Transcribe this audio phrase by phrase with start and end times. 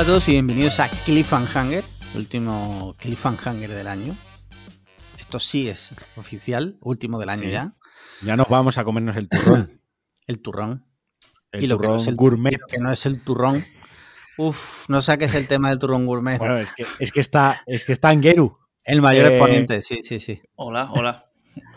[0.00, 1.84] Hola a todos y bienvenidos a Cliffhanger,
[2.14, 4.16] el último Cliffhanger del año.
[5.18, 7.50] Esto sí es oficial, último del año Sí.
[7.50, 7.74] ya.
[8.22, 9.82] Ya nos vamos a comernos el turrón.
[10.26, 10.86] El turrón.
[11.52, 12.58] El y lo que no turrón es el gourmet.
[12.66, 13.62] Que no es el turrón.
[14.38, 16.38] Uf, no saques el tema del turrón gourmet.
[16.38, 20.18] Bueno, es que, es que está, es que está el mayor eh, exponente, sí, sí,
[20.18, 20.40] sí.
[20.54, 21.26] Hola, hola.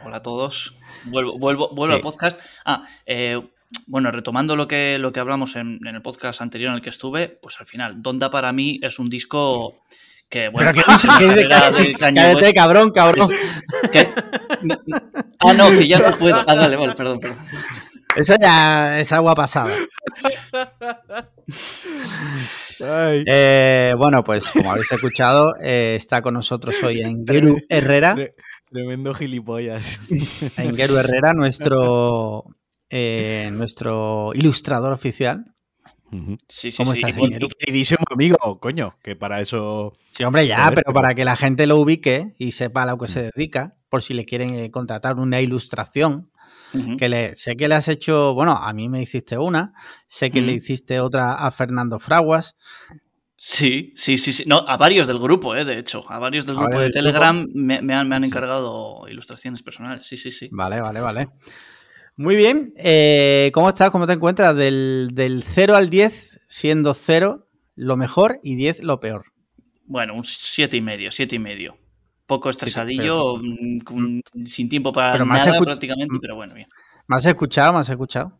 [0.05, 0.75] Hola a todos.
[1.03, 1.97] Vuelvo, vuelvo, vuelvo Sí.
[1.97, 2.39] al podcast.
[2.63, 3.41] Ah, eh,
[3.87, 6.89] bueno, retomando lo que, lo que hablamos en, en el podcast anterior en el que
[6.89, 9.79] estuve, pues al final, Donda para mí es un disco
[10.29, 11.47] que, bueno, pues, de
[11.99, 13.29] cállate, cabrón, cabrón.
[15.39, 16.35] Ah, no, que ya no puedo.
[16.47, 17.39] Ah, vale, vale, perdón, perdón.
[18.15, 19.75] Eso ya es agua pasada.
[22.79, 28.13] Ay, Eh, bueno, pues como habéis escuchado, eh, está con nosotros hoy Engeru Herrera.
[28.15, 28.33] tre-
[28.69, 29.99] tremendo gilipollas.
[30.57, 32.45] Engeru Herrera, nuestro,
[32.95, 35.45] eh, nuestro ilustrador oficial.
[36.47, 37.01] Sí, sí, ¿Cómo sí.
[37.03, 39.93] estás, Y, queridísimo amigo, coño, que para eso.
[40.11, 42.85] Sí, hombre, ya, Joder, pero pero- para que la gente lo ubique y sepa a
[42.85, 46.29] lo que se dedica, por si le quieren eh, contratar una ilustración,
[46.99, 49.73] que le, sé que le has hecho, bueno, a mí me hiciste una,
[50.07, 52.55] sé que le hiciste otra a Fernando Fraguas,
[53.35, 54.43] Sí, sí, sí, sí.
[54.47, 56.05] No, a varios del grupo, eh, de hecho.
[56.07, 60.05] A varios del A grupo de Telegram me, me han, me han encargado ilustraciones personales.
[60.07, 60.47] Sí, sí, sí.
[60.51, 61.27] Vale, vale, vale.
[62.17, 62.73] Muy bien.
[62.77, 63.89] eh, ¿Cómo estás?
[63.91, 64.55] ¿Cómo te encuentras?
[64.55, 69.25] Del, del 0 al 10, siendo 0 lo mejor y 10 lo peor.
[69.85, 71.77] Bueno, un siete y medio, siete y medio.
[72.25, 76.67] Poco estresadillo, mm, con- sin tiempo para Pero nada prácticamente, pero bueno, bien.
[77.07, 77.73] ¿Me has escuchado?
[77.73, 78.39] ¿Me has escuchado?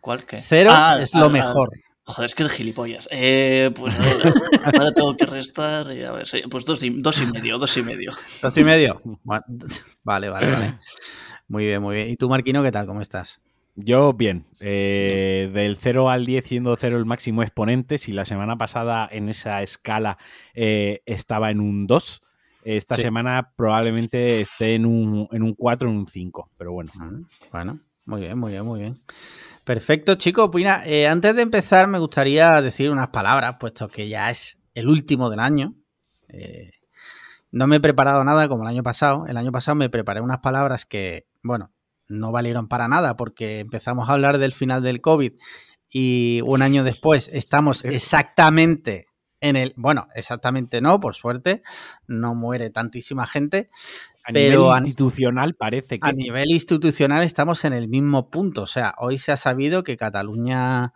[0.00, 0.38] ¿Cuál qué?
[0.38, 1.70] 0 Ah, es ah, lo ah, mejor.
[2.04, 3.08] Joder, es que el gilipollas.
[3.10, 3.94] Eh, pues
[4.64, 5.94] ahora, tengo que restar.
[5.94, 8.12] y a ver, pues dos y, dos y medio, dos y medio.
[8.42, 9.00] ¿Dos y medio?
[9.24, 10.74] Vale, vale, vale.
[11.48, 12.08] Muy bien, muy bien.
[12.08, 12.86] ¿Y tú, Marquino, qué tal?
[12.86, 13.40] ¿Cómo estás?
[13.74, 14.44] Yo, bien.
[14.60, 19.28] eh, del 0 al 10, siendo 0 el máximo exponente, si la semana pasada en
[19.28, 20.18] esa escala
[20.54, 22.22] eh, estaba en un 2,
[22.64, 23.02] esta Sí.
[23.02, 26.50] semana probablemente esté en un, en un 4 o en un 5.
[26.58, 26.90] Pero bueno.
[26.96, 27.22] Mm,
[27.52, 28.96] Bueno, muy bien, muy bien, muy bien.
[29.64, 30.48] Perfecto, chicos.
[30.50, 34.58] Pues mira, eh, antes de empezar me gustaría decir unas palabras, puesto que ya es
[34.74, 35.74] el último del año.
[36.28, 36.70] Eh,
[37.50, 39.26] no me he preparado nada como el año pasado.
[39.26, 41.72] El año pasado me preparé unas palabras que, bueno,
[42.08, 45.32] no valieron para nada porque empezamos a hablar del final del COVID
[45.90, 49.06] y un año después estamos exactamente
[49.40, 51.62] en el, bueno, exactamente no, por suerte,
[52.08, 53.70] no muere tantísima gente,
[54.24, 56.08] A Pero nivel a- institucional parece que.
[56.08, 58.62] a nivel institucional estamos en el mismo punto.
[58.62, 60.92] O sea, hoy se ha sabido que Cataluña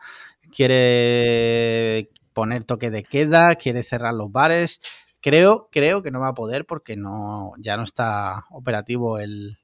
[0.54, 4.80] quiere poner toque de queda, quiere cerrar los bares.
[5.22, 9.56] Creo, creo que no va a poder porque no, ya no está operativo el,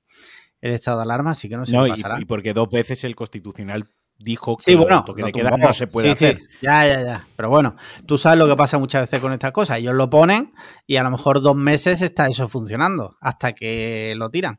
[0.61, 2.21] el estado de alarma, así que no sé No, y, pasará.
[2.21, 3.85] y porque dos veces el constitucional
[4.21, 6.41] dijo que Sí, bueno, el toque de queda no se puede Sí, sí, hacer.
[6.63, 7.27] ya, ya, ya.
[7.37, 7.77] Pero bueno,
[8.07, 9.79] tú sabes lo que pasa muchas veces con estas cosas.
[9.79, 10.53] Ellos lo ponen
[10.87, 14.59] y a lo mejor dos meses está eso funcionando hasta que lo tiran.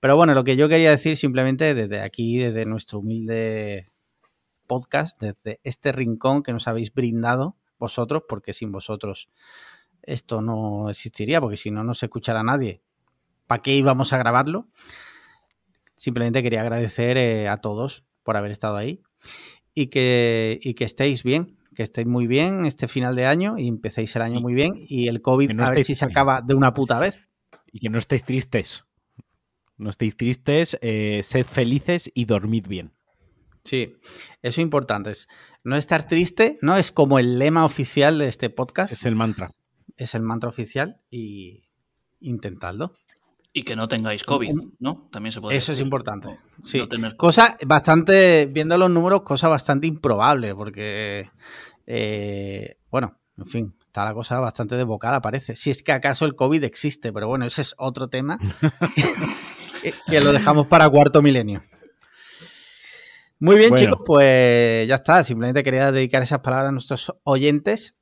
[0.00, 3.90] Pero bueno, lo que yo quería decir simplemente desde aquí, desde nuestro humilde
[4.66, 9.28] podcast, desde este rincón que nos habéis brindado vosotros, porque sin vosotros
[10.02, 12.82] esto no existiría, porque si no, no se escuchará nadie.
[13.46, 14.68] ¿Para qué íbamos a grabarlo?
[15.96, 19.02] Simplemente quería agradecer eh, a todos por haber estado ahí
[19.74, 23.68] y que, y que estéis bien, que estéis muy bien este final de año y
[23.68, 26.54] empecéis el año muy bien y el COVID no a ver si se acaba de
[26.54, 27.28] una puta vez.
[27.72, 28.84] Y que no estéis tristes.
[29.76, 32.92] No estéis tristes, eh, sed felices y dormid bien.
[33.64, 33.94] Sí,
[34.42, 35.12] eso es importante.
[35.64, 36.76] No estar triste, ¿no?
[36.76, 39.52] Es como el lema oficial de este podcast, es el mantra.
[40.02, 41.64] Es el mantra oficial y
[42.20, 42.94] intentadlo.
[43.52, 45.08] Y que no tengáis COVID, ¿no?
[45.10, 46.28] También se puede Eso es importante.
[46.28, 46.78] No- Sí.
[46.78, 51.30] no tener- Cosa bastante, viendo los números, cosa bastante improbable, porque,
[51.86, 55.56] eh, bueno, en fin, está la cosa bastante desbocada, parece.
[55.56, 58.38] Si es que acaso el COVID existe, pero bueno, ese es otro tema
[59.82, 61.62] que- que lo dejamos para cuarto milenio.
[63.40, 63.84] Muy bien, Bueno.
[63.86, 65.24] chicos, pues ya está.
[65.24, 67.96] Simplemente quería dedicar esas palabras a nuestros oyentes.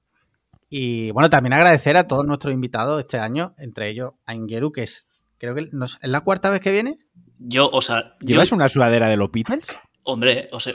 [0.68, 4.82] Y bueno, también agradecer a todos nuestros invitados este año, entre ellos a Ingeru, que
[4.82, 5.06] es,
[5.38, 6.98] creo que nos- es la cuarta vez que viene.
[7.38, 9.68] Yo, o sea, yo, ¿Llevas una sudadera de los Beatles?
[10.10, 10.74] Hombre, o sea,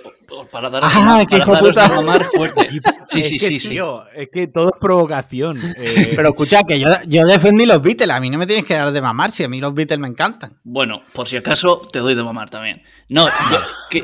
[0.52, 1.88] para dar Ah, hijo puta.
[1.90, 2.70] mamar fuerte.
[3.14, 3.78] Sí, Es sí, que, sí, sí.
[4.16, 5.60] es que todo es provocación.
[5.78, 8.74] Eh, Pero escucha, que yo, yo defendí los Beatles, a mí no me tienes que
[8.74, 10.58] dar de mamar si a mí los Beatles me encantan.
[10.64, 12.82] Bueno, por si acaso te doy de mamar también.
[13.10, 13.58] No, yo,
[13.92, 14.02] que-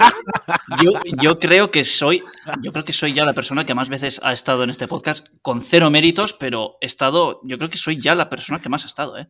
[0.83, 0.91] yo,
[1.21, 2.23] yo creo que soy,
[2.61, 5.25] yo creo que soy ya la persona que más veces ha estado en este podcast
[5.41, 8.83] con cero méritos, pero he estado, yo creo que soy ya la persona que más
[8.83, 9.27] ha estado, ¿eh?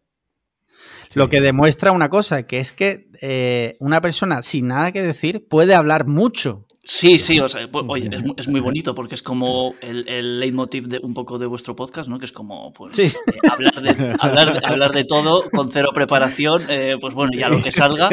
[1.15, 5.47] Lo que demuestra una cosa, que es que eh, una persona sin nada que decir
[5.49, 9.13] puede hablar mucho Sí, sí, o sea, pues, oye, es, mu- es muy bonito porque
[9.13, 12.17] es como el, el leitmotiv de un poco de vuestro podcast, ¿no?
[12.17, 13.03] Que es como, pues, Sí.
[13.03, 13.11] eh,
[13.51, 17.61] hablar, de, hablar, de- hablar de todo con cero preparación, eh, pues bueno, ya lo
[17.61, 18.09] que salga,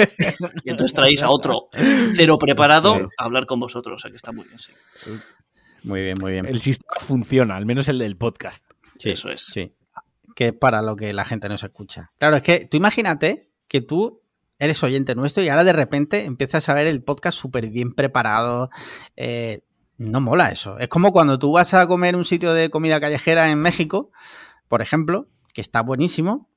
[0.62, 1.68] y entonces traéis a otro
[2.16, 4.72] cero preparado a hablar con vosotros, o sea que está muy bien, sí.
[5.84, 6.44] Muy bien, muy bien.
[6.44, 8.62] El sistema funciona, al menos el del podcast.
[8.98, 9.44] Sí, Eso es.
[9.46, 9.72] Sí.
[10.36, 12.12] Que es para lo que la gente nos escucha.
[12.18, 14.22] Claro, es que tú imagínate que tú
[14.58, 18.70] eres oyente nuestro y ahora de repente empiezas a ver el podcast súper bien preparado.
[19.16, 19.62] eh,
[19.98, 20.78] no mola eso.
[20.78, 24.12] Es como cuando tú vas a comer un sitio de comida callejera en México,
[24.68, 26.50] por ejemplo, que está buenísimo,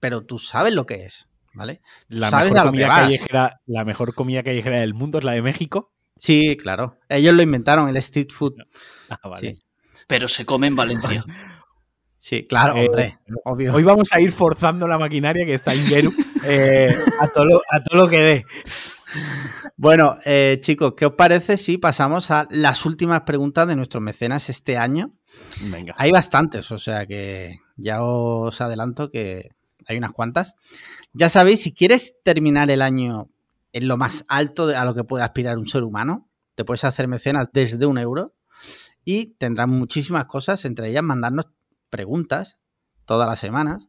[0.00, 1.82] pero tú sabes lo que es, ¿vale?
[2.08, 3.00] La Sabes mejor, a lo que comida vas.
[3.00, 5.92] callejera, la mejor comida callejera del mundo es la de México.
[6.16, 6.96] Sí, claro.
[7.10, 8.54] Ellos lo inventaron, el street food.
[9.10, 9.56] Ah, vale.
[9.56, 9.62] Sí,
[10.06, 11.22] Pero se come en Valencia.
[12.26, 13.18] sí claro, Eh, hombre.
[13.44, 13.74] Obvio.
[13.74, 16.12] Hoy vamos a ir forzando la maquinaria que está Ingeru
[16.44, 16.90] eh,
[17.20, 18.44] a, todo lo, a todo lo que dé.
[19.76, 24.50] Bueno, eh, chicos, ¿qué os parece si pasamos a las últimas preguntas de nuestros mecenas
[24.50, 25.12] este año?
[25.70, 25.94] Venga.
[25.98, 29.50] Hay bastantes, o sea que ya os adelanto que
[29.86, 30.54] hay unas cuantas.
[31.12, 33.28] Ya sabéis, si quieres terminar el año
[33.72, 36.82] en lo más alto de- a lo que puede aspirar un ser humano, te puedes
[36.84, 38.34] hacer mecenas desde un euro
[39.04, 41.46] y tendrás muchísimas cosas, entre ellas mandarnos
[41.90, 42.58] preguntas
[43.04, 43.88] todas las semanas.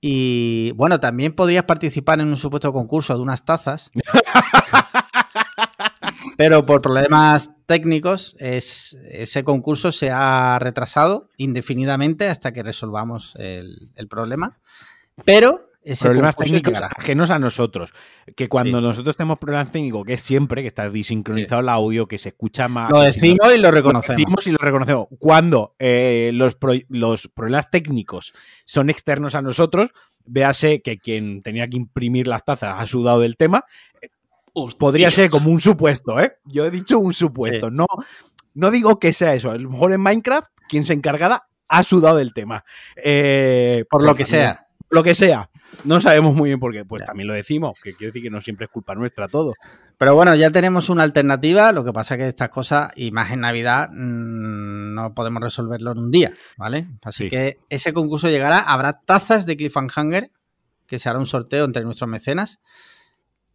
[0.00, 3.90] Y bueno, también podrías participar en un supuesto concurso de unas tazas.
[6.36, 13.92] Pero por problemas técnicos, es, ese concurso se ha retrasado indefinidamente hasta que resolvamos el,
[13.94, 14.58] el problema.
[15.24, 16.94] Pero ese Problemas técnicos llegará.
[16.98, 17.92] ajenos a nosotros.
[18.36, 18.84] Que cuando Sí.
[18.84, 22.68] nosotros tenemos problemas técnicos, que es siempre, que está desincronizado el audio, que se escucha
[22.68, 22.90] más.
[22.90, 24.16] Lo no- decimos y lo lo reconocemos.
[24.16, 25.08] decimos y lo reconocemos.
[25.18, 28.32] Cuando eh, los, pro- los problemas técnicos
[28.64, 29.90] son externos a nosotros,
[30.24, 33.64] véase que quien tenía que imprimir las tazas ha sudado del tema,
[34.54, 34.78] Hostia.
[34.78, 36.36] podría ser como un supuesto, ¿eh?
[36.44, 37.86] Yo he dicho un supuesto, no,
[38.54, 39.50] no digo que sea eso.
[39.50, 42.64] A lo mejor en Minecraft, quien se encargada ha sudado del tema.
[42.96, 44.66] Eh, Por lo pues que sea.
[44.90, 45.50] Lo que sea.
[45.84, 46.84] No sabemos muy bien por qué.
[46.84, 47.06] Pues Ya.
[47.06, 49.54] también lo decimos, que quiere decir que no siempre es culpa nuestra todo.
[49.98, 51.72] Pero bueno, ya tenemos una alternativa.
[51.72, 55.98] Lo que pasa que estas cosas, y más en Navidad, mm, no podemos resolverlo en
[55.98, 56.86] un día, ¿vale?
[57.02, 57.30] Así Sí.
[57.30, 58.58] que ese concurso llegará.
[58.60, 60.30] Habrá tazas de Cliffhanger,
[60.86, 62.60] que se hará un sorteo entre nuestros mecenas.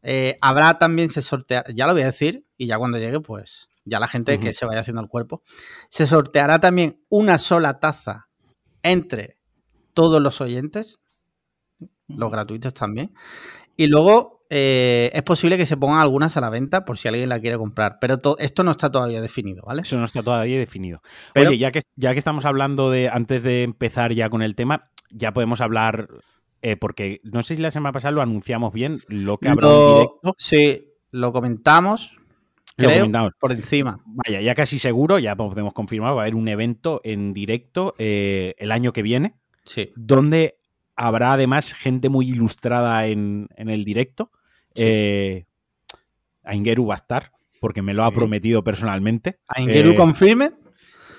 [0.02, 3.68] Eh, habrá también, se sortea, ya lo voy a decir, y ya cuando llegue, pues
[3.86, 5.42] ya la gente que se vaya haciendo el cuerpo.
[5.90, 8.28] Se sorteará también una sola taza
[8.84, 9.38] entre
[9.94, 11.00] todos los oyentes,
[12.10, 13.12] los gratuitos también.
[13.78, 17.30] Y luego eh, es posible que se pongan algunas a la venta por si alguien
[17.30, 17.98] la quiere comprar.
[18.02, 19.84] Pero to- esto no está todavía definido, ¿vale?
[19.84, 21.02] Eso no está todavía definido.
[21.34, 24.56] Pero- Oye, ya que, ya que estamos hablando de, antes de empezar ya con el
[24.56, 26.10] tema, ya podemos hablar,
[26.62, 29.88] eh, porque no sé si la semana pasada lo anunciamos bien, lo que habrá Lo-
[29.92, 30.36] un directo.
[30.38, 32.16] Sí, lo comentamos.
[32.76, 33.34] Lo creo, comentamos.
[33.40, 34.00] por encima.
[34.06, 38.56] Vaya, ya casi seguro, ya podemos confirmar, va a haber un evento en directo eh,
[38.58, 39.36] el año que viene,
[39.66, 39.92] Sí.
[39.98, 40.59] donde
[41.00, 44.32] habrá además gente muy ilustrada en, en el directo.
[44.76, 44.84] Sí.
[44.86, 45.46] Eh,
[46.44, 49.40] Aingeru va a estar, porque me lo ha prometido personalmente.
[49.48, 50.52] A Ingeru Eh, confirme.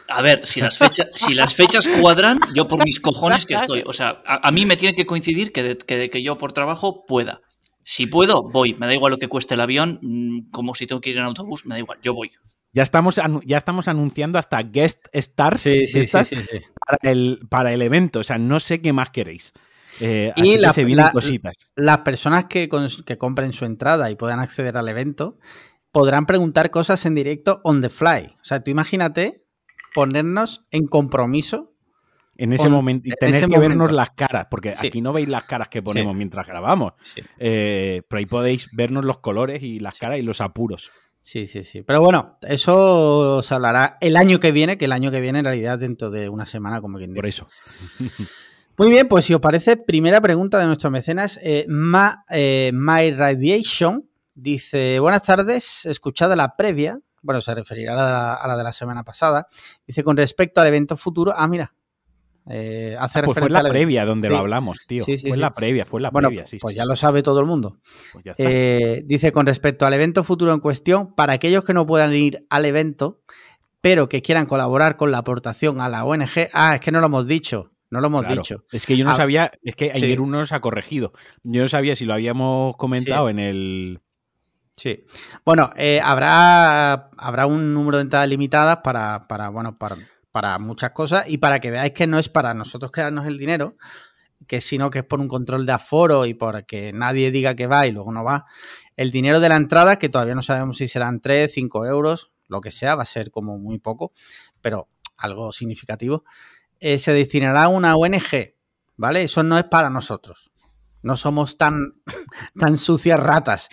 [0.09, 3.85] A ver, si las, fechas, si las fechas cuadran, yo por mis cojones que estoy.
[3.87, 6.53] O sea, a, a mí me tiene que coincidir que, de- que, que yo por
[6.53, 7.41] trabajo pueda.
[7.85, 8.75] Si puedo, voy.
[8.75, 11.25] Me da igual lo que cueste el avión, mm, como si tengo que ir en
[11.25, 12.31] autobús, me da igual, yo voy.
[12.73, 16.59] Ya estamos, ya estamos anunciando hasta guest stars Sí, de sí, sí, estas sí, sí.
[16.87, 18.21] Para, el, para el evento.
[18.21, 19.53] O sea, no sé qué más queréis.
[20.01, 21.55] Eh, Y así que la- se vienen la- cositas.
[21.75, 22.69] Las personas que,
[23.05, 25.39] que compren su entrada y puedan acceder al evento
[25.93, 28.37] podrán preguntar cosas en directo on the fly.
[28.41, 29.45] O sea, tú imagínate
[29.95, 31.75] ponernos en compromiso.
[32.37, 34.87] En ese con- momento, y en tener que vernos las caras, porque Sí.
[34.87, 36.17] aquí no veis las caras que ponemos Sí.
[36.17, 36.93] mientras grabamos.
[37.01, 37.21] Sí.
[37.39, 40.91] Eh, pero ahí podéis vernos los colores y las caras y los apuros.
[41.21, 41.83] Sí, sí, sí.
[41.83, 45.45] Pero bueno, eso se hablará el año que viene, que el año que viene en
[45.45, 47.21] realidad dentro de una semana, como quien dice.
[47.21, 47.47] Por eso.
[48.81, 51.39] Muy bien, pues si os parece, primera pregunta de nuestros mecenas.
[51.43, 56.99] Eh, Ma- eh, My Radiation dice: Buenas tardes, escuchada la previa.
[57.21, 59.49] Bueno, se referirá a la, a la de la semana pasada.
[59.87, 61.35] Dice: Con respecto al evento futuro.
[61.37, 61.75] Ah, mira.
[62.49, 63.73] eh, hace Ah, pues fue referencia la al evento.
[63.85, 64.33] previa donde Sí.
[64.33, 65.05] lo hablamos, tío.
[65.05, 66.57] Sí, sí, fue la previa, fue la Bueno, previa, sí.
[66.59, 67.77] pues ya lo sabe todo el mundo.
[68.15, 68.43] Pues ya está.
[68.45, 72.47] Eh, dice con respecto al evento futuro en cuestión, para aquellos que no puedan ir
[72.49, 73.21] al evento,
[73.83, 76.49] pero que quieran colaborar con la aportación a la ONG.
[76.55, 77.73] Ah, es que no lo hemos dicho.
[77.91, 78.43] No lo hemos Claro.
[78.43, 78.65] dicho.
[78.73, 80.05] Es que yo no Ah, sabía, es que sí.
[80.05, 81.13] ayer uno nos ha corregido.
[81.43, 84.01] Yo no sabía si lo habíamos comentado en el.
[84.77, 85.05] Sí.
[85.45, 89.97] Bueno, eh, habrá, habrá un número de entradas limitadas para, para, bueno, para,
[90.33, 93.77] para muchas cosas y para que veáis que no es para nosotros quedarnos el dinero,
[94.47, 97.67] que sino que es por un control de aforo y por que nadie diga que
[97.67, 98.47] va y luego no va,
[98.97, 102.61] el dinero de la entrada, que todavía no sabemos si serán 3, 5 euros, lo
[102.63, 104.13] que sea, va a ser como muy poco,
[104.63, 106.25] pero algo significativo,
[106.81, 108.55] eh, se destinará a una ONG,
[108.97, 109.23] ¿vale?
[109.23, 110.51] Eso no es para nosotros.
[111.03, 111.95] No somos tan,
[112.59, 113.69] tan sucias ratas,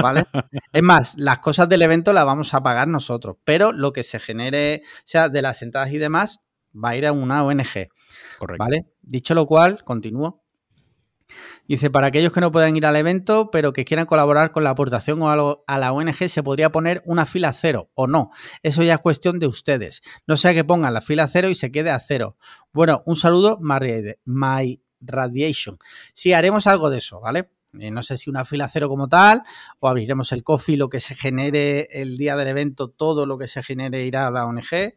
[0.00, 0.24] ¿vale?
[0.72, 4.18] Es más, las cosas del evento las vamos a pagar nosotros, pero lo que se
[4.18, 6.40] genere, o sea, de las entradas y demás,
[6.72, 7.88] va a ir a una ONG,
[8.38, 8.58] Correcto.
[8.58, 8.86] ¿vale?
[9.02, 10.41] Dicho lo cual, continúo.
[11.68, 14.70] Dice, para aquellos que no puedan ir al evento, pero que quieran colaborar con la
[14.70, 18.30] aportación o algo a la ONG, se podría poner una fila cero o no.
[18.62, 20.02] Eso ya es cuestión de ustedes.
[20.26, 22.36] No sea que pongan la fila cero y se quede a cero.
[22.72, 25.78] Bueno, un saludo, My, Radiation.
[26.12, 27.50] Sí, haremos algo de eso, ¿vale?
[27.78, 29.42] Eh, no sé si una fila cero como tal,
[29.80, 33.48] o abriremos el coffee, lo que se genere el día del evento, todo lo que
[33.48, 34.94] se genere irá a la ONG.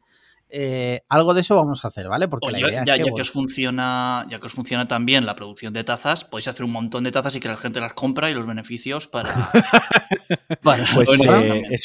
[0.50, 2.28] Eh, algo de eso vamos a hacer, ¿vale?
[2.28, 5.26] Porque la idea ya, es que, ya que os funciona, ya que os funciona también
[5.26, 7.94] la producción de tazas, podéis hacer un montón de tazas y que la gente las
[7.94, 9.34] compra y los beneficios para.
[10.64, 11.82] para Pues bueno, eh, es,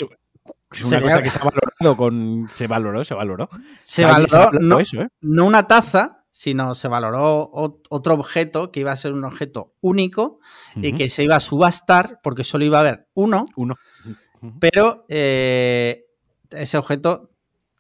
[0.73, 2.49] es una Sería- cosa que se ha valorado con.
[2.51, 3.49] Se valoró, se valoró.
[3.81, 5.09] se valoró, no, eso, ¿eh?
[5.21, 9.75] no una taza, sino se valoró ot- otro objeto que iba a ser un objeto
[9.81, 10.39] único
[10.77, 13.77] y que se iba a subastar porque solo iba a haber uno, Uno.
[14.61, 16.05] Pero eh,
[16.51, 17.31] ese objeto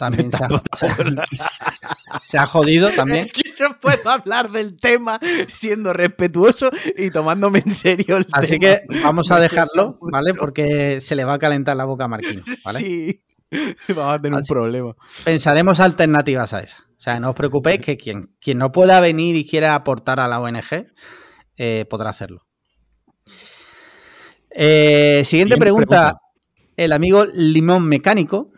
[0.01, 0.49] también se ha,
[2.25, 3.21] se ha jodido también.
[3.21, 8.59] Es que no puedo hablar del tema siendo respetuoso y tomándome en serio el Así
[8.59, 8.79] tema.
[8.89, 10.35] que vamos a dejarlo, ¿vale?
[10.35, 12.79] Porque se le va a calentar la boca a Marquín, ¿vale?
[12.81, 13.23] Sí.
[13.95, 14.97] Vamos a tener Así- un problema.
[15.25, 16.79] Pensaremos alternativas a esa.
[16.97, 20.29] O sea, no os preocupéis que quien, quien no pueda venir y quiera aportar a
[20.29, 20.87] la ONG
[21.57, 22.47] eh, podrá hacerlo.
[24.51, 26.17] Eh, siguiente pregunta.
[26.77, 28.53] El amigo Limón Mecánico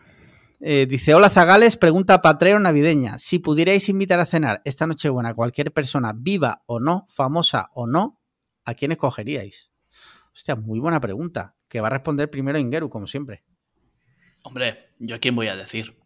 [0.65, 3.17] eh, dice: Hola Zagales, pregunta Patreon navideña.
[3.19, 7.85] Si pudierais invitar a cenar esta Nochebuena a cualquier persona, viva o no, famosa o
[7.85, 8.21] no,
[8.63, 9.71] ¿a quién escogeríais?
[10.33, 11.55] Hostia, muy buena pregunta.
[11.67, 13.43] Que va a responder primero Ingeru, como siempre.
[14.43, 15.97] Hombre, ¿yo a quién voy a decir?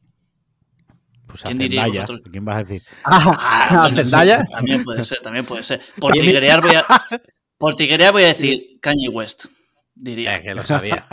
[1.28, 2.02] Pues a ¿Quién diría Zendaya.
[2.02, 2.30] vosotros?
[2.32, 2.84] ¿Quién vas a decir?
[3.04, 4.44] Ah, sí, Zendaya.
[4.44, 5.82] también puede ser, también puede ser.
[6.00, 6.86] Por tiguerear voy a,
[7.58, 9.46] por tiguerear voy a decir Kanye West,
[9.94, 10.38] diría.
[10.38, 11.06] Es que lo sabía.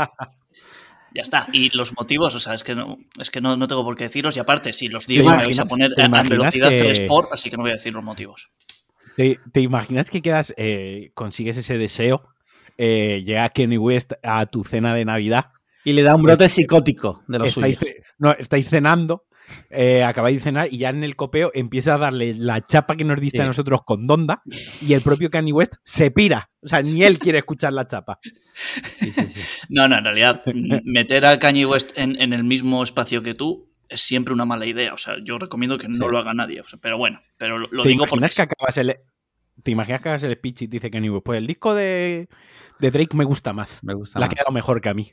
[1.15, 1.47] Ya está.
[1.53, 4.05] Y los motivos, o sea, es que no, es que no, no tengo por qué
[4.05, 4.37] deciros.
[4.37, 7.27] Y aparte, si los digo, ¿Te me vais a poner imaginas velocidad que- 3 por,
[7.33, 8.49] así que no voy a decir los motivos.
[9.17, 12.29] ¿Te, te imaginas que quedas, eh, consigues ese deseo,
[12.79, 15.53] eh, llega Kenny West a tu cena de Navidad,
[15.85, 17.95] Y le da un brote psicótico de los estáis, suyos.
[18.19, 19.23] no, estáis cenando,
[19.71, 23.05] eh, acabáis de cenar y ya en el copeo empieza a darle la chapa que
[23.05, 23.43] nos diste Sí.
[23.43, 24.43] a nosotros con Donda
[24.81, 26.51] y el propio Kanye West se pira.
[26.63, 28.19] O sea, ni él quiere escuchar la chapa.
[28.99, 29.41] Sí, sí, sí.
[29.69, 30.43] No, no, en realidad,
[30.85, 34.65] meter a Kanye West en, en el mismo espacio que tú es siempre una mala
[34.67, 34.95] idea.
[34.95, 36.11] O sea, yo recomiendo que no Sí.
[36.11, 36.61] lo haga nadie.
[36.61, 38.29] O sea, pero bueno, pero lo, lo ¿Te digo porque.
[38.35, 38.95] que acabas el...
[39.63, 41.25] ¿Te imaginas que hagas el speech y dice Kanye West?
[41.25, 42.29] Pues el disco de,
[42.81, 43.85] de Drake me gusta más.
[43.85, 45.13] Me gusta Le ha quedado mejor que a mí.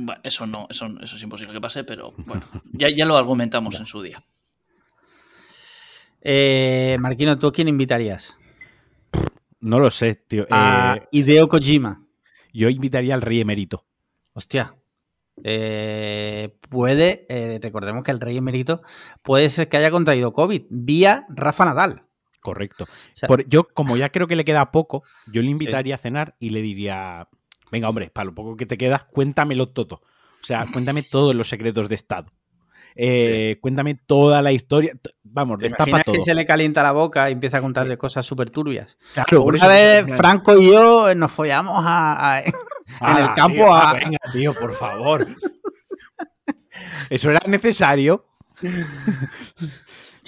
[0.00, 3.74] Bueno, eso no, eso, eso es imposible que pase, pero bueno, ya, ya lo argumentamos
[3.80, 4.22] en su día.
[6.20, 8.34] Eh, Marquino, ¿tú a quién invitarías?
[9.60, 10.46] No lo sé, tío.
[10.50, 12.02] A Eh, Hideo Kojima.
[12.52, 13.84] yo invitaría al rey emérito.
[14.32, 14.74] Hostia.
[15.44, 18.82] Eh, puede, eh, recordemos que el rey emérito
[19.22, 22.02] puede ser que haya contraído COVID vía Rafa Nadal.
[22.40, 22.84] Correcto.
[22.84, 25.98] O sea, Por- yo, como ya creo que le queda poco, yo le invitaría a
[25.98, 27.28] cenar y le diría,
[27.70, 29.96] venga, hombre, para lo poco que te queda, cuéntamelo todo.
[30.40, 32.30] O sea, cuéntame todos los secretos de Estado.
[33.00, 34.92] Eh, Cuéntame toda la historia.
[35.22, 36.16] Vamos, ¿te destapa todo.
[36.16, 38.96] que se le calienta la boca y empieza a contarle cosas súper turbias?
[39.14, 42.52] Claro, por Una vez Franco y yo eh, nos follamos a- a- en
[43.00, 45.26] Ah, el campo tío, a- ah, venga, tío, por favor.
[47.10, 48.24] ¿Eso era necesario?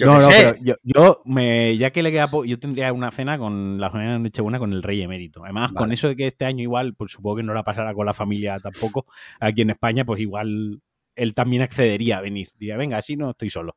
[0.01, 0.33] Yo no, no, sé.
[0.35, 3.91] pero yo, yo me, ya que le queda poco, yo tendría una cena con la
[3.91, 5.43] familia de Nochebuena con el rey emérito.
[5.43, 8.05] Además, con eso de que este año igual, pues supongo que no la pasará con
[8.05, 9.05] la familia tampoco,
[9.39, 10.81] aquí en España, pues igual
[11.15, 12.49] él también accedería a venir.
[12.57, 13.75] Diría, venga, así no estoy solo.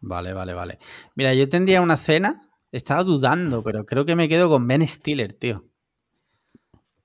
[0.00, 0.78] Vale, vale, vale.
[1.14, 2.40] Mira, yo tendría una cena,
[2.72, 5.66] estaba dudando, pero creo que me quedo con Ben Stiller, tío.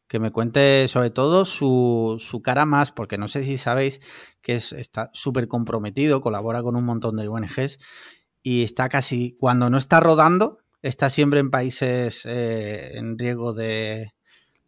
[0.07, 4.01] Que me cuente sobre todo su, su cara más, porque no sé si sabéis
[4.41, 7.79] que es, está súper comprometido, colabora con un montón de ONGs
[8.47, 14.13] y está casi, cuando no está rodando, está siempre en países eh, en riesgo de,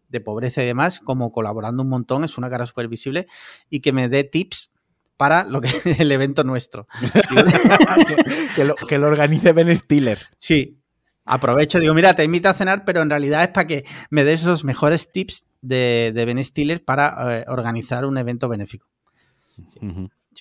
[0.09, 3.27] de pobreza y demás, como colaborando un montón, es una cara súper visible
[3.69, 4.71] y que me dé tips
[5.15, 5.69] para lo que
[5.99, 6.87] el evento nuestro.
[8.55, 10.17] que, lo, que lo organice Ben Stiller.
[10.39, 10.79] Sí.
[11.23, 14.43] Aprovecho, digo, mira, te invito a cenar, pero en realidad es para que me des
[14.43, 18.87] los mejores tips de, de Ben Stiller para eh, organizar un evento benéfico.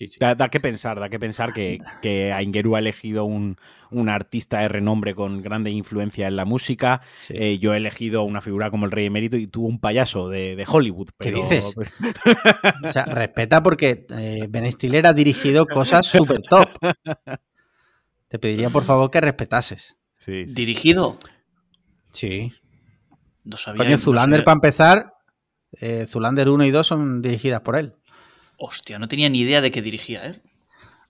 [0.01, 0.19] Ujú.
[0.19, 3.57] Da, que pensar, da que pensar que, que Aingeru ha elegido un,
[4.09, 7.01] artista de renombre con grande influencia en la música.
[7.29, 10.65] Eh, yo he elegido una figura como el Rey Emérito y tuvo un payaso de,
[10.67, 11.09] Hollywood.
[11.19, 11.75] ¿Qué dices?
[12.85, 16.69] o sea, respeta porque eh, Ben Stiller ha dirigido cosas súper top.
[18.29, 19.97] Te pediría por favor que respetases.
[20.27, 21.19] ¿Dirigido?
[22.13, 22.53] Sí.
[23.45, 25.15] No Coño, Zulander, para empezar,
[25.81, 27.95] eh, Zulander 1 y 2 son dirigidas por él.
[28.59, 30.43] Hostia, no tenía ni idea de que dirigía él.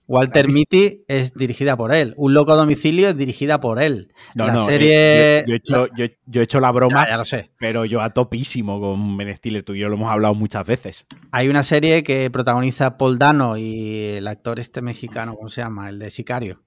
[0.07, 2.13] Walter Mitty es dirigida por él.
[2.15, 4.13] Un loco a domicilio es dirigida por él.
[4.35, 5.43] No, la serie.
[5.65, 7.51] Yo, he hecho, la broma, ya, lo sé.
[7.57, 9.63] pero yo a topísimo con Ben Stiller.
[9.63, 11.05] Tú y yo lo hemos hablado muchas veces.
[11.31, 15.89] Hay una serie que protagoniza Paul Dano y el actor este mexicano, ¿cómo se llama?
[15.89, 16.66] El de Sicario.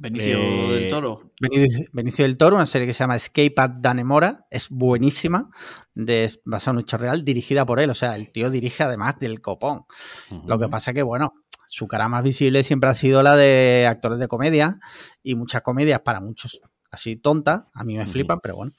[0.00, 0.38] Benicio
[0.70, 1.32] del eh, Toro.
[1.92, 5.50] Benicio, del Toro, una serie que se llama Escape at Danemora, es buenísima,
[5.92, 7.90] de, basada en un hecho real, dirigida por él.
[7.90, 9.86] O sea, el tío dirige además del copón.
[10.46, 11.34] Lo que pasa que, bueno,
[11.66, 14.78] su cara más visible siempre ha sido la de actores de comedia
[15.20, 16.60] y muchas comedias para muchos
[16.92, 18.72] así tontas, a mí me flipan, pero bueno.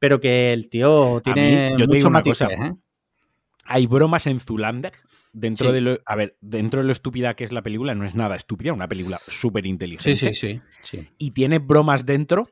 [0.00, 2.74] Pero que el tío tiene muchos matices, ¿eh?
[3.64, 4.92] Hay bromas en Zulander
[5.34, 8.14] dentro de lo, a ver, dentro de lo estúpida que es la película, no es
[8.14, 10.16] nada estúpida, una película súper inteligente.
[10.16, 12.46] Sí, sí, sí, Y tiene bromas dentro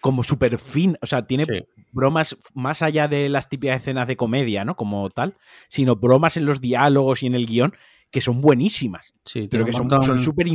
[0.00, 1.46] como súper fin, o sea, tiene
[1.92, 4.76] bromas más allá de las típicas escenas de comedia, ¿no?
[4.76, 5.36] Como tal,
[5.68, 7.74] sino bromas en los diálogos y en el guion
[8.10, 9.14] que son buenísimas.
[9.24, 10.46] Sí, pero que son súper...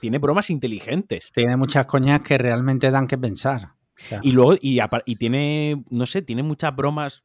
[0.00, 1.30] tiene bromas inteligentes.
[1.32, 3.74] Tiene muchas coñas que realmente dan que pensar.
[4.22, 7.24] Y luego, y, y, tiene, no sé, tiene muchas bromas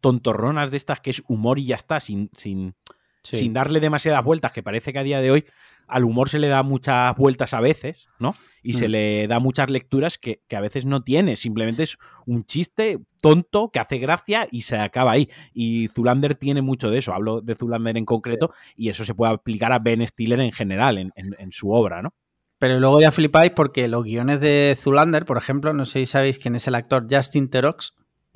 [0.00, 2.74] tontorronas de estas que es humor y ya está, sin, sin,
[3.22, 5.44] sin darle demasiadas vueltas, que parece que a día de hoy
[5.86, 8.34] al humor se le da muchas vueltas a veces, ¿no?
[8.62, 8.90] Y se mm.
[8.90, 11.36] le da muchas lecturas que, a veces no tiene.
[11.36, 15.28] Simplemente es un chiste tonto que hace gracia y se acaba ahí.
[15.52, 17.12] Y Zulander tiene mucho de eso.
[17.12, 20.98] Hablo de Zulander en concreto y eso se puede aplicar a Ben Stiller en general,
[20.98, 22.14] en, su obra, ¿no?
[22.58, 26.38] Pero luego ya flipáis porque los guiones de Zulander, por ejemplo, no sé si sabéis
[26.38, 27.94] quién es el actor Justin Terox.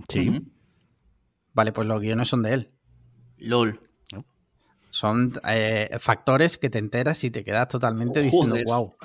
[0.09, 0.43] Sí.
[1.55, 2.73] Vale, pues los guiones son de él.
[3.39, 3.81] LOL.
[4.97, 8.97] Son eh, factores que te enteras y te quedas totalmente diciendo, wow.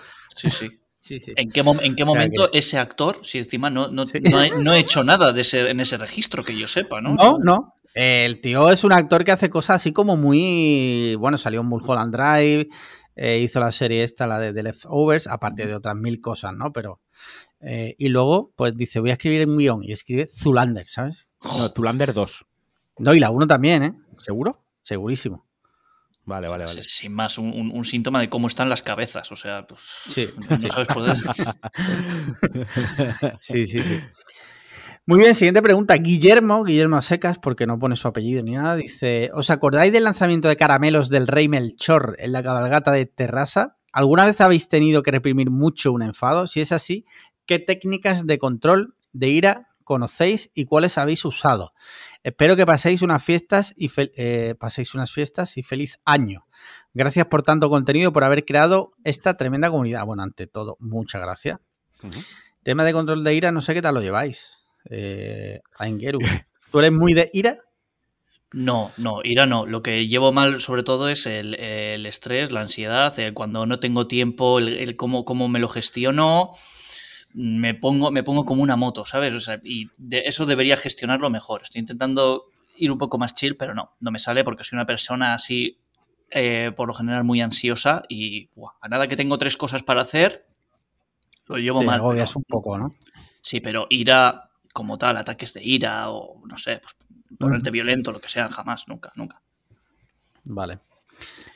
[1.03, 1.33] Sí, sí.
[1.35, 5.41] ¿En qué, en qué momento ese actor, si encima no, no, he, hecho nada de
[5.41, 7.15] ese, en ese registro que yo sepa, ¿no?
[7.15, 7.73] No, no.
[7.95, 11.15] El tío es un actor que hace cosas así como muy.
[11.15, 12.69] Bueno, salió en Mulholland Drive,
[13.15, 16.71] eh, hizo la serie esta, la de The Leftovers, aparte de otras mil cosas, ¿no?
[16.71, 17.01] Pero.
[17.59, 21.29] Eh, y luego, pues dice, voy a escribir en guion y escribe Zulander, ¿sabes?
[21.43, 22.45] No, Zulander 2.
[22.99, 23.93] No, y la 1 también, ¿eh?
[24.23, 24.63] ¿Seguro?
[24.81, 25.50] Segurísimo.
[26.23, 26.83] Vale, vale, vale.
[26.83, 29.31] Sin más, un, síntoma de cómo están las cabezas.
[29.31, 29.81] O sea, pues.
[29.81, 30.29] Sí.
[30.49, 31.15] No sabes por
[33.39, 33.99] sí, sí, sí.
[35.07, 35.95] Muy bien, siguiente pregunta.
[35.95, 40.47] Guillermo, Guillermo Secas, porque no pone su apellido ni nada, dice: ¿Os acordáis del lanzamiento
[40.47, 43.77] de caramelos del Rey Melchor en la cabalgata de Terrassa?
[43.91, 46.47] ¿Alguna vez habéis tenido que reprimir mucho un enfado?
[46.47, 47.05] Si es así,
[47.45, 51.73] ¿qué técnicas de control de ira conocéis y cuáles habéis usado?
[52.23, 56.47] Espero que paséis unas fiestas y eh, paséis unas fiestas y feliz año.
[56.93, 60.05] Gracias por tanto contenido, por haber creado esta tremenda comunidad.
[60.05, 61.59] Bueno, ante todo, muchas gracias.
[62.63, 64.51] Tema de control de ira, no sé qué tal lo lleváis.
[64.89, 66.19] Eh, Aingeru,
[66.71, 67.57] ¿tú eres muy de ira?
[68.53, 69.65] No, no, ira no.
[69.65, 71.55] Lo que llevo mal sobre todo es el,
[72.05, 76.51] estrés, la ansiedad, cuando no tengo tiempo, el, cómo, cómo, me lo gestiono
[77.33, 79.33] me pongo, me pongo como una moto, ¿sabes?
[79.33, 81.63] O sea, y de eso debería gestionarlo mejor.
[81.63, 82.45] Estoy intentando
[82.77, 85.77] ir un poco más chill, pero no, no me sale porque soy una persona así,
[86.29, 88.49] eh, por lo general, muy ansiosa y
[88.81, 90.45] a nada que tengo tres cosas para hacer,
[91.47, 91.99] lo llevo Te mal.
[91.99, 92.95] agobias un poco, ¿no?
[93.41, 96.95] Sí, pero ira como tal, ataques de ira o no sé, pues
[97.37, 99.41] ponerte violento, lo que sea, jamás, nunca, nunca.
[100.43, 100.79] Vale.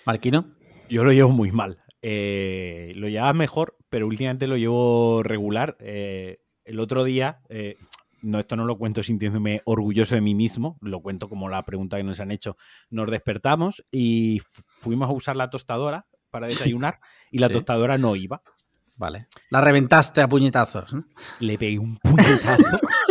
[0.06, 0.46] Marquino.
[0.90, 1.80] Yo lo llevo muy mal.
[2.08, 5.76] Eh, lo llevaba mejor, pero últimamente lo llevo regular.
[5.80, 7.78] Eh, el otro día, eh,
[8.22, 11.98] no, esto no lo cuento sintiéndome orgulloso de mí mismo, lo cuento como la pregunta
[11.98, 12.58] que nos han hecho.
[12.92, 14.40] Nos despertamos y
[14.82, 17.00] fuimos a usar la tostadora para desayunar
[17.32, 18.44] y la tostadora no iba.
[18.98, 19.28] Vale.
[19.50, 20.96] La reventaste a puñetazos.
[21.40, 22.80] Le pegué un puñetazo.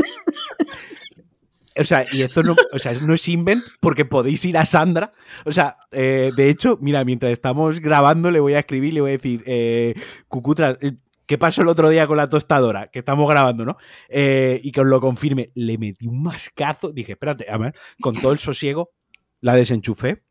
[1.77, 5.13] O sea, y esto no, o sea, no es invent porque podéis ir a Sandra.
[5.45, 9.11] O sea, eh, de hecho, mira, mientras estamos grabando le voy a escribir, le voy
[9.11, 9.95] a decir, eh,
[10.29, 10.93] Cucutra, eh,
[11.27, 12.89] ¿qué pasó el otro día con la tostadora?
[12.89, 13.77] Que estamos grabando, ¿no?
[14.09, 15.51] Eh, y que os lo confirme.
[15.55, 16.93] Le metí un mascazo.
[16.93, 18.93] Dije, espérate, a ver, con todo el sosiego,
[19.41, 20.23] la desenchufé,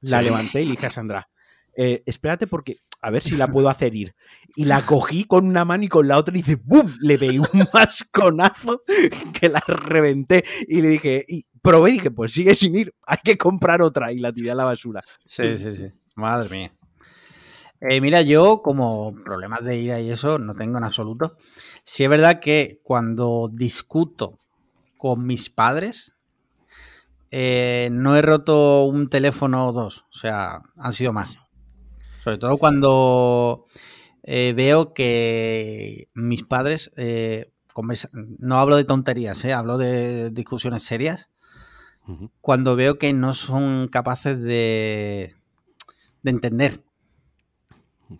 [0.00, 1.30] la levanté y le dije a Sandra,
[1.74, 4.14] espérate porque a ver si la puedo hacer ir.
[4.56, 6.92] Y la cogí con una mano y con la otra y dice, ¡bum!
[7.00, 8.82] Le pegué un masconazo
[9.38, 10.44] que la reventé.
[10.68, 14.12] Y le dije, y probé y dije, pues sigue sin ir, hay que comprar otra.
[14.12, 15.02] Y la tiré a la basura.
[15.24, 15.92] Sí, sí, sí.
[16.16, 16.72] Madre mía.
[17.80, 21.38] Eh, mira, yo como problemas de ira y eso no tengo en absoluto.
[21.84, 24.38] Sí es verdad que cuando discuto
[24.98, 26.12] con mis padres,
[27.30, 31.38] eh, no he roto un teléfono o dos, o sea, han sido más.
[32.22, 33.66] Sobre todo cuando
[34.22, 37.52] eh, veo que mis padres, eh,
[38.38, 41.28] no hablo de tonterías, eh, hablo de discusiones serias,
[42.40, 45.34] cuando veo que no son capaces de,
[46.22, 46.82] de entender,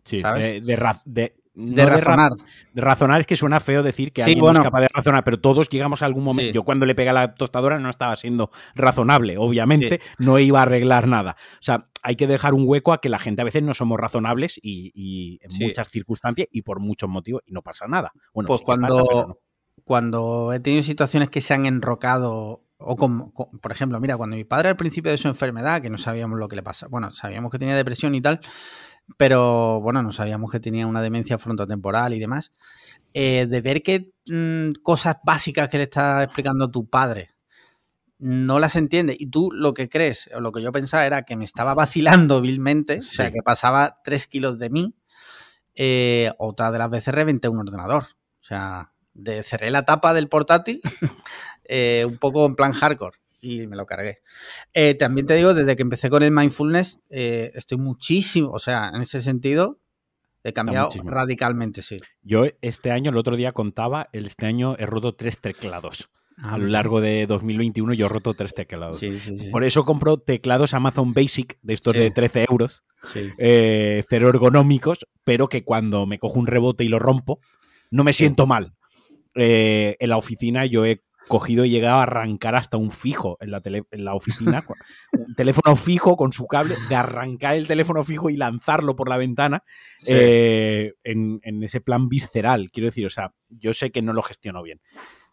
[0.05, 0.45] Sí, ¿Sabes?
[0.45, 2.33] de, de de- no de ra- razonar.
[2.73, 5.25] de razonar es que suena feo decir que Sí, alguien no es capaz de razonar,
[5.25, 6.51] pero todos llegamos a algún momento.
[6.51, 6.55] Sí.
[6.55, 10.63] Yo cuando le pegué a la tostadora no estaba siendo razonable, obviamente, no iba a
[10.63, 11.37] arreglar nada.
[11.55, 13.99] O sea, hay que dejar un hueco a que la gente a veces no somos
[13.99, 18.13] razonables y, y en muchas circunstancias y por muchos motivos y no pasa nada.
[18.33, 19.39] Bueno, Pues cuando, pasa, pero no.
[19.85, 24.37] cuando he tenido situaciones que se han enrocado, o como, co- por ejemplo, mira, cuando
[24.37, 27.11] mi padre al principio de su enfermedad, que no sabíamos lo que le pasa, bueno,
[27.11, 28.41] sabíamos que tenía depresión y tal,
[29.17, 32.53] pero bueno, no sabíamos que tenía una demencia frontotemporal y demás,
[33.15, 37.31] eh, de ver que mm, cosas básicas que le está explicando tu padre
[38.19, 39.17] no las entiende.
[39.19, 42.41] Y tú lo que crees, o lo que yo pensaba era que me estaba vacilando
[42.41, 44.95] vilmente, o sea, que pasaba tres kilos de mí,
[45.75, 48.05] eh, otra de las veces reventé un ordenador.
[48.05, 50.81] O sea, de, cerré la tapa del portátil
[51.65, 54.19] eh, un poco en plan hardcore y me lo cargué.
[54.73, 58.91] Eh, también te digo, desde que empecé con el mindfulness, eh, estoy muchísimo, o sea,
[58.95, 59.81] en ese sentido,
[60.43, 62.01] he cambiado radicalmente, sí.
[62.23, 66.09] Yo este año, el otro día contaba, este año he roto tres teclados.
[66.43, 68.99] Ah, A lo largo de 2021 yo he roto tres teclados.
[68.99, 69.51] Sí, sí, sí.
[69.51, 72.83] Por eso compro teclados Amazon Basic de estos de 13 euros,
[73.37, 77.41] eh, cero ergonómicos, pero que cuando me cojo un rebote y lo rompo,
[77.91, 78.75] no me siento mal.
[79.35, 83.53] Eh, en la oficina yo he cogido y llegado a arrancar hasta un fijo en
[83.53, 84.63] la, tele- en la oficina,
[85.13, 89.17] un teléfono fijo con su cable, de arrancar el teléfono fijo y lanzarlo por la
[89.17, 89.63] ventana
[90.01, 90.13] Sí.
[90.15, 92.71] eh, en, en ese plan visceral.
[92.73, 94.81] Quiero decir, o sea, yo sé que no lo gestiono bien.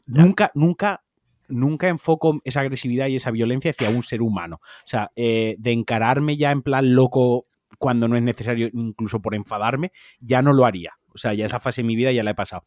[0.05, 1.03] Nunca, nunca,
[1.47, 4.57] nunca enfoco esa agresividad y esa violencia hacia un ser humano.
[4.61, 7.47] O sea, eh, de encararme ya en plan loco
[7.79, 10.93] cuando no es necesario, incluso por enfadarme, ya no lo haría.
[11.13, 12.63] O sea, ya esa fase de mi vida ya la he pasado.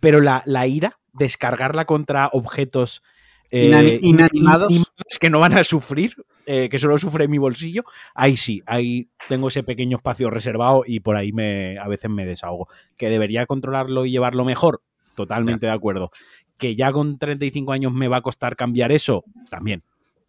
[0.00, 3.02] Pero la, la ira, descargarla contra objetos
[3.50, 4.72] eh, Inani- inanimados.
[5.20, 6.14] que no van a sufrir,
[6.46, 11.00] eh, que solo sufre mi bolsillo, ahí sí, ahí tengo ese pequeño espacio reservado y
[11.00, 12.68] por ahí me, a veces me desahogo.
[12.96, 14.82] Que debería controlarlo y llevarlo mejor,
[15.14, 16.10] totalmente de acuerdo.
[16.58, 19.82] Que ya con 35 años me va a costar cambiar eso, también.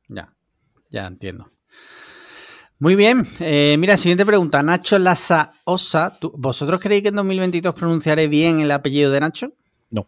[0.07, 0.33] Ya,
[0.91, 1.49] ya entiendo.
[2.77, 3.25] Muy bien.
[3.39, 4.61] Eh, mira, siguiente pregunta.
[4.61, 6.17] Nacho Laza Osa.
[6.19, 9.53] ¿tú- ¿Vosotros creéis que en 2022 pronunciaré bien el apellido de Nacho?
[9.89, 10.07] No.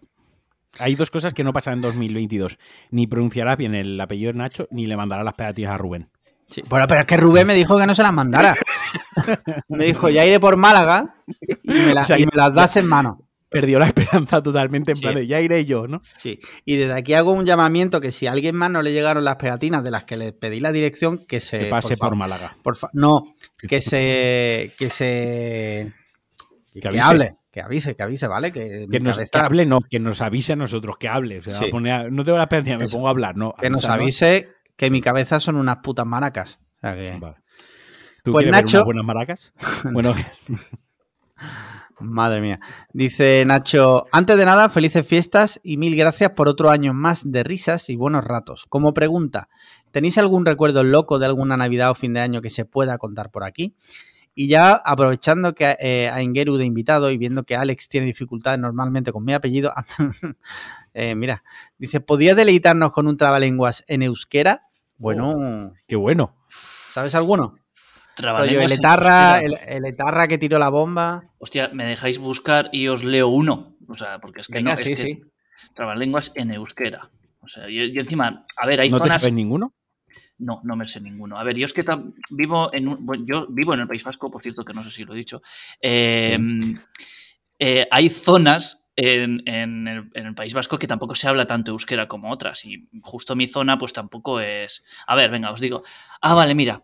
[0.80, 2.60] Hay dos cosas que no pasan en 2022.
[2.92, 6.10] Ni pronunciará bien el apellido de Nacho, ni le mandará las pegatinas a Rubén.
[6.50, 6.64] Sí.
[6.70, 8.56] Bueno, pero es que Rubén me dijo que no se las mandara.
[9.70, 11.16] me dijo, ya iré por Málaga
[11.64, 13.20] y me, la- O sea, y ya- me las das en mano.
[13.50, 15.02] Perdió la esperanza totalmente en Sí.
[15.02, 16.02] plan de ya iré yo, ¿no?
[16.18, 16.38] Sí.
[16.66, 19.38] Y desde aquí hago un llamamiento que si a alguien más no le llegaron las
[19.38, 21.60] pegatinas de las que le pedí la dirección, que se...
[21.60, 22.58] Que pase por, favor, Málaga.
[22.62, 23.24] por no,
[23.58, 24.74] que se...
[24.78, 25.94] Que se...
[26.74, 27.06] Que Que, avise.
[27.08, 28.52] hable, que avise, que avise, ¿vale?
[28.52, 31.40] Que, nos, cabeza- que hable, no, que nos avise a nosotros que hable.
[31.40, 31.66] O sea, Sí.
[31.66, 32.96] a poner a- no tengo la esperanza, me Eso.
[32.98, 33.54] pongo a hablar, ¿no?
[33.60, 36.60] que nos avise que mi cabeza son unas putas maracas.
[36.78, 37.36] O sea que- Vale.
[38.24, 39.54] ¿Tú Pues quieres ver Nacho- unas buenas maracas?
[39.94, 40.14] Bueno,
[42.00, 42.60] Madre mía.
[42.94, 47.44] Dice Nacho, antes de nada, felices fiestas y mil gracias por otro año más de
[47.44, 48.66] risas y buenos ratos.
[48.70, 49.50] Como pregunta,
[49.92, 53.32] ¿tenéis algún recuerdo loco de alguna Navidad o fin de año que se pueda contar
[53.32, 53.76] por aquí?
[54.40, 58.60] Y ya aprovechando que eh, a Ingeru de invitado y viendo que Alex tiene dificultades
[58.60, 59.74] normalmente con mi apellido,
[60.94, 61.44] eh, mira,
[61.80, 64.68] dice, ¿podría deleitarnos con un trabalenguas en euskera?
[65.00, 66.36] Bueno, qué bueno.
[66.50, 67.58] ¿sabes alguno?
[68.16, 71.24] El en etarra, el, el etarra que tiró la bomba.
[71.40, 73.76] Hostia, me dejáis buscar y os leo uno.
[73.88, 74.78] O sea, porque es que Venga, no.
[74.78, 75.22] es sí, que sí.
[75.74, 77.10] Trabalenguas en euskera.
[77.42, 79.22] O sea, yo, yo encima, a ver, hay ¿No te zonas.
[79.24, 79.74] sabes ninguno?
[80.40, 81.38] No, no me sé ninguno.
[81.38, 81.84] A ver, yo es que
[82.30, 84.92] vivo en un, bueno, yo vivo en el País Vasco, por cierto, que no sé
[84.92, 85.42] si lo he dicho.
[85.82, 86.38] Eh,
[87.60, 91.72] eh, hay zonas en, en el, en el País Vasco que tampoco se habla tanto
[91.72, 92.66] euskera como otras.
[92.66, 94.84] Y justo mi zona, pues tampoco es.
[95.08, 95.84] A ver, venga, os digo.
[96.22, 96.84] Ah, vale, mira.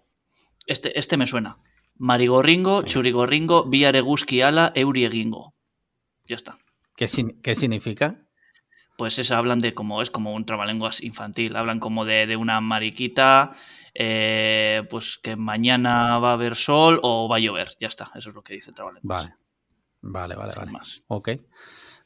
[0.65, 1.57] Este, este me suena.
[1.97, 5.53] Marigorringo, Churigorringo, Viareguski ala, Euriegingo.
[6.27, 6.57] Ya está.
[6.95, 8.25] ¿Qué, sin- qué significa?
[8.97, 11.55] Pues esa hablan de como es como un trabalenguas infantil.
[11.55, 13.55] Hablan como de, de una mariquita,
[13.93, 17.75] eh, pues que mañana va a haber sol o va a llover.
[17.79, 19.23] Ya está, eso es lo que dice el trabalenguas.
[19.23, 19.35] Vale.
[20.01, 20.71] Vale, vale, Sin vale.
[20.71, 21.01] más.
[21.07, 21.29] Ok.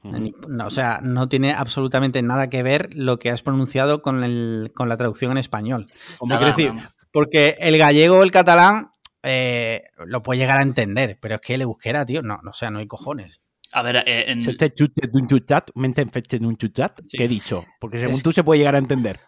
[0.04, 4.71] No, o sea, no tiene absolutamente nada que ver lo que has pronunciado con, el,
[4.73, 5.88] con la traducción en español.
[6.19, 6.95] Hombre, Nada, quiero decir, nada.
[7.12, 8.91] Porque el gallego o el catalán
[9.23, 12.54] eh, lo puede llegar a entender, pero es que el euskera, tío, no, no o
[12.54, 13.41] sea, no hay cojones.
[13.78, 14.42] A ver, eh, en...
[14.42, 17.16] Se te chuche de un chuchat, mente en feche de un chuchat, Sí.
[17.18, 17.63] ¿qué he dicho?
[17.80, 19.20] Porque según Es- tú se puede llegar a entender.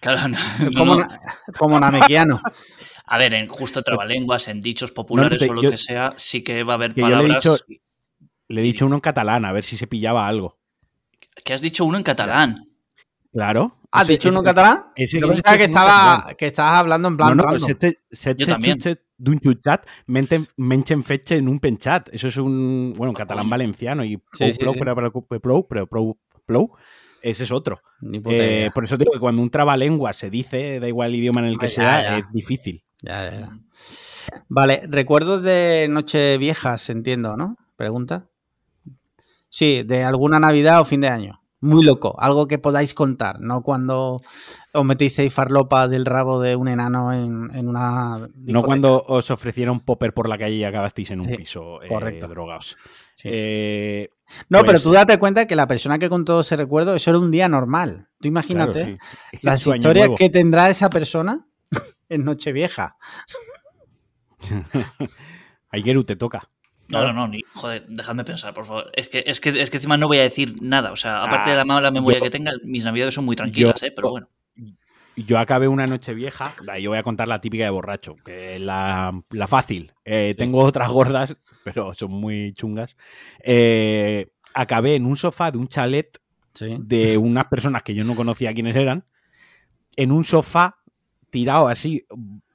[0.00, 0.38] Claro, no,
[0.74, 1.00] Como, no.
[1.00, 1.18] na-
[1.58, 2.40] como namequiano.
[3.06, 6.42] A ver, en justo trabalenguas, en dichos populares te- o lo yo- que sea, sí
[6.42, 7.42] que va a haber Que yo le he palabras.
[7.44, 7.58] dicho,
[8.48, 10.58] le he dicho uno en catalán, a ver si se pillaba algo.
[11.44, 12.64] que has dicho uno en catalán.
[13.32, 13.76] Claro.
[13.94, 14.84] ¿Has Ese- dicho uno en catalán?
[14.96, 17.66] ese Yo pensaba que, estaba, que estabas hablando en plan No, no, random.
[17.68, 18.78] se te, se Yo te también.
[18.78, 22.08] chuche d'un chuchat, mente, menchen feche en un penchat.
[22.12, 24.78] Eso es un, bueno, en Ah, catalán valenciano y Sí, sí, plou, sí.
[24.80, 24.94] pero,
[25.40, 26.70] plou, pero plou, plou,
[27.22, 27.80] ese es otro.
[28.02, 31.46] Eh, por eso digo que cuando un trabalengua se dice, da igual el idioma en
[31.46, 32.18] el que Ah, ya, sea, ya.
[32.18, 32.84] es difícil.
[33.02, 33.58] Ya, ya, ya.
[34.48, 37.56] Vale, recuerdos de noche viejas, entiendo, ¿no?
[37.76, 38.26] Pregunta.
[39.48, 41.40] Sí, de alguna Navidad o fin de año.
[41.64, 44.20] Muy loco, algo que podáis contar, no cuando
[44.72, 48.28] os metisteis farlopa del rabo de un enano en, en una.
[48.36, 51.88] No cuando os ofrecieron popper por la calle y acabasteis en un Sí, piso eh,
[51.88, 52.28] correcto.
[52.28, 52.76] drogados.
[53.14, 53.28] Sí.
[53.32, 54.10] Eh,
[54.50, 57.18] No, pero pues- tú date cuenta que la persona que contó ese recuerdo, eso era
[57.18, 58.08] un día normal.
[58.20, 58.98] Tú imagínate claro,
[59.32, 59.38] sí.
[59.42, 60.16] las historias nuevo.
[60.16, 61.46] que tendrá esa persona
[62.08, 62.96] en Nochevieja.
[65.70, 66.50] Aigeru, te toca.
[66.88, 68.90] No, no, no, ni, joder, dejadme pensar, por favor.
[68.94, 70.92] Es que, es, que, es que encima no voy a decir nada.
[70.92, 73.80] O sea, aparte de la mala memoria yo- que tenga, mis navidades son muy tranquilas,
[73.80, 73.92] yo- ¿eh?
[73.94, 74.28] Pero bueno.
[75.16, 78.60] Yo acabé una noche vieja, yo voy a contar la típica de borracho, que es
[78.60, 79.92] la, la fácil.
[80.04, 82.96] Eh, Tengo otras gordas, pero son muy chungas.
[83.44, 86.18] Eh, acabé en un sofá de un chalet
[86.52, 86.76] Sí.
[86.78, 89.04] de unas personas que yo no conocía quiénes eran,
[89.96, 90.76] en un sofá
[91.30, 92.06] tirado así,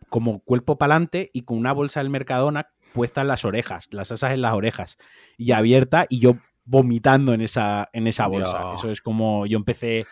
[0.10, 4.12] como cuerpo para adelante y con una bolsa del Mercadona puesta en las orejas, las
[4.12, 4.98] asas en las orejas
[5.38, 8.60] y abierta y yo vomitando en esa, en esa bolsa.
[8.60, 8.80] Dios.
[8.80, 10.06] Eso es como yo empecé,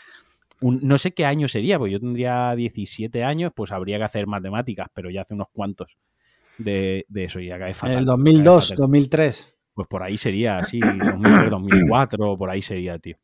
[0.62, 4.26] un- no sé qué año sería, pues yo tendría 17 años, pues habría que hacer
[4.28, 5.98] matemáticas, pero ya hace unos cuantos
[6.58, 7.98] de, de eso y acabé En fatal.
[7.98, 8.78] el acabé 2002, fatal.
[8.78, 9.38] 2003.
[9.38, 9.54] 2003.
[9.76, 13.18] Pues por ahí sería, 2003, 2004, por ahí sería, tío.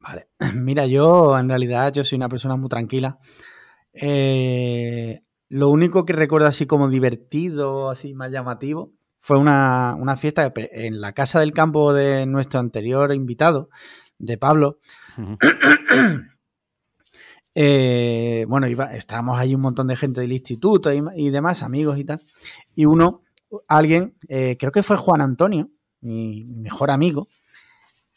[0.00, 0.26] Vale.
[0.54, 3.18] Mira, yo en realidad yo soy una persona muy tranquila.
[3.94, 10.50] Eh, lo único que recuerdo así como divertido, así más llamativo, fue una, una fiesta
[10.56, 13.68] en la casa del campo de nuestro anterior invitado,
[14.18, 14.78] de Pablo.
[17.54, 21.98] Eh, bueno, iba, estábamos ahí un montón de gente del instituto y, y demás, amigos
[21.98, 22.18] y tal.
[22.74, 23.20] Y uno,
[23.68, 25.68] alguien, eh, creo que fue Juan Antonio,
[26.00, 27.28] mi mejor amigo,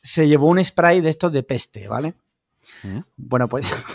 [0.01, 2.13] se llevó un spray de estos de peste, ¿vale?
[2.85, 3.03] Ujú.
[3.17, 3.75] Bueno, pues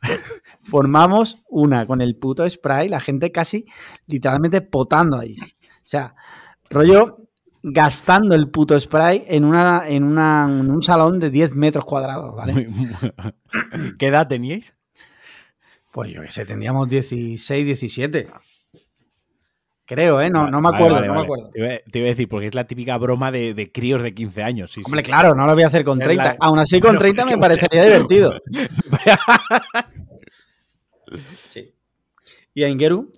[0.68, 3.64] formamos una con el puto spray, la gente casi
[4.06, 5.36] literalmente potando ahí.
[5.40, 5.46] O
[5.82, 6.14] sea,
[6.70, 7.18] rollo
[7.62, 12.34] gastando el puto spray en, una, en, una, en un salón de 10 metros cuadrados,
[12.36, 12.68] ¿vale?
[13.98, 14.74] ¿Qué edad teníais?
[15.92, 18.28] Pues yo que sé, tendríamos 16, 17.
[19.86, 20.28] Creo, ¿eh?
[20.28, 21.48] No, no me acuerdo, vale, no me acuerdo.
[21.50, 24.12] Te iba, te iba a decir, porque es la típica broma de, de críos de
[24.12, 24.70] 15 años.
[24.70, 24.84] sí, sí.
[24.84, 26.24] Hombre, claro, no lo voy a hacer con Es 30.
[26.24, 28.34] la- Aún así, con No, 30 es que me parecería divertido.
[31.48, 31.74] Sí.
[32.54, 33.12] ¿Y a Ingeru?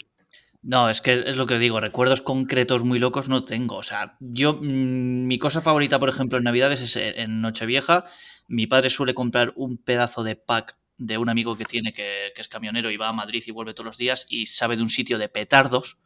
[0.62, 3.76] No, es que es lo que digo, recuerdos concretos muy locos no tengo.
[3.76, 8.05] O sea, yo, mm, mi cosa favorita, por ejemplo, en Navidades es en Nochevieja.
[8.46, 12.42] Mi padre suele comprar un pedazo de pack de un amigo que tiene que, que
[12.42, 14.90] es camionero y va a Madrid y vuelve todos los días y sabe de un
[14.90, 15.98] sitio de petardos.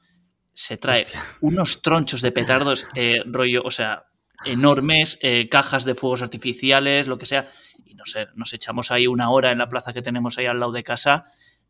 [0.53, 1.21] Se trae Hostia.
[1.41, 4.05] unos tronchos de petardos, eh, rollo, o sea,
[4.45, 7.51] enormes, eh, cajas de fuegos artificiales, lo que sea.
[7.85, 10.61] Y no sé, nos echamos ahí una hora en la plaza que tenemos ahí al
[10.61, 11.25] lado de casa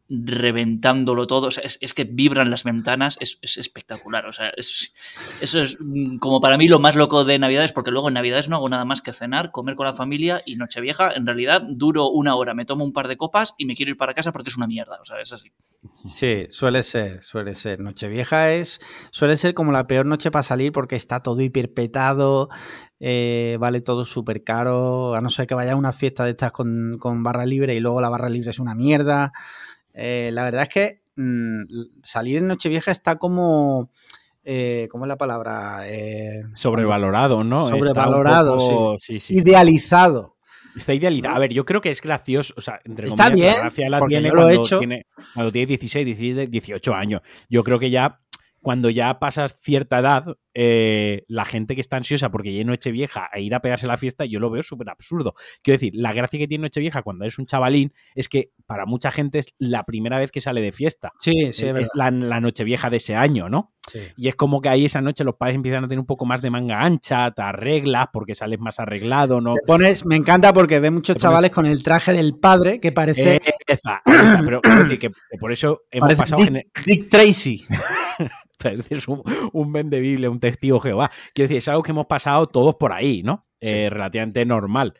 [0.09, 1.49] reventándolo todo.
[1.49, 4.27] O sea, es, es que vibran las ventanas, es, es espectacular.
[4.27, 4.93] O sea, es-
[5.41, 8.49] eso es mm, como para mí lo más loco de Navidades, porque luego en Navidades
[8.49, 12.09] no hago nada más que cenar, comer con la familia y Nochevieja, en realidad duro
[12.11, 14.51] una hora, me tomo un par de copas y me quiero ir para casa porque
[14.51, 14.99] es una mierda.
[15.01, 15.51] O sea, es así.
[15.93, 17.81] Sí, suele ser, suele ser.
[17.81, 22.49] Nochevieja es, suele ser como la peor noche para salir porque está todo hiperpetado,
[23.01, 26.53] eh, vale todo súper caro, a no ser que vaya a una fiesta de estas
[26.53, 29.33] con, con barra libre y luego la barra libre es una mierda.
[29.95, 31.63] Eh, la verdad es que mm,
[32.03, 33.91] salir en Nochevieja está como,
[34.45, 35.89] eh, ¿cómo es la palabra?
[35.89, 37.69] Eh, Sobrevalorado, ¿no?
[37.69, 39.21] Sobrevalorado, poco- sí.
[39.21, 39.37] sí.
[39.39, 40.35] idealizado.
[40.77, 41.37] Está idealizado.
[41.37, 42.53] A ver, yo creo que es gracioso.
[42.57, 44.79] O sea, entre Está comillas, bien, la gracia la tiene lo he cuando, hecho.
[44.81, 47.21] tiene cuando tiene 16, 17, 18 años.
[47.49, 48.19] Yo creo que ya,
[48.61, 53.39] cuando ya pasas cierta edad, eh, la gente que está ansiosa porque es Nochevieja a
[53.41, 55.35] ir a pegarse la fiesta, yo lo veo súper absurdo.
[55.63, 59.11] Quiero decir, la gracia que tiene Nochevieja cuando eres un chavalín es que para mucha
[59.11, 61.13] gente es la primera vez que sale de fiesta.
[61.19, 63.73] Sí, sí, es es la, la Nochevieja de ese año, ¿no?
[63.93, 63.99] Sí.
[64.17, 66.41] Y es como que ahí esa noche los padres empiezan a tener un poco más
[66.41, 69.55] de manga ancha, te arreglas porque sales más arreglado, ¿no?
[69.57, 72.93] Te pones, me encanta porque ve muchos pones- chavales con el traje del padre que
[72.93, 74.01] parece, Eh, esa,
[74.45, 77.65] pero decir que que por eso hemos parece pasado Dick, gener- Dick Tracy.
[78.59, 81.11] pareces un, un vende Biblia, testigo Jehová.
[81.33, 83.47] Quiero decir, es algo que hemos pasado todos por ahí, ¿no?
[83.61, 84.95] Eh, relativamente normal.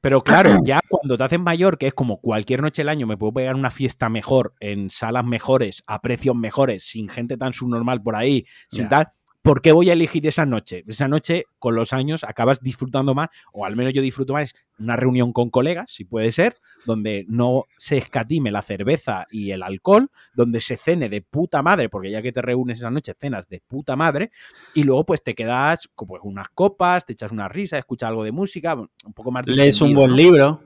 [0.00, 3.16] Pero claro, ya cuando te haces mayor, que es como cualquier noche del año, me
[3.16, 8.02] puedo pegar una fiesta mejor, en salas mejores, a precios mejores, sin gente tan subnormal
[8.02, 9.12] por ahí, sin tal.
[9.42, 10.84] ¿Por qué voy a elegir esa noche?
[10.86, 14.96] Esa noche, con los años, acabas disfrutando más, o al menos yo disfruto más, una
[14.96, 20.10] reunión con colegas, si puede ser, donde no se escatime la cerveza y el alcohol,
[20.34, 23.62] donde se cene de puta madre, porque ya que te reúnes esa noche, cenas de
[23.66, 24.30] puta madre,
[24.74, 28.24] y luego pues te quedas con pues, unas copas, te echas una risa, escuchas algo
[28.24, 30.16] de música, un poco más Lees un buen ¿no?
[30.16, 30.62] libro.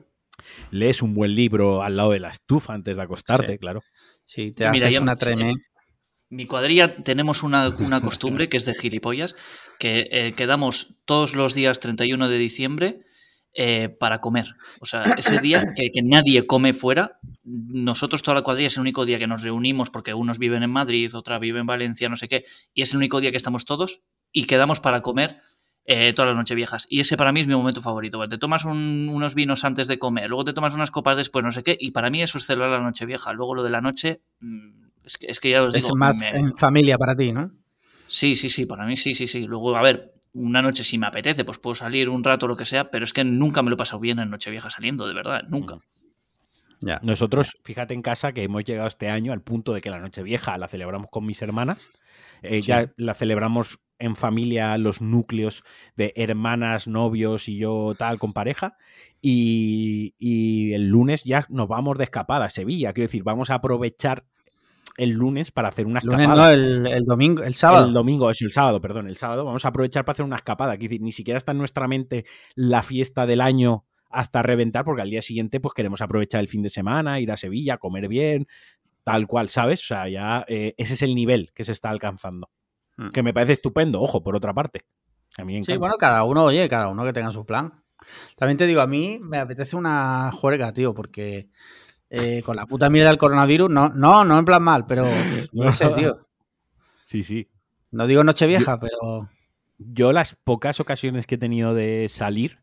[0.71, 3.57] Lees un buen libro al lado de la estufa antes de acostarte, Sí.
[3.57, 3.81] claro.
[4.25, 5.63] Sí, te Mira, haces yo- una tremenda.
[6.35, 9.35] Mi cuadrilla tenemos una, una costumbre que es de gilipollas,
[9.79, 12.99] que eh, quedamos todos los días 31 de diciembre
[13.53, 14.47] eh, para comer.
[14.81, 19.05] O sea, ese día que, nadie come fuera, nosotros toda la cuadrilla es el único
[19.05, 22.27] día que nos reunimos porque unos viven en Madrid, otra vive en Valencia, no sé
[22.27, 22.43] qué,
[22.73, 24.01] y es el único día que estamos todos
[24.33, 25.39] y quedamos para comer
[25.85, 26.85] eh, todas las noches viejas.
[26.89, 28.27] Y ese para mí es mi momento favorito.
[28.27, 31.51] Te tomas un- unos vinos antes de comer, luego te tomas unas copas después, no
[31.51, 33.31] sé qué, y para mí eso es celebrar la noche vieja.
[33.31, 36.17] Luego lo de la noche, mm, es que, es que ya os Es digo, más
[36.19, 37.51] me- en familia para ti, ¿no?
[38.07, 39.41] Sí, sí, sí, para mí sí, sí, sí.
[39.47, 42.55] Luego, a ver, una noche si me apetece, pues puedo salir un rato o lo
[42.55, 45.13] que sea, pero es que nunca me lo he pasado bien en Nochevieja saliendo, de
[45.13, 45.77] verdad, nunca.
[46.81, 46.99] Ya.
[47.01, 50.57] Nosotros, fíjate en casa que hemos llegado este año al punto de que la Nochevieja
[50.57, 51.79] la celebramos con mis hermanas.
[52.43, 52.67] Eh, Sí.
[52.67, 55.63] Ya la celebramos en familia, los núcleos
[55.95, 58.75] de hermanas, novios y yo tal con pareja.
[59.21, 62.93] Y, y el lunes ya nos vamos de escapada a Sevilla.
[62.93, 64.25] Quiero decir, vamos a aprovechar
[64.97, 66.47] el lunes para hacer una Lunes escapada.
[66.47, 67.87] no, el, el domingo, el sábado.
[67.87, 69.45] El domingo, es el sábado, perdón, el sábado.
[69.45, 70.77] Vamos a aprovechar para hacer una escapada.
[70.77, 75.01] Quiero decir, ni siquiera está en nuestra mente la fiesta del año hasta reventar, porque
[75.01, 78.47] al día siguiente pues queremos aprovechar el fin de semana, ir a Sevilla, comer bien,
[79.03, 79.81] tal cual, ¿sabes?
[79.81, 82.49] O sea, ya eh, ese es el nivel que se está alcanzando.
[82.97, 83.09] Mm.
[83.09, 84.81] Que me parece estupendo, ojo, por otra parte.
[85.37, 87.83] A mí me Sí, bueno, cada uno, oye, cada uno que tenga su plan.
[88.37, 91.49] También te digo, a mí me apetece una juerga, tío, porque
[92.09, 95.73] eh, con la puta mierda del coronavirus, no, no, no en plan mal, pero qué
[95.73, 96.19] sé, tío.
[97.05, 97.47] Sí, sí.
[97.91, 99.29] No digo Nochevieja, pero
[99.77, 102.57] Yo las pocas ocasiones que he tenido de salir,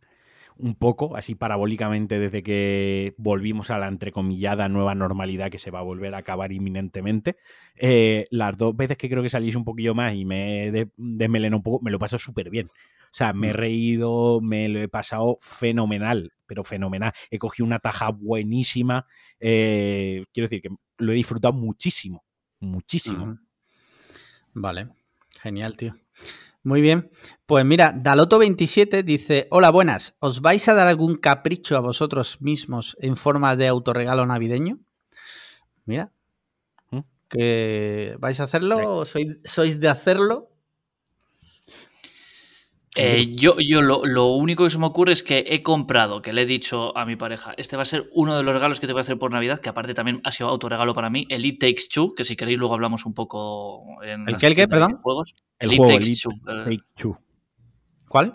[0.56, 5.78] un poco, así parabólicamente, desde que volvimos a la entrecomillada nueva normalidad que se va
[5.80, 7.36] a volver a acabar inminentemente,
[7.76, 10.90] eh, las dos veces que creo que salís un poquillo más y me he de-
[10.96, 12.68] desmelenado un poco, me lo he pasado súper bien.
[13.12, 17.12] O sea, me he reído, me lo he pasado fenomenal, pero fenomenal.
[17.30, 19.06] He cogido una taja buenísima.
[19.38, 22.24] eh, quiero decir que lo he disfrutado muchísimo,
[22.58, 23.38] muchísimo.
[24.54, 24.88] Vale,
[25.42, 25.94] genial, tío.
[26.62, 27.10] Muy bien.
[27.44, 30.14] Pues mira, Daloto27 dice: Hola, buenas.
[30.20, 34.78] ¿Os vais a dar algún capricho a vosotros mismos en forma de autorregalo navideño?
[35.84, 36.12] Mira.
[36.90, 37.00] ¿Mm?
[37.28, 39.00] ¿Que vais a hacerlo?
[39.00, 40.51] ¿O sois, sois de hacerlo?
[42.94, 46.32] Eh, yo yo lo, lo único que se me ocurre es que he comprado, que
[46.34, 48.86] le he dicho a mi pareja, este va a ser uno de los regalos que
[48.86, 51.44] te voy a hacer por Navidad, que aparte también ha sido autorregalo para mí, el
[51.46, 54.68] It Takes Two, que si queréis luego hablamos un poco en ¿El qué, el qué,
[54.68, 54.88] perdón?
[54.92, 55.34] videojuegos.
[55.58, 56.32] El El, It juego, Takes It Two.
[56.32, 57.18] eh, Take two.
[58.08, 58.34] ¿Cuál?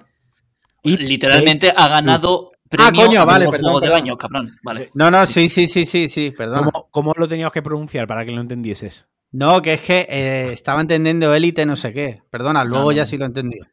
[0.84, 4.04] It literalmente ha ganado premio coño, a vale, perdón, juego del perdón.
[4.04, 4.52] año, cabrón.
[4.63, 4.89] Vale.
[4.96, 6.72] No, no, sí, sí, sí, sí, sí, perdona.
[6.72, 9.08] ¿Cómo, cómo lo teníamos que pronunciar para que lo entendieses?
[9.32, 12.22] No, que es que eh, estaba entendiendo élite no sé qué.
[12.30, 13.67] Perdona, luego no, ya sí lo he entendido.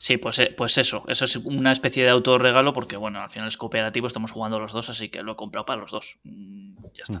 [0.00, 1.04] Sí, pues, eh, pues eso.
[1.08, 4.72] Eso es una especie de autorregalo porque, bueno, al final es cooperativo, estamos jugando los
[4.72, 6.18] dos, así que lo he comprado para los dos.
[6.22, 7.20] Mm, Ya está.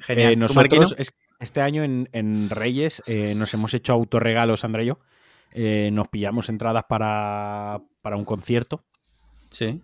[0.00, 0.32] Genial.
[0.32, 4.84] Eh, ¿Tú, nosotros es- este año en, en Reyes eh, nos hemos hecho autorregalos, André
[4.84, 4.98] y yo.
[5.52, 8.84] Eh, nos pillamos entradas para, para un concierto
[9.50, 9.82] Sí.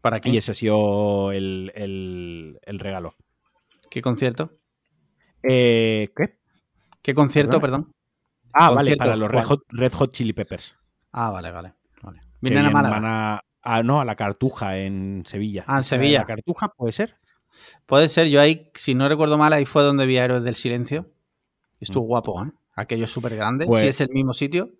[0.00, 0.30] ¿Para qué?
[0.30, 3.16] y ese ha sido el, el- el regalo.
[3.90, 4.52] ¿Qué concierto?
[5.42, 6.38] Eh, ¿Qué?
[7.02, 7.92] ¿Qué concierto, perdón?
[8.52, 9.44] Ah, vale, para los Red.
[9.44, 10.76] Hot, Red Hot Chili Peppers.
[11.12, 11.74] Ah, vale, vale.
[12.02, 12.20] vale.
[12.40, 13.00] Vienen a Málaga.
[13.00, 13.04] van
[13.62, 15.64] a- no, a la Cartuja en Sevilla.
[15.66, 16.20] Ah, en ¿Esa Sevilla.
[16.20, 17.16] ¿La Cartuja puede ser?
[17.86, 20.56] Puede ser, yo ahí, si no recuerdo mal, ahí fue donde vi a Héroes del
[20.56, 21.10] Silencio.
[21.80, 22.50] Estuvo guapo, ¿eh?
[22.74, 23.66] Aquello súper grande.
[23.66, 23.68] Mm.
[23.68, 24.70] Pues- si es el mismo sitio.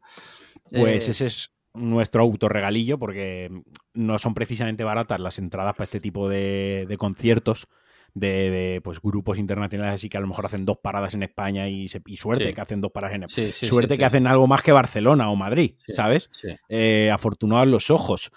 [0.71, 3.51] Pues eh, ese es nuestro autorregalillo porque
[3.95, 7.67] no son precisamente baratas las entradas para este tipo de, de conciertos
[8.15, 11.69] de, de, pues grupos internacionales así que a lo mejor hacen dos paradas en España
[11.69, 12.55] y, se- y suerte Sí.
[12.55, 15.37] que hacen dos paradas en Sí, sí, suerte que hacen algo más que Barcelona o
[15.37, 15.75] Madrid.
[15.95, 16.31] ¿sabes?
[16.69, 18.31] Eh, afortunados los ojos.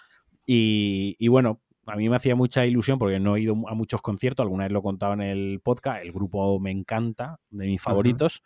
[0.45, 4.01] Y, y bueno, a mí me hacía mucha ilusión porque no he ido a muchos
[4.01, 7.81] conciertos, alguna vez lo he contado en el podcast, el grupo me encanta, de mis
[7.81, 8.43] favoritos,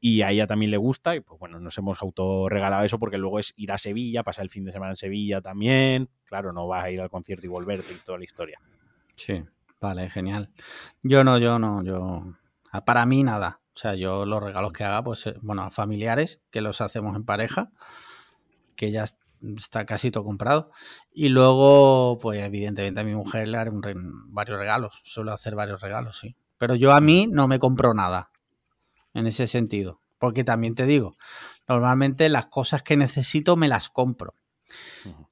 [0.00, 3.38] y a ella también le gusta, y pues bueno, nos hemos autorregalado eso porque luego
[3.38, 6.84] es ir a Sevilla, pasar el fin de semana en Sevilla también, claro, no vas
[6.84, 8.58] a ir al concierto y volverte y toda la historia.
[9.16, 9.42] Sí,
[9.82, 10.50] vale, genial.
[11.02, 12.24] Yo no, yo no, yo.
[12.72, 13.60] ah, Para mí nada.
[13.74, 17.16] O sea, yo los regalos que haga, pues, eh, bueno, a familiares, que los hacemos
[17.16, 17.70] en pareja,
[18.76, 19.04] que ya
[19.56, 20.70] está casi todo comprado.
[21.12, 25.00] Y luego, pues, evidentemente a mi mujer le haré un re- varios regalos.
[25.04, 26.36] Suelo hacer varios regalos, sí.
[26.58, 28.30] Pero yo a mí no me compro nada
[29.14, 30.00] en ese sentido.
[30.18, 31.16] Porque también te digo,
[31.68, 34.34] normalmente las cosas que necesito me las compro.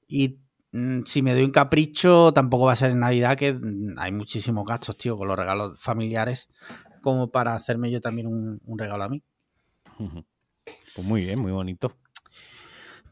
[0.09, 0.34] Y mm,
[1.04, 4.66] si me doy un capricho, tampoco va a ser en Navidad, que mm, hay muchísimos
[4.66, 6.48] gastos, tío, con los regalos familiares,
[7.02, 9.22] como para hacerme yo también un, un regalo a mí.
[10.94, 11.96] Pues muy bien, muy bonito.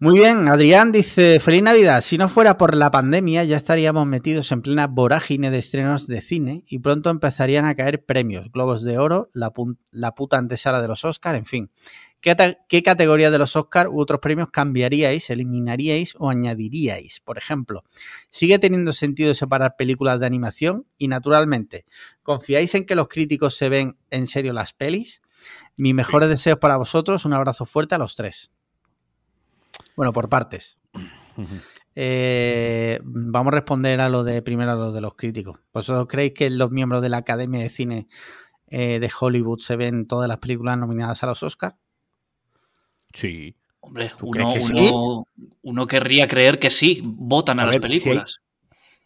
[0.00, 4.52] Muy bien, Adrián dice, feliz Navidad, si no fuera por la pandemia ya estaríamos metidos
[4.52, 8.96] en plena vorágine de estrenos de cine y pronto empezarían a caer premios, globos de
[8.96, 9.52] oro, la,
[9.90, 11.72] la puta antesala de los Oscar, en fin.
[12.20, 12.36] ¿Qué,
[12.68, 17.18] qué categoría de los Oscar u otros premios cambiaríais, eliminaríais o añadiríais?
[17.24, 17.82] Por ejemplo,
[18.30, 20.86] ¿sigue teniendo sentido separar películas de animación?
[20.96, 21.84] Y naturalmente,
[22.22, 25.22] ¿confiáis en que los críticos se ven en serio las pelis?
[25.76, 28.52] Mis mejores deseos para vosotros, un abrazo fuerte a los tres.
[29.98, 30.78] Bueno, por partes.
[31.96, 35.58] Eh, vamos a responder a lo de primero a lo de los críticos.
[35.72, 38.06] ¿Vosotros creéis que los miembros de la Academia de Cine
[38.68, 41.74] eh, de Hollywood se ven todas las películas nominadas a los Oscars?
[43.12, 43.56] Sí.
[43.80, 44.72] Hombre, ¿Tú uno, crees que sí?
[44.72, 45.24] uno,
[45.62, 48.40] uno querría creer que sí, votan a, A las ver, si hay- películas.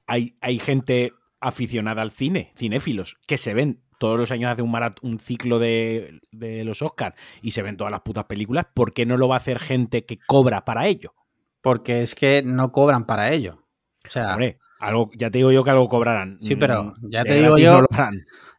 [0.06, 4.72] Hay, hay gente aficionada al cine, cinéfilos, que se ven todos los años hace un
[4.72, 8.66] marat- un ciclo de, de los Oscars y se ven todas las putas películas.
[8.74, 11.14] ¿Por qué no lo va a hacer gente que cobra para ello?
[11.60, 13.62] Porque es que no cobran para ello.
[14.04, 16.36] O sea, Hombre, algo, ya te digo yo que algo cobrarán.
[16.40, 17.86] Sí, pero Mm, ya de te digo yo- no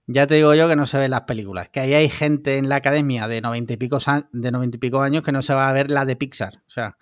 [0.08, 1.68] ya te digo yo que no se ven las películas.
[1.70, 3.98] Que ahí hay gente en la Academia de noventa y pico,
[4.32, 6.62] de 90 y pico años que no se va a ver la de Pixar.
[6.68, 6.98] O sea,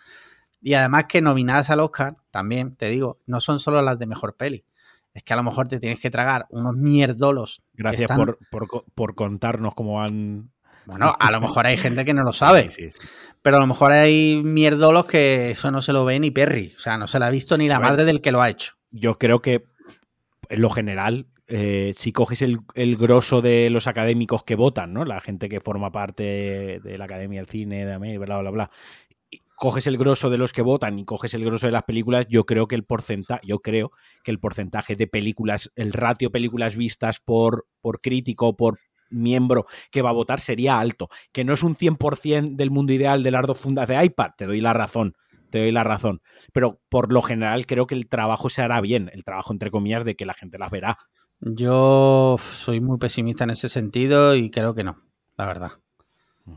[0.61, 4.35] y además que nominadas al Oscar, también te digo, no son solo las de mejor
[4.35, 4.65] peli.
[5.13, 7.61] Es que a lo mejor te tienes que tragar unos mierdolos.
[7.73, 10.51] Gracias están- por, por, por contarnos cómo van.
[10.85, 12.99] Bueno, a lo mejor hay gente que no lo sabe, Sí, sí.
[13.41, 16.73] pero a lo mejor hay mierdolos que eso no se lo ve ni Perry.
[16.75, 17.87] O sea, no se la ha visto ni la ver.
[17.89, 18.73] madre del que lo ha hecho.
[18.89, 19.65] Yo creo que,
[20.49, 25.05] en lo general, eh, si coges el, el grosso de los académicos que votan, ¿no?
[25.05, 28.71] La gente que forma parte de la Academia del Cine, de bla, bla, bla.
[29.61, 32.47] Coges el grosso de los que votan y coges el grosso de las películas, yo
[32.47, 33.91] creo que el porcentaje, yo creo
[34.23, 38.79] que el porcentaje de películas, el ratio películas vistas por, por crítico, por
[39.11, 41.09] miembro que va a votar sería alto.
[41.31, 44.47] Que no es un 100% del mundo ideal de las dos fundas de iPad, te
[44.47, 45.13] doy la razón,
[45.51, 46.23] te doy la razón.
[46.53, 50.05] Pero por lo general creo que el trabajo se hará bien, el trabajo entre comillas
[50.05, 50.97] de que la gente las verá.
[51.39, 55.03] Yo soy muy pesimista en ese sentido y creo que no,
[55.37, 55.71] la verdad.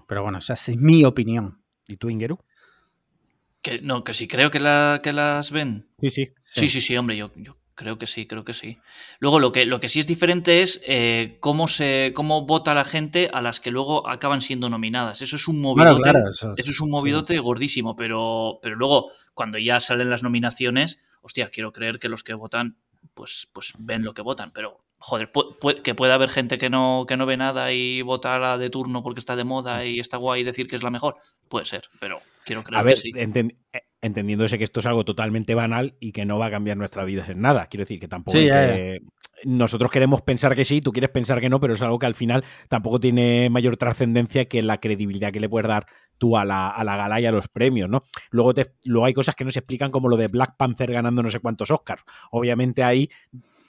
[0.09, 1.63] Pero bueno, esa es mi opinión.
[1.87, 2.39] ¿Y tú, Ingeru?
[3.65, 5.89] Que, no, que sí creo que, la, que las ven.
[6.01, 6.29] Sí, sí.
[6.41, 8.77] Sí, sí, sí, hombre, yo, yo creo que sí, creo que sí.
[9.19, 12.85] Luego lo que, lo que sí es diferente es eh, cómo se cómo vota la
[12.85, 15.23] gente a las que luego acaban siendo nominadas.
[15.23, 19.11] Eso es un movidote, Claro, claro, eso, eso es un movidote gordísimo, pero, pero luego
[19.33, 22.77] cuando ya salen las nominaciones, hostia, quiero creer que los que votan
[23.15, 26.69] pues, pues ven lo que votan, pero joder, pu- pu- que puede haber gente que
[26.71, 29.85] no, que no ve nada y vota a la de turno porque está de moda
[29.87, 31.17] y está guay y decir que es la mejor,
[31.49, 33.13] puede ser, pero quiero creer A ver, que sí.
[33.13, 36.77] enten- eh, entendiéndose que esto es algo totalmente banal y que no va a cambiar
[36.77, 37.67] nuestra vida en nada.
[37.67, 39.01] Quiero decir que tampoco Sí, que-
[39.45, 42.15] nosotros queremos pensar que sí, tú quieres pensar que no, pero es algo que al
[42.15, 45.87] final tampoco tiene mayor trascendencia que la credibilidad que le puedes dar
[46.19, 48.03] tú a la, a la gala y a los premios, ¿no?
[48.31, 51.23] Luego, te- luego hay cosas que no se explican como lo de Black Panther ganando
[51.23, 52.03] no sé cuántos Oscars.
[52.31, 53.11] Obviamente ahí,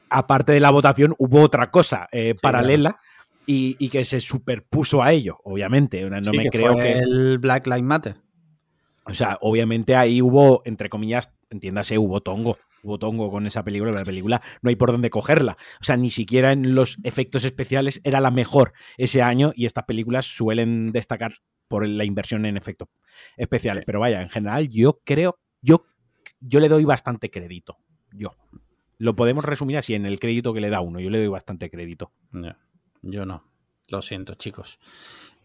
[0.09, 2.99] aparte de la votación, hubo otra cosa eh, paralela.
[3.47, 6.01] Y, y que se superpuso a ello, obviamente.
[6.09, 6.91] No Sí, me que creo fue que.
[6.93, 8.15] el Black Lives Matter.
[9.05, 12.57] O sea, obviamente ahí hubo, entre comillas, entiéndase, hubo tongo.
[12.83, 13.91] Hubo tongo con esa película.
[13.91, 15.57] La película no hay por dónde cogerla.
[15.81, 19.85] O sea, ni siquiera en los efectos especiales era la mejor ese año y estas
[19.85, 21.33] películas suelen destacar
[21.67, 22.89] por la inversión en efectos
[23.37, 23.83] especiales.
[23.85, 25.85] Pero vaya, en general, yo creo, yo,
[26.39, 27.77] yo le doy bastante crédito.
[28.11, 28.35] Yo.
[28.97, 30.99] Lo podemos resumir así en el crédito que le da uno.
[30.99, 32.11] Yo le doy bastante crédito.
[33.01, 33.43] Yo no.
[33.87, 34.79] Lo siento, chicos.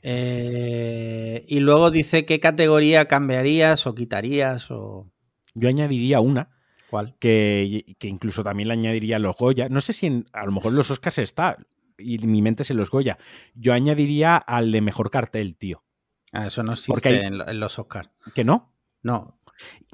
[0.03, 5.11] Eh, y luego dice qué categoría cambiarías o quitarías o
[5.55, 6.51] Yo añadiría una
[6.89, 7.17] cuál.
[7.19, 9.69] que, que incluso también le añadiría los Goya.
[9.69, 11.57] No sé si en- a lo mejor los Oscars está
[11.99, 13.19] y mi mente se los Goya.
[13.55, 15.85] Yo añadiría al de mejor cartel, tío.
[16.33, 18.11] Ah, eso no existe hay- en los Oscars.
[18.35, 18.73] ¿Que no?
[19.03, 19.39] No.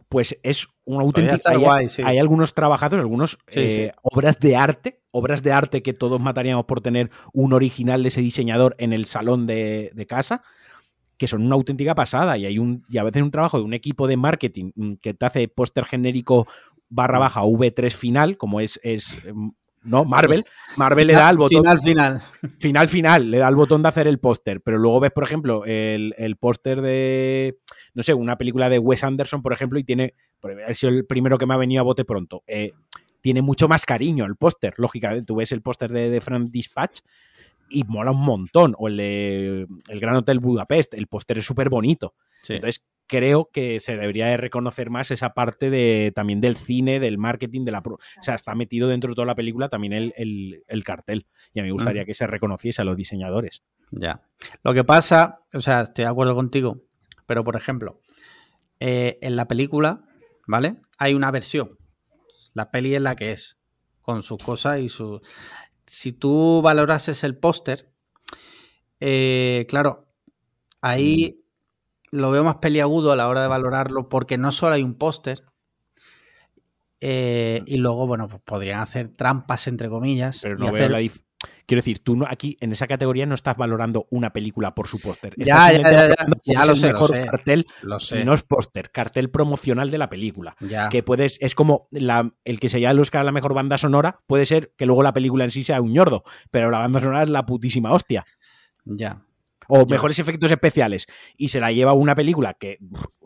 [0.09, 1.51] Pues es una auténtica.
[1.51, 2.03] Hay, guay, sí.
[2.05, 3.99] hay algunos trabajadores, algunos Sí, eh, sí.
[4.03, 8.21] obras de arte, obras de arte que todos mataríamos por tener un original de ese
[8.21, 10.43] diseñador en el salón de, de casa,
[11.19, 12.39] que son una auténtica pasada.
[12.39, 15.15] Y hay un, y a veces un trabajo de un equipo de marketing mm, que
[15.15, 16.47] te hace póster genérico
[16.89, 16.95] Mm.
[16.95, 19.53] barra baja V3 final, como es, es em,
[19.87, 20.45] No, Marvel.
[20.77, 21.63] Marvel le da al botón.
[21.63, 22.23] Final, final.
[22.59, 23.31] Final, final.
[23.31, 24.61] Le da el botón de hacer el póster.
[24.61, 27.59] Pero luego ves, por ejemplo, el, el póster de.
[27.95, 30.15] No sé, una película de Wes Anderson, por ejemplo, y tiene.
[30.67, 32.43] Ha sido el primero que me ha venido a bote pronto.
[32.47, 32.73] Eh,
[33.21, 35.25] tiene mucho más cariño el póster, lógicamente.
[35.25, 37.01] Tú ves el póster de, de Frank Dispatch
[37.69, 38.75] y mola un montón.
[38.79, 42.15] O el de El Gran Hotel Budapest, el póster es súper bonito.
[42.43, 42.55] Sí.
[42.55, 47.19] Entonces, creo que se debería de reconocer más esa parte de también del cine, del
[47.19, 47.83] marketing, de la...
[47.83, 51.27] pro- O sea, está metido dentro de toda la película también el, el- el cartel.
[51.55, 53.63] Y a mí me gustaría que se reconociese a los diseñadores.
[53.91, 54.23] Ya.
[54.63, 56.83] Lo que pasa, o sea, estoy de acuerdo contigo,
[57.27, 58.01] pero por ejemplo,
[58.81, 60.03] eh, en la película,
[60.47, 60.77] ¿vale?
[60.99, 61.79] Hay una versión.
[62.55, 63.57] La peli es la que es,
[64.01, 65.21] con sus cosas y su.
[65.87, 67.93] Si tú valorases el póster,
[69.01, 70.09] eh, claro,
[70.81, 71.45] ahí
[72.13, 75.43] lo veo más peliagudo a la hora de valorarlo, porque no solo hay un póster.
[77.01, 80.41] eh, y luego, bueno, pues podrían hacer trampas, entre comillas.
[80.43, 81.23] Pero y no veo hacer- la dif-
[81.67, 84.99] Quiero decir, tú no, aquí en esa categoría no estás valorando una película por su
[85.01, 85.35] póster.
[85.37, 85.83] Ya, ya,
[86.43, 87.27] ya, lo sé, lo mejor sé.
[87.27, 88.21] cartel Lo sé.
[88.21, 90.57] y no es póster, cartel promocional de la película.
[90.61, 90.89] Ya.
[90.89, 93.77] Que puedes, es como la- el que se llama el Oscar a la mejor banda
[93.79, 97.01] sonora, puede ser que luego la película en sí sea un ñordo, pero la banda
[97.01, 98.25] sonora es la putísima hostia.
[98.85, 99.23] Ya.
[99.69, 101.07] O mejores efectos especiales.
[101.37, 102.79] Y se la lleva una película que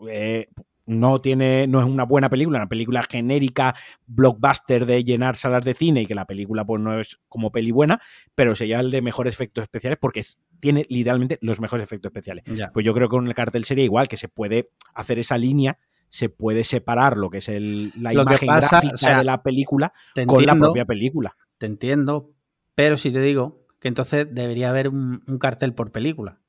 [0.09, 0.47] eh,
[0.85, 3.75] no tiene, no es una buena película, una película genérica,
[4.07, 7.71] blockbuster de llenar salas de cine y que la película pues no es como peli
[7.71, 8.01] buena,
[8.35, 12.09] pero se lleva el de mejores efectos especiales porque es- tiene literalmente los mejores efectos
[12.09, 12.43] especiales.
[12.47, 12.71] Ya.
[12.71, 15.77] Pues yo creo que con el cartel sería igual, que se puede hacer esa línea,
[16.09, 19.23] se puede separar lo que es el- la Lo imagen pasa, gráfica o sea, de
[19.23, 19.93] la película
[20.25, 21.35] con la propia película.
[21.57, 22.31] te entiendo,
[22.75, 26.39] pero si te digo que entonces debería haber un, un cartel por película.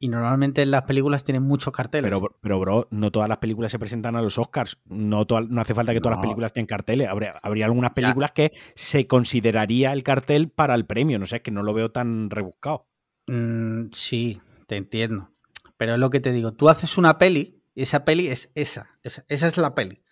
[0.00, 2.08] Y normalmente en las películas tienen muchos carteles.
[2.08, 4.78] Pero, pero, bro, no todas las películas se presentan a los Oscars.
[4.84, 6.20] No, toda- no hace falta que todas No.
[6.20, 7.08] las películas tengan carteles.
[7.08, 11.18] Habría, habría algunas películas que se consideraría el cartel para el premio.
[11.18, 12.86] No sé, es que no lo veo tan rebuscado.
[13.26, 15.30] Mm, sí, te entiendo.
[15.76, 16.52] Pero es lo que te digo.
[16.52, 18.98] Tú haces una peli y esa peli es esa.
[19.02, 20.02] Esa, esa es la peli.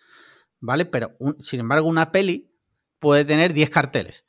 [0.59, 0.83] ¿Vale?
[0.85, 2.51] Pero un- sin embargo, una peli
[2.99, 4.25] puede tener 10 carteles.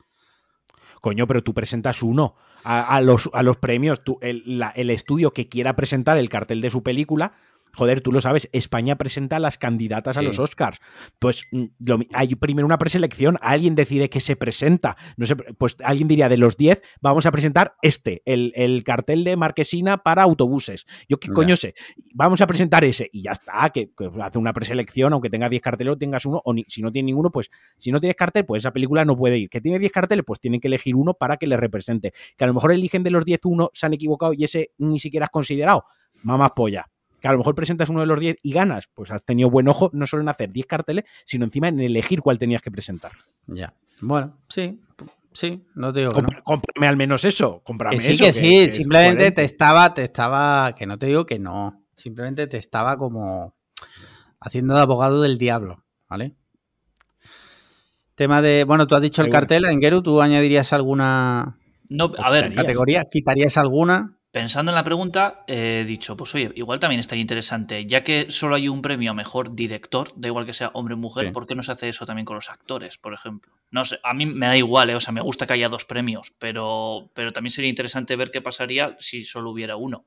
[1.01, 2.35] Coño, pero tú presentas uno
[2.65, 4.01] a, a los, a los premios.
[4.21, 7.33] El, la- el estudio que quiera presentar el cartel de su película.
[7.75, 10.79] Joder, tú lo sabes, España presenta a las candidatas a los Oscars.
[11.19, 14.97] Pues mm, lo hay primero una preselección, alguien decide que se presenta.
[15.17, 19.25] No sé, pues alguien diría de los 10, vamos a presentar este, el, el cartel
[19.25, 20.87] de Marquesina para autobuses.
[21.09, 21.75] Yo qué coño sé,
[22.15, 25.63] vamos a presentar ese y ya está, que, que hace una preselección, aunque tenga 10
[25.63, 28.45] carteles o tengas uno, o ni- si no tiene ninguno, pues si no tienes cartel,
[28.47, 29.49] pues esa película no puede ir.
[29.51, 32.13] Que tiene 10 carteles, pues tienen que elegir uno para que le represente.
[32.37, 34.99] Que a lo mejor eligen de los 10 uno, se han equivocado y ese ni
[34.99, 35.85] siquiera has considerado.
[36.23, 36.87] Mamás polla.
[37.21, 39.67] Que a lo mejor presentas uno de los 10 y ganas, pues has tenido buen
[39.69, 43.13] ojo no solo en hacer 10 carteles, sino encima en elegir cuál tenías que presentar.
[43.47, 43.75] Ya.
[44.01, 44.81] Bueno, sí.
[45.33, 46.29] Sí, no te digo que no.
[46.29, 48.25] Compr- Cómprame al menos eso, cómprame Que sí, eso.
[48.25, 52.57] que sí, simplemente te estaba, te estaba, que no te digo que no, simplemente te
[52.57, 53.55] estaba como
[54.41, 56.35] haciendo de abogado del diablo, ¿vale?
[58.15, 61.57] Tema de, bueno, tú has dicho el cartel, Engeru, ¿tú añadirías alguna
[61.89, 63.05] No, a ver, categoría?
[63.05, 64.18] ¿Quitarías alguna?
[64.31, 68.57] Pensando en la pregunta, he dicho, pues oye, igual también estaría interesante, ya que solo
[68.57, 71.33] hay un premio a mejor director, da igual que sea hombre o mujer, Sí.
[71.33, 73.51] ¿por qué no se hace eso también con los actores, por ejemplo?
[73.71, 74.95] No sé, a mí me da igual, ¿eh?
[74.95, 78.43] o sea, me gusta que haya dos premios, pero, pero también sería interesante ver qué
[78.43, 80.05] pasaría si solo hubiera uno.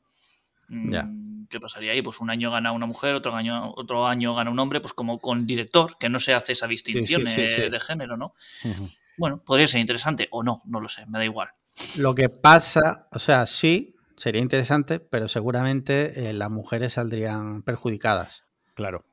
[0.68, 1.10] Mm, Ya.
[1.50, 2.02] ¿Qué pasaría ahí?
[2.02, 5.20] Pues un año gana una mujer, otro año, otro año gana un hombre, pues como
[5.20, 7.70] con director, que no se hace esa distinción sí, eh, sí.
[7.70, 8.36] de género, ¿no?
[9.18, 11.50] Bueno, podría ser interesante o no, no lo sé, me da igual.
[11.98, 18.46] Lo que pasa, o sea, sí, sería interesante, pero seguramente eh, las mujeres saldrían perjudicadas.
[18.76, 19.04] Claro.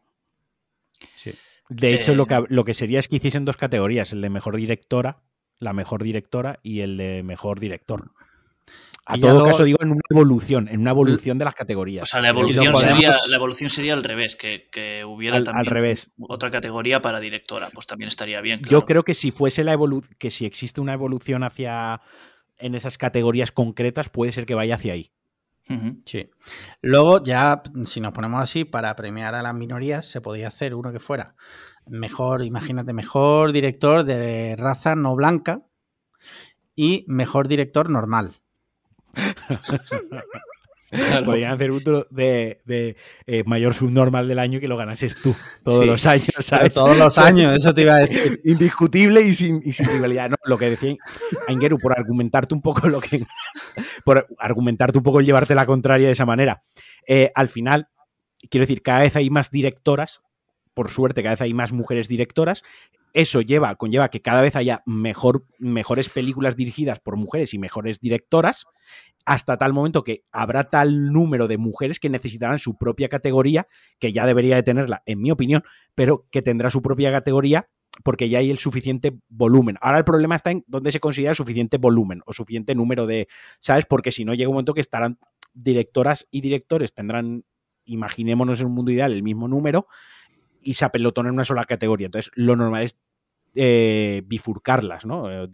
[1.69, 4.31] De hecho, Eh, lo, que, lo que sería es que hiciesen dos categorías, el de
[4.31, 5.21] mejor directora,
[5.59, 8.11] la mejor directora y el de mejor director.
[9.07, 12.03] A Y todo caso, digo, en una evolución, en una evolución de las categorías.
[12.03, 15.43] O sea, la evolución, podemos- sería, la evolución sería al revés, que, que hubiera Al-
[15.43, 16.11] al también revés.
[16.21, 18.61] otra categoría para directora, pues también estaría bien.
[18.69, 22.03] Yo creo que si fuese la evolución, que si existe una evolución hacia
[22.59, 25.13] en esas categorías concretas, puede ser que vaya hacia ahí.
[26.07, 26.31] Sí.
[26.81, 30.93] Luego, ya, si nos ponemos así, para premiar a las minorías, se podía hacer uno
[30.93, 31.35] que fuera
[31.89, 35.63] mejor, imagínate, mejor director de raza no blanca
[36.75, 38.35] y mejor director normal.
[41.25, 45.81] Podrían hacer otro de, de, eh, mayor subnormal del año que lo ganases tú todos
[45.81, 45.87] Sí.
[45.87, 48.41] los años, todos los años, eso te iba a decir.
[48.45, 50.31] Indiscutible y sin, y sin rivalidad.
[50.31, 50.97] No, lo que decía
[51.49, 53.27] Aingeru, por argumentarte un poco lo que.
[54.05, 56.63] por argumentarte un poco el llevarte la contraria de esa manera.
[57.07, 57.89] Eh, al final,
[58.51, 60.21] quiero decir, cada vez hay más directoras.
[60.75, 62.63] Por suerte, cada vez hay más mujeres directoras.
[63.13, 68.01] Eso lleva, conlleva que cada vez haya mejor, mejores películas dirigidas por mujeres y mejores
[68.01, 68.67] directoras,
[69.25, 73.67] hasta tal momento que habrá tal número de mujeres que necesitarán su propia categoría,
[73.99, 75.63] que ya debería de tenerla, en mi opinión,
[75.95, 77.69] pero que tendrá su propia categoría
[78.05, 79.77] porque ya hay el suficiente volumen.
[79.81, 83.29] Ahora el problema está en dónde se considera suficiente volumen o suficiente número de,
[83.59, 83.87] ¿sabes?
[83.87, 85.19] Porque si no llega un momento que estarán
[85.53, 87.45] directoras y directores, tendrán,
[87.85, 89.89] imaginémonos en un mundo ideal, el mismo número
[90.63, 92.07] y se apelotonan en una sola categoría.
[92.07, 92.99] Entonces, lo normal es
[93.55, 95.31] eh, bifurcarlas, ¿no?
[95.31, 95.49] Eh,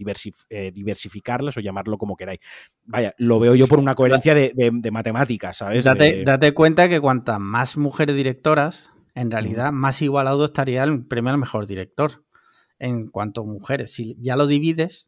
[0.51, 2.41] eh, diversificarlas o llamarlo como queráis.
[2.85, 5.85] Vaya, lo veo yo por una coherencia de, matemáticas, ¿sabes?
[5.85, 8.85] Date, cuenta que cuantas más mujeres directoras,
[9.15, 12.25] en realidad más igualado estaría el premio al mejor director
[12.79, 13.95] en cuanto a mujeres.
[13.95, 15.07] Si ya lo divides,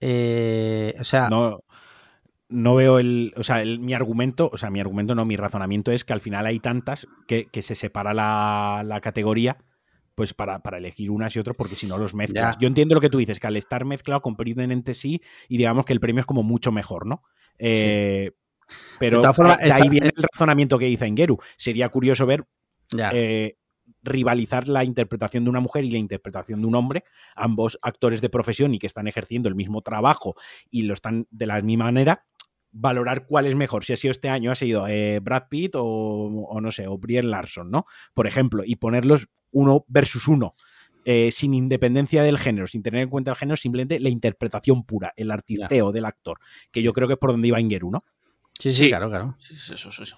[0.00, 1.28] o sea...
[1.30, 1.64] No,
[2.48, 3.32] no veo el.
[3.36, 6.46] O sea, mi argumento, o sea, mi argumento no, mi razonamiento es que al final
[6.46, 9.58] hay tantas que, se separa la, categoría
[10.14, 12.58] pues para, elegir unas y otras, porque si no los mezclas.
[12.58, 15.84] Yo entiendo lo que tú dices, que al estar mezclado compiten entre sí y digamos
[15.84, 17.22] que el premio es como mucho mejor, ¿no?
[17.58, 18.32] Eh,
[18.98, 21.38] pero de, ahí viene el razonamiento que dice Engeru.
[21.56, 22.44] Sería curioso ver
[23.12, 23.56] eh,
[24.02, 28.28] rivalizar la interpretación de una mujer y la interpretación de un hombre, ambos actores de
[28.28, 30.34] profesión y que están ejerciendo el mismo trabajo
[30.70, 32.26] y lo están de la misma manera,
[32.72, 36.58] valorar cuál es mejor, si ha sido este año, ha sido eh, Brad Pitt o,
[36.60, 37.84] no sé, o Brian Larson, ¿no?
[38.14, 40.52] Por ejemplo, y ponerlos uno versus uno.
[41.04, 45.14] Eh, sin independencia del género, sin tener en cuenta el género, simplemente la interpretación pura,
[45.16, 46.38] el artisteo del actor,
[46.70, 48.04] que yo creo que es por donde iba Ingeru, ¿no?
[48.58, 49.36] Sí, sí, claro, claro.
[49.50, 50.16] eso, eso, eso.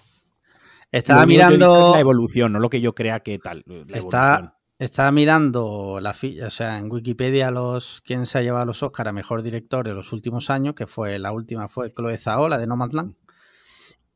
[0.91, 1.93] Estaba mirando.
[1.93, 3.63] La evolución, no lo que yo crea que tal.
[3.87, 9.07] está, estaba mirando la o sea, en Wikipedia los quién se ha llevado los Oscar
[9.07, 12.57] a mejor director en los últimos años, que fue la última fue Chloe Zhao, la
[12.57, 13.15] de Nomadland.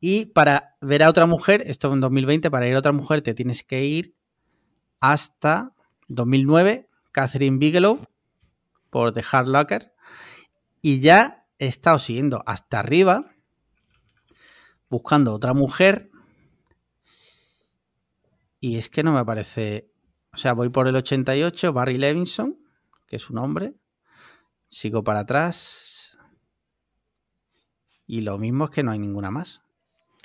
[0.00, 3.32] Y para ver a otra mujer, esto en 2020, para ir a otra mujer te
[3.32, 4.16] tienes que ir
[4.98, 5.72] hasta
[6.08, 8.04] 2009, Catherine Bigelow
[8.90, 9.92] por The Hard Locker.
[10.82, 13.32] Y ya he estado siguiendo hasta arriba,
[14.90, 16.10] buscando otra mujer.
[18.58, 19.92] Y es que no me parece
[20.36, 22.58] o sea, voy por el 88, Barry Levinson,
[23.06, 23.72] que es su nombre.
[24.68, 26.18] Sigo para atrás.
[28.06, 29.62] Y lo mismo es que no hay ninguna más.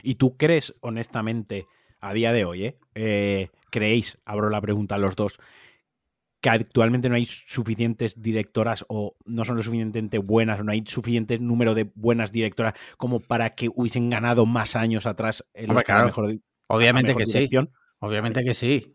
[0.03, 1.65] ¿Y tú crees, honestamente,
[2.01, 5.39] a día de hoy, eh, eh, creéis, abro la pregunta a los dos,
[6.41, 10.83] que actualmente no hay suficientes directoras o no son lo suficientemente buenas o no hay
[10.85, 16.35] suficiente número de buenas directoras como para que hubiesen ganado más años atrás el mejor,
[16.67, 17.47] Obviamente que sí.
[17.99, 18.93] Obviamente que sí.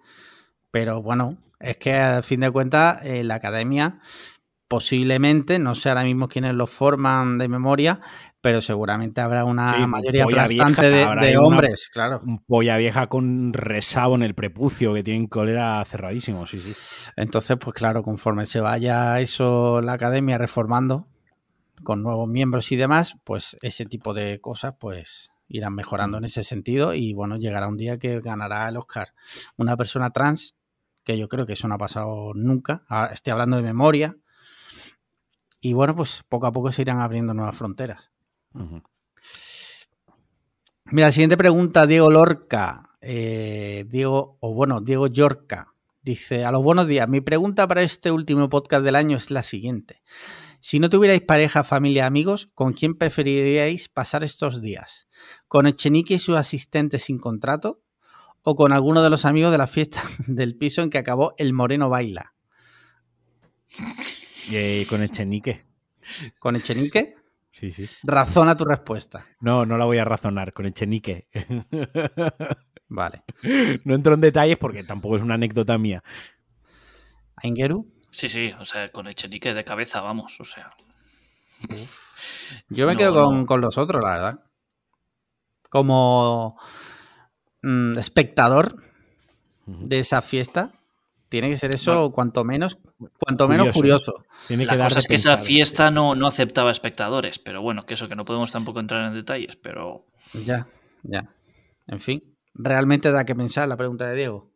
[0.77, 3.99] Pero bueno, es que al fin de cuentas eh, la academia
[4.69, 7.99] posiblemente, no sé ahora mismo quiénes lo forman de memoria,
[8.43, 12.21] pero seguramente habrá una mayoría aplastante de, hombres, claro.
[12.27, 16.75] Un polla vieja con resabo en el prepucio, que tienen cólera cerradísimo, sí, sí.
[17.17, 21.07] Entonces, pues claro, conforme se vaya eso, la academia reformando,
[21.85, 26.21] con nuevos miembros y demás, pues ese tipo de cosas, pues irán mejorando mm.
[26.21, 29.15] en ese sentido y bueno, llegará un día que ganará el Oscar
[29.57, 30.56] una persona trans
[31.07, 32.83] que yo creo que eso no ha pasado nunca.
[33.13, 34.17] estoy hablando de memoria.
[35.61, 38.11] Y bueno, pues poco a poco se irán abriendo nuevas fronteras.
[40.87, 42.91] Mira, la siguiente pregunta, Diego Lorca.
[43.01, 45.73] Eh, Diego, o bueno, Diego Yorca.
[46.03, 49.45] Dice, a los buenos días, mi pregunta para este último podcast del año es la
[49.45, 50.03] siguiente.
[50.61, 55.07] Si no tuvierais pareja, familia, amigos, ¿con quién preferiríais pasar estos días?
[55.47, 57.83] ¿Con Echenique y su asistente sin contrato?
[58.49, 61.53] O con alguno de los amigos de la fiesta del piso en que acabó el
[61.53, 62.33] Moreno Baila.
[64.49, 65.67] ¿Y con Echenique?
[66.39, 67.17] ¿Con Echenique?
[67.51, 67.89] Sí, sí.
[68.05, 69.27] Razona tu respuesta.
[69.41, 71.27] No, no la voy a razonar, con Echenique.
[72.89, 73.25] Vale.
[73.85, 76.05] No entro en detalles porque tampoco es una anécdota mía.
[77.35, 77.93] ¿Aingeru?
[78.13, 80.71] Sí, sí, o sea, con Echenique de cabeza, vamos, o sea.
[82.69, 84.45] Yo me quedo con, con los otros, la verdad.
[85.69, 86.57] Como
[87.67, 88.81] Mm, espectador
[89.67, 90.71] de esa fiesta,
[91.29, 92.79] tiene que ser eso cuanto menos,
[93.19, 94.25] cuanto menos curioso.
[94.49, 98.15] La cosa es que esa fiesta no, no aceptaba espectadores, pero bueno, que eso que
[98.15, 100.07] no podemos tampoco entrar en detalles, pero.
[100.45, 100.69] Ya,
[101.03, 101.29] ya.
[101.89, 104.53] En fin, realmente da que pensar la pregunta de Diego.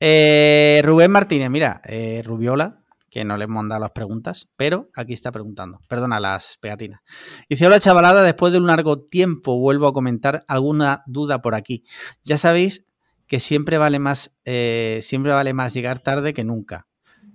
[0.00, 2.77] Eh, Rubén Martínez, mira, eh, Rubiola,
[3.10, 5.80] que no le hemos mandado las preguntas, pero aquí está preguntando.
[5.88, 7.00] Perdona, las pegatinas.
[7.48, 11.84] Dice, hola chavalada, después de un largo tiempo vuelvo a comentar alguna duda por aquí.
[12.22, 12.84] Ya sabéis
[13.26, 16.86] que siempre vale más, eh, siempre vale más llegar tarde que nunca.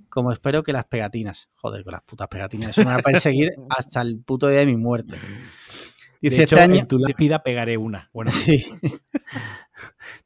[0.10, 1.50] Como espero que las pegatinas.
[1.56, 2.70] Joder, con las putas pegatinas.
[2.72, 5.18] Eso me va a perseguir hasta el puto día de mi muerte.
[6.22, 6.80] Dice de hecho, este año.
[6.82, 8.10] En tu lápida pegaré una.
[8.14, 8.64] Bueno, sí.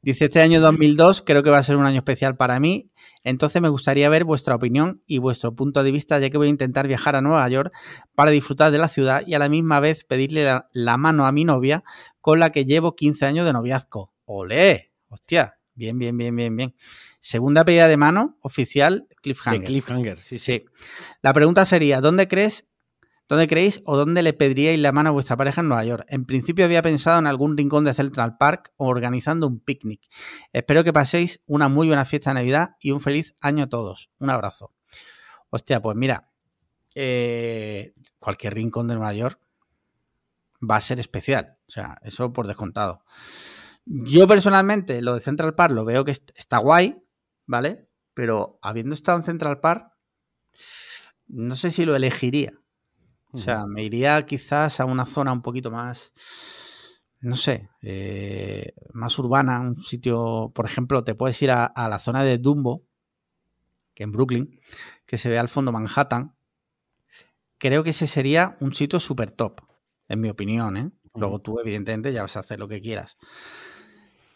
[0.02, 2.90] Dice este año 2002, creo que va a ser un año especial para mí.
[3.24, 6.50] Entonces me gustaría ver vuestra opinión y vuestro punto de vista, ya que voy a
[6.50, 7.72] intentar viajar a Nueva York
[8.14, 11.32] para disfrutar de la ciudad y a la misma vez pedirle la, la mano a
[11.32, 11.84] mi novia
[12.20, 14.12] con la que llevo 15 años de noviazgo.
[14.24, 14.92] ¡Olé!
[15.08, 16.74] Hostia, bien, bien, bien, bien, bien.
[17.20, 19.64] Segunda pedida de mano oficial, Cliffhanger.
[19.66, 20.64] cliffhanger, sí, sí.
[21.22, 22.67] La pregunta sería, ¿dónde crees
[23.28, 26.06] ¿Dónde creéis o dónde le pediríais la mano a vuestra pareja en Nueva York?
[26.08, 30.00] En principio había pensado en algún rincón de Central Park o organizando un picnic.
[30.54, 34.10] Espero que paséis una muy buena fiesta de Navidad y un feliz año a todos.
[34.18, 34.72] Un abrazo.
[35.50, 36.30] Hostia, pues mira,
[36.94, 39.38] eh, cualquier rincón de Nueva York
[40.58, 41.58] va a ser especial.
[41.68, 43.04] O sea, eso por descontado.
[43.84, 47.02] Yo personalmente lo de Central Park lo veo que está guay,
[47.46, 47.90] ¿vale?
[48.14, 49.92] Pero habiendo estado en Central Park,
[51.26, 52.58] no sé si lo elegiría.
[53.32, 56.12] O sea, me iría quizás a una zona un poquito más,
[57.20, 62.24] no sé, eh, más urbana, un sitio, por ejemplo, te puedes ir a, la zona
[62.24, 62.84] de Dumbo,
[63.94, 64.60] que en Brooklyn,
[65.04, 66.34] que se ve al fondo Manhattan.
[67.58, 69.60] Creo que ese sería un sitio súper top,
[70.08, 70.76] en mi opinión.
[70.76, 70.90] ¿eh?
[71.14, 73.16] Luego tú, evidentemente, ya vas a hacer lo que quieras.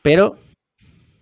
[0.02, 0.36] Pero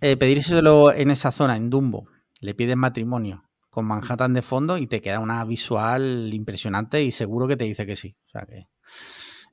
[0.01, 2.07] eh, pedírselo en esa zona, en Dumbo,
[2.41, 7.47] le piden matrimonio con Manhattan de fondo y te queda una visual impresionante y seguro
[7.47, 8.15] que te dice que sí.
[8.27, 8.67] O sea que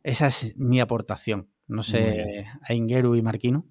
[0.02, 1.48] esa es mi aportación.
[1.66, 3.66] No sé, a Ingeru y Marquino.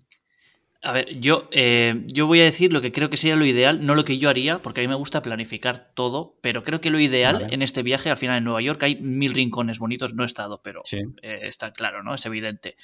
[0.84, 3.84] A ver, yo, eh, yo voy a decir lo que creo que sería lo ideal,
[3.86, 6.92] no lo que yo haría, porque a mí me gusta planificar todo, pero creo que
[6.92, 10.24] lo ideal en este viaje, al final en Nueva York, hay mil rincones bonitos, no
[10.24, 12.14] he estado, pero eh, está claro, ¿no?
[12.14, 12.78] Es evidente.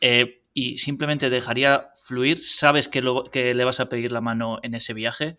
[0.00, 4.58] Eh, y simplemente dejaría fluir, sabes que, lo, que le vas a pedir la mano
[4.62, 5.36] en ese viaje,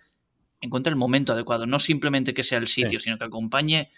[0.62, 3.92] encuentra el momento adecuado, no simplemente que sea el sitio, sino que acompañe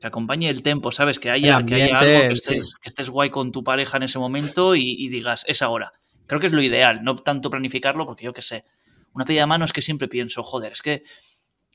[0.00, 1.18] que acompañe el tempo, ¿sabes?
[1.18, 5.08] Que haya, que haya algo, que estés, guay con tu pareja en ese momento y,
[5.08, 5.92] digas, es ahora.
[6.26, 8.64] Creo que es lo ideal, no tanto planificarlo, porque yo qué sé,
[9.12, 11.04] una pedida de mano es que siempre pienso, joder, es que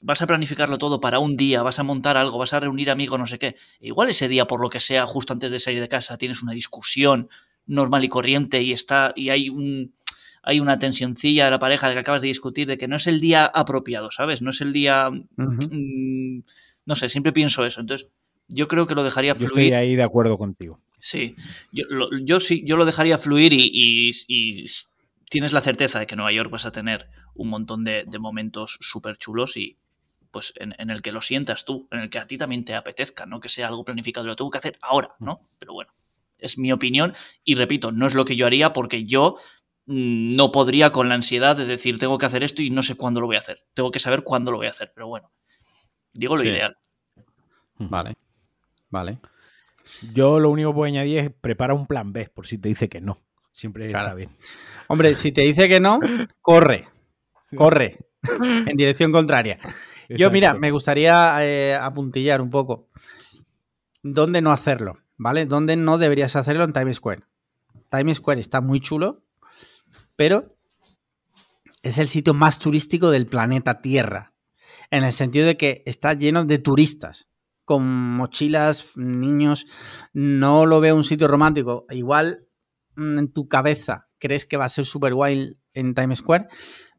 [0.01, 3.17] vas a planificarlo todo para un día, vas a montar algo, vas a reunir amigos,
[3.17, 3.55] no sé qué.
[3.79, 6.51] igual ese día, por lo que sea, justo antes de salir de casa, tienes una
[6.51, 7.29] discusión
[7.65, 9.95] normal y corriente y está, y hay un
[10.43, 13.07] hay una tensioncilla de la pareja de que acabas de discutir, de que no es
[13.07, 14.41] el día apropiado, ¿sabes?
[14.41, 15.09] No es el día...
[15.09, 16.39] Mm,
[16.85, 17.81] no sé, siempre pienso eso.
[17.81, 18.09] Entonces,
[18.47, 19.49] yo creo que lo dejaría fluir.
[19.49, 20.79] Yo estoy ahí de acuerdo contigo.
[20.99, 21.35] Sí,
[21.71, 21.85] yo,
[22.23, 24.11] yo sí, yo lo dejaría fluir y,
[25.29, 28.77] tienes la certeza de que en Nueva York vas a tener un montón de, momentos
[28.81, 29.77] súper chulos y
[30.29, 33.25] pues en, el que lo sientas tú, en el que a ti también te apetezca,
[33.25, 35.41] no que sea algo planificado, lo tengo que hacer ahora, ¿no?
[35.59, 35.91] Pero bueno,
[36.37, 37.13] es mi opinión
[37.43, 39.37] y repito, no es lo que yo haría porque yo
[39.85, 43.19] no podría con la ansiedad de decir tengo que hacer esto y no sé cuándo
[43.19, 43.63] lo voy a hacer.
[43.73, 45.31] Tengo que saber cuándo lo voy a hacer, pero bueno,
[46.13, 46.77] digo lo ideal.
[47.77, 48.13] Vale,
[48.89, 49.19] vale.
[50.13, 52.89] Yo lo único que puedo añadir es prepara un plan B por si te dice
[52.89, 53.21] que no.
[53.51, 54.29] Siempre está bien.
[54.87, 55.99] Hombre, si te dice que no,
[56.41, 56.87] corre,
[57.55, 57.99] corre
[58.65, 59.59] en dirección contraria.
[60.09, 62.89] Yo, mira, me gustaría eh, apuntillar un poco.
[64.03, 64.99] ¿Dónde no hacerlo?
[65.17, 65.45] ¿Vale?
[65.45, 67.23] ¿Dónde no deberías hacerlo en Times Square?
[67.89, 69.23] Times Square está muy chulo,
[70.15, 70.55] pero
[71.83, 74.33] es el sitio más turístico del planeta Tierra,
[74.89, 77.29] en el sentido de que está lleno de turistas,
[77.65, 79.65] con mochilas, niños,
[80.13, 82.47] no lo veo un sitio romántico, igual
[82.95, 86.47] mm, en tu cabeza crees que va a ser super guay en Times Square,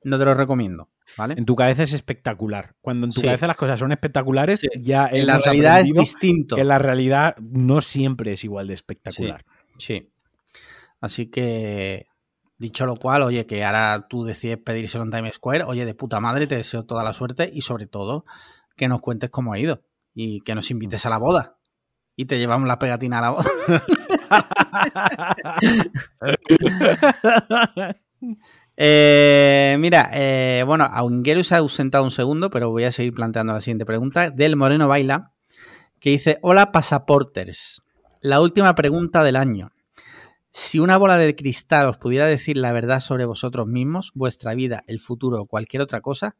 [0.04, 0.90] no te lo recomiendo.
[1.16, 1.34] ¿Vale?
[1.36, 2.74] En tu cabeza es espectacular.
[2.80, 6.56] Cuando en tu cabeza las cosas son espectaculares, ya en la realidad es distinto.
[6.56, 9.44] Que la realidad no siempre es igual de espectacular.
[9.78, 10.08] sí.
[11.00, 12.06] Así que
[12.62, 16.20] Dicho lo cual, oye, que ahora tú decides pedírselo en Times Square, oye, de puta
[16.20, 18.24] madre, te deseo toda la suerte y sobre todo
[18.76, 19.82] que nos cuentes cómo ha ido
[20.14, 21.56] y que nos invites a la boda
[22.14, 23.50] y te llevamos la pegatina a la boda.
[28.76, 33.52] Eh, mira, eh, bueno, Aunguero se ha ausentado un segundo, pero voy a seguir planteando
[33.52, 34.30] la siguiente pregunta.
[34.30, 35.32] Del Moreno Baila,
[36.00, 37.82] que dice: Hola, pasaporters.
[38.22, 39.71] La última pregunta del año.
[40.52, 44.84] Si una bola de cristal os pudiera decir la verdad sobre vosotros mismos, vuestra vida,
[44.86, 46.36] el futuro o cualquier otra cosa,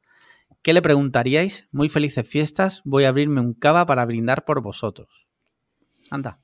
[0.61, 1.67] ¿qué le preguntaríais?
[1.73, 5.27] Muy felices fiestas, voy a abrirme un cava para brindar por vosotros.
[6.11, 6.39] Anda.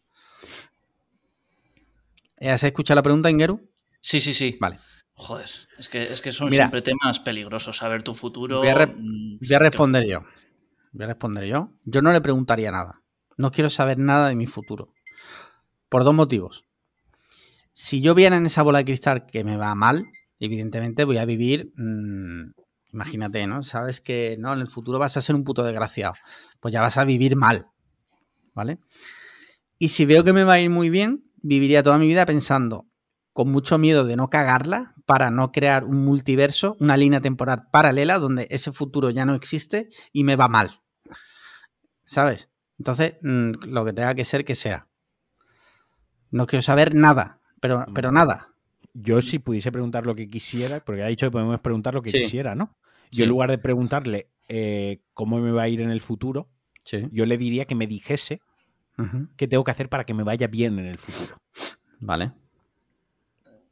[2.41, 3.69] ¿Has escuchado la pregunta, Ingeru?
[4.01, 4.57] Sí, sí, sí.
[4.59, 4.81] Vale.
[5.12, 7.77] Joder, es que, es que son siempre temas peligrosos.
[7.77, 8.61] Saber tu futuro.
[8.61, 10.21] Voy a, mm, voy a responder yo.
[10.93, 11.73] Voy a responder yo.
[11.85, 13.03] Yo no le preguntaría nada.
[13.37, 14.95] No quiero saber nada de mi futuro.
[15.89, 16.68] Por dos motivos
[17.81, 20.11] si yo viera en esa bola de cristal que me va mal,
[20.41, 22.51] evidentemente voy a vivir, mm,
[22.93, 23.62] imagínate, ¿no?
[23.62, 26.14] Sabes que no, en el futuro vas a ser un puto desgraciado,
[26.59, 27.68] pues ya vas a vivir mal,
[28.53, 28.81] ¿vale?
[29.79, 32.89] Y si veo que me va a ir muy bien, viviría toda mi vida pensando,
[33.33, 38.18] con mucho miedo de no cagarla, para no crear un multiverso, una línea temporal paralela
[38.18, 40.81] donde ese futuro ya no existe y me va mal.
[42.05, 42.51] ¿Sabes?
[42.76, 44.89] Entonces, mm, lo que tenga que ser, que sea.
[46.31, 48.49] No quiero saber nada, pero, pero nada.
[48.95, 52.11] Yo si pudiese preguntar lo que quisiera, porque ha dicho que podemos preguntar lo que
[52.11, 52.19] Sí.
[52.21, 52.77] quisiera, ¿no?
[53.11, 53.19] Sí.
[53.19, 56.49] Yo en lugar de preguntarle eh, cómo me va a ir en el futuro,
[56.85, 57.07] Sí.
[57.13, 58.41] yo le diría que me dijese
[59.37, 61.37] qué tengo que hacer para que me vaya bien en el futuro.
[62.01, 62.33] Vale.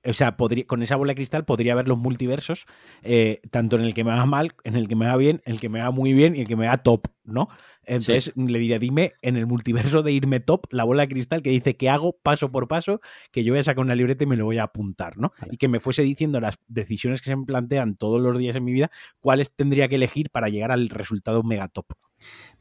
[0.07, 2.66] O sea, podría, con esa bola de cristal podría haber los multiversos,
[3.02, 5.54] eh, tanto en el que me va mal, en el que me va bien, en
[5.54, 7.48] el que me va muy bien y el que me va top, ¿no?
[7.84, 11.50] Entonces le diría, dime en el multiverso de irme top, la bola de cristal que
[11.50, 13.00] dice que hago paso por paso,
[13.30, 15.32] que yo voy a sacar una libreta y me lo voy a apuntar, ¿no?
[15.40, 15.54] Vale.
[15.54, 18.64] Y que me fuese diciendo las decisiones que se me plantean todos los días en
[18.64, 18.90] mi vida,
[19.20, 21.86] cuáles tendría que elegir para llegar al resultado mega top.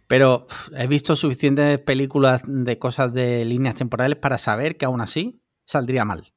[0.08, 0.46] Pero
[0.78, 6.06] he visto suficientes películas de cosas de líneas temporales para saber que aún así saldría
[6.06, 6.35] mal.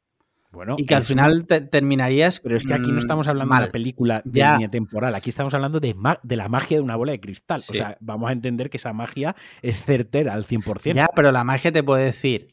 [0.58, 2.40] Bueno, Y que al final te- terminarías.
[2.40, 4.52] Pero es que aquí no mm, estamos hablando de una película de Ya.
[4.54, 5.94] línea temporal, aquí estamos hablando de,
[6.24, 7.60] de la magia de una bola de cristal.
[7.68, 10.94] O sea, vamos a entender que esa magia es certera al 100%.
[10.94, 12.48] Ya, pero la magia te puede decir.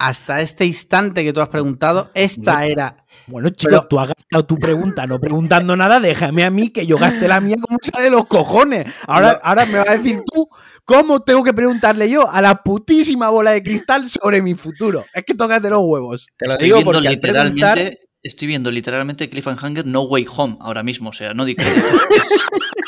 [0.00, 3.04] Hasta este instante que tú has preguntado, esta era.
[3.26, 6.86] Bueno, chico, Pero- tú has gastado tu pregunta no preguntando nada, déjame a mí que
[6.86, 8.84] yo gaste la mía como sale de los cojones.
[9.08, 9.38] Ahora, No.
[9.42, 10.48] ahora me vas a decir tú
[10.84, 15.04] cómo tengo que preguntarle yo a la putísima bola de cristal sobre mi futuro.
[15.12, 16.28] Es que tocas de los huevos.
[16.36, 17.98] Te lo Estoy digo porque al literalmente, preguntar.
[18.22, 21.60] estoy viendo literalmente Cliffhanger No Way Home ahora mismo, o sea, no digo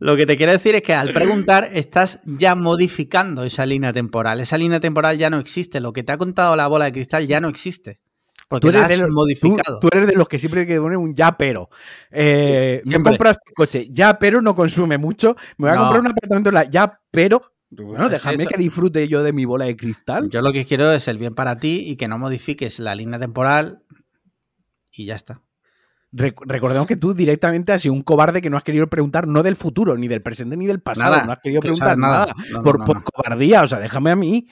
[0.00, 4.40] Lo que te quiero decir es que al preguntar estás ya modificando esa línea temporal.
[4.40, 5.80] Esa línea temporal ya no existe.
[5.80, 8.00] Lo que te ha contado la bola de cristal ya no existe.
[8.48, 9.80] Porque Tú eres, de los, modificado.
[9.80, 11.70] tú eres de los que siempre que poner un ya pero.
[12.10, 15.36] Eh, me comprado este coche, ya pero no consume mucho.
[15.56, 17.54] Me voy a comprar un apartamento en la ya pero.
[17.70, 20.28] Bueno, déjame que disfrute yo de mi bola de cristal.
[20.28, 23.18] Yo lo que quiero es el bien para ti y que no modifiques la línea
[23.18, 23.84] temporal
[24.92, 25.40] y ya está.
[26.14, 29.42] Rec- recordemos que tú directamente has sido un cobarde que no has querido preguntar no
[29.42, 31.10] del futuro, ni del presente, ni del pasado.
[31.12, 32.26] Nada, no has querido que preguntar nada.
[32.26, 32.34] nada.
[32.50, 33.04] No, no, por, no, por no.
[33.04, 34.46] cobardía, o sea, déjame a mí.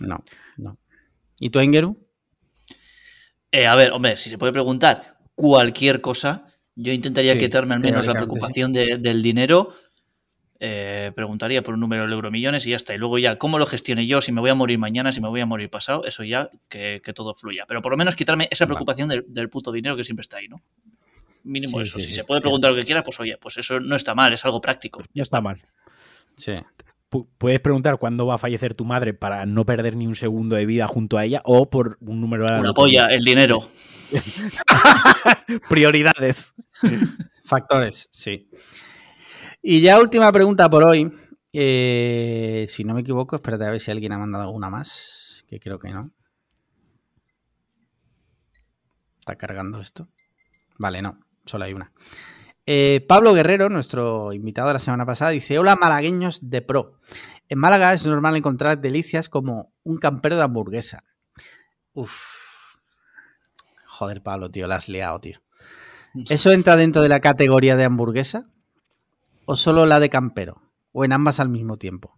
[0.00, 0.24] No,
[0.56, 0.78] no.
[1.38, 1.96] ¿Y tú, Engeru?
[3.52, 7.80] Eh, a ver, hombre, si se puede preguntar cualquier cosa, yo intentaría Sí, quitarme al
[7.80, 9.74] menos la preocupación de- del dinero.
[10.58, 12.94] eh, preguntaría por un número de euromillones y ya está.
[12.94, 14.22] Y luego ya, ¿cómo lo gestione yo?
[14.22, 17.02] Si me voy a morir mañana, si me voy a morir pasado, eso ya que,
[17.04, 17.64] que todo fluya.
[17.68, 18.68] Pero por lo menos quitarme esa Vale.
[18.74, 20.62] preocupación del, del puto dinero que siempre está ahí, ¿no?
[21.46, 21.98] Mínimo Sí, eso.
[21.98, 24.14] sí, si sí, se puede preguntar lo que quieras, pues oye, pues eso no está
[24.14, 25.02] mal, es algo práctico.
[25.14, 25.60] No está mal.
[26.36, 26.52] Sí.
[27.10, 30.56] Pu- Puedes preguntar cuándo va a fallecer tu madre para no perder ni un segundo
[30.56, 33.68] de vida junto a ella o por un número de la Una polla, el dinero.
[35.68, 36.52] Prioridades.
[37.44, 38.48] Factores, sí.
[39.62, 41.12] Y ya última pregunta por hoy.
[41.52, 45.44] Eh, si no me equivoco, espérate a ver si alguien ha mandado alguna más.
[45.48, 46.10] Que creo que no.
[49.20, 50.08] ¿Está cargando esto?
[50.78, 51.18] Vale, no.
[51.46, 51.92] Solo hay una.
[52.66, 56.98] Eh, Pablo Guerrero, nuestro invitado de la semana pasada, dice: Hola malagueños de pro.
[57.48, 61.04] En Málaga es normal encontrar delicias como un campero de hamburguesa.
[61.92, 62.36] Uf.
[63.86, 65.40] Joder, Pablo, tío, la has liado, tío.
[66.28, 68.50] ¿Eso entra dentro de la categoría de hamburguesa?
[69.44, 70.60] ¿O solo la de campero?
[70.92, 72.16] ¿O en ambas al mismo tiempo?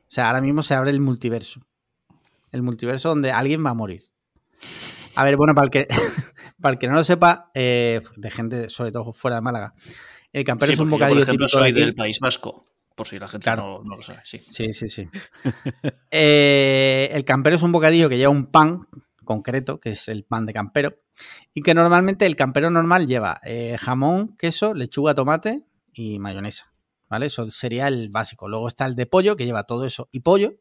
[0.00, 1.66] O sea, ahora mismo se abre el multiverso.
[2.52, 4.04] El multiverso donde alguien va a morir.
[5.16, 5.86] A ver, bueno, para el que,
[6.60, 9.74] para el que no lo sepa, eh, de gente, sobre todo fuera de Málaga,
[10.32, 12.18] el campero Sí, es un porque yo, bocadillo por ejemplo, típico de soy del País
[12.20, 13.80] Vasco, por si la gente Claro.
[13.82, 14.20] no, no lo sabe.
[14.24, 14.38] Sí.
[14.50, 15.08] Sí, sí, sí.
[16.10, 18.86] Eh, el campero es un bocadillo que lleva un pan
[19.24, 20.94] concreto, que es el pan de campero,
[21.52, 25.62] y que normalmente el campero normal lleva eh, jamón, queso, lechuga, tomate
[25.92, 26.72] y mayonesa.
[27.08, 27.26] ¿Vale?
[27.26, 28.48] Eso sería el básico.
[28.48, 30.54] Luego está el de pollo, que lleva todo eso y pollo.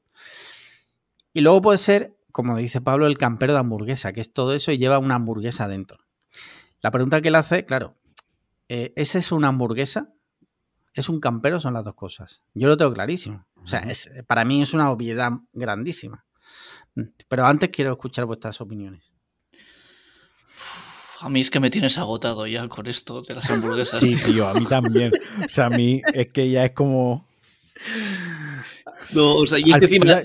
[1.33, 4.73] Y luego puede ser, como dice Pablo, el campero de hamburguesa, que es todo eso
[4.73, 5.99] y lleva una hamburguesa dentro.
[6.81, 7.95] La pregunta que él hace, claro,
[8.67, 10.09] eh, ¿esa es una hamburguesa?
[10.93, 11.59] ¿Es un campero?
[11.61, 12.43] Son las dos cosas.
[12.53, 13.45] Yo lo tengo clarísimo.
[13.63, 16.25] O sea, es- para mí es una obviedad grandísima.
[17.29, 19.03] Pero antes quiero escuchar vuestras opiniones.
[21.21, 23.99] A mí es que me tienes agotado ya con esto de las hamburguesas.
[24.01, 25.11] Sí, tío, a mí también.
[25.45, 27.25] O sea, a mí es que ya es como.
[29.13, 30.21] No, o sea, y es que encima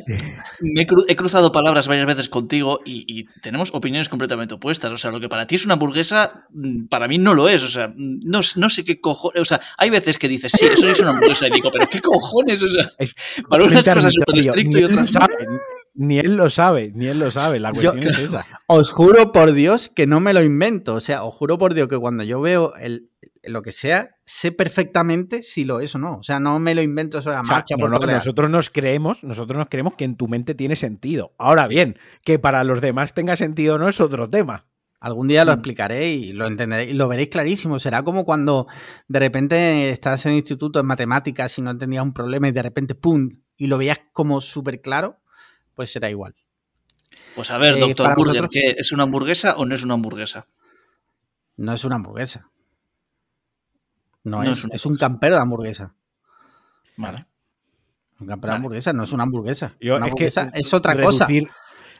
[0.61, 4.91] me he, cru- he cruzado palabras varias veces contigo y, y tenemos opiniones completamente opuestas.
[4.93, 7.63] O sea, lo que para ti es una hamburguesa, mm, para mí no lo es.
[7.63, 9.41] O sea, mm, no, no sé qué cojones.
[9.43, 11.49] O sea, hay veces que dices, sí, eso es una hamburguesa.
[11.49, 12.63] Y digo, pero ¿qué cojones?
[12.63, 13.15] O sea, es
[13.49, 15.59] para unas cosas súper estricto Ni y él lo otras no.
[16.01, 17.59] Ni él lo sabe, ni él lo sabe.
[17.59, 18.47] La Yo- cuestión es esa.
[18.69, 20.95] Os juro por Dios que no me lo invento.
[20.95, 23.09] O sea, os juro por Dios que cuando yo veo el,
[23.49, 26.19] lo que sea, sé perfectamente si lo es o no.
[26.19, 27.75] O sea, no me lo invento sobre la O sea, marcha.
[27.77, 31.35] no, por no, nosotros nos creemos, nosotros nos creemos que en tu mente tiene sentido.
[31.39, 34.67] Ahora bien, que para los demás tenga sentido o no es otro tema.
[35.01, 35.55] Algún día lo Mm.
[35.55, 37.79] explicaré y lo entenderéis y lo veréis clarísimo.
[37.79, 38.67] Será como cuando
[39.07, 42.63] de repente estás en el instituto en matemáticas y no entendías un problema y de
[42.63, 43.29] repente ¡pum!
[43.57, 45.21] y lo veías como súper claro,
[45.75, 46.35] pues será igual.
[47.37, 49.95] Pues a ver, Eh, doctor Burger, vosotros- ¿qué, ¿es una hamburguesa o no es una
[49.95, 50.49] hamburguesa?
[51.57, 52.49] No es una hamburguesa.
[54.29, 55.95] No, No es, es una es un campero de hamburguesa.
[56.97, 57.27] Vale.
[58.21, 59.75] Un campero de hamburguesa no es una hamburguesa.
[59.81, 61.27] Yo- una es que hamburguesa es otra cosa.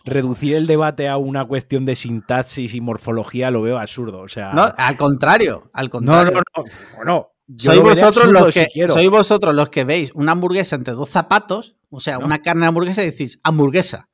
[0.05, 4.21] reducir, el debate a una cuestión de sintaxis y morfología lo veo absurdo.
[4.21, 6.33] O sea, No, al contrario, al no, contrario.
[6.33, 6.65] no, no.
[6.97, 8.95] Bueno, yo sois lo vosotros los si que quiero.
[8.95, 12.27] sois vosotros los que veis una hamburguesa entre dos zapatos, o sea, No.
[12.27, 14.09] una carne de hamburguesa y decís hamburguesa.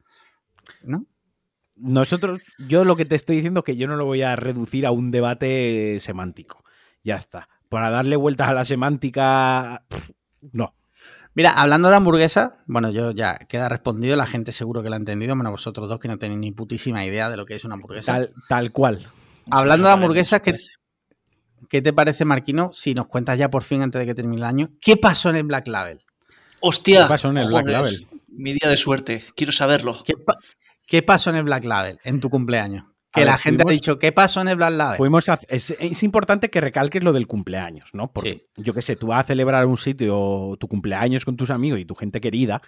[0.82, 1.06] ¿No?
[1.76, 4.86] Nosotros, yo lo que te estoy diciendo es que yo no lo voy a reducir
[4.86, 6.62] a un debate semántico.
[7.02, 7.48] Ya está.
[7.74, 9.84] Para darle vueltas a la semántica,
[10.52, 10.76] no.
[11.34, 14.98] Mira, hablando de hamburguesa, bueno, yo ya queda respondido, la gente seguro que lo ha
[14.98, 17.74] entendido, menos vosotros dos que no tenéis ni putísima idea de lo que es una
[17.74, 18.12] hamburguesa.
[18.12, 19.08] Tal, tal cual.
[19.50, 20.54] Hablando de hamburguesas, ¿qué.
[21.68, 24.44] ¿qué te parece, Marquino, si nos cuentas ya por fin, antes de que termine el
[24.44, 26.00] año, qué pasó en el Black Label?
[26.60, 27.02] ¡Hostia!
[27.02, 28.06] ¿Qué pasó en el Black Joder, Label?
[28.28, 29.24] Mi día de suerte.
[29.34, 30.00] Quiero saberlo.
[30.04, 30.38] ¿Qué, pa-
[30.86, 32.84] qué pasó en el Black Label en tu cumpleaños?
[33.14, 34.96] Que la gente ha dicho, ¿qué pasó en el Black Label?
[34.96, 38.12] Fuimos a- es, es importante que recalques lo del cumpleaños, ¿no?
[38.12, 41.78] Porque yo qué sé, tú vas a celebrar un sitio tu cumpleaños con tus amigos
[41.80, 42.60] y tu gente querida,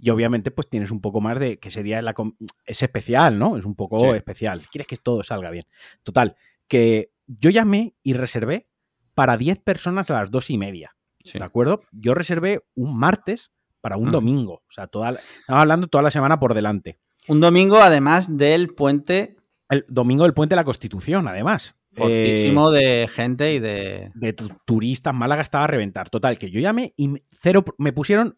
[0.00, 2.34] y obviamente pues tienes un poco más de que ese día es, la com-
[2.66, 3.56] es especial, ¿no?
[3.56, 4.16] Es un poco Sí.
[4.16, 4.62] especial.
[4.70, 5.64] Quieres que todo salga bien.
[6.02, 6.36] Total,
[6.68, 8.68] que yo llamé y reservé
[9.14, 10.94] para 10 personas a las dos y media.
[11.24, 11.38] Sí.
[11.38, 11.82] ¿De acuerdo?
[11.92, 14.54] Yo reservé un martes para un domingo.
[14.68, 16.98] O sea, toda estamos hablando toda la semana por delante.
[17.26, 19.36] Un domingo, además del puente
[19.68, 21.74] El domingo del Puente de la Constitución, además.
[21.92, 24.10] Eh, fortísimo de gente y de...
[24.14, 26.08] de tu- turistas, Málaga estaba a reventar.
[26.10, 28.36] Total, que yo llamé y me- cero, me pusieron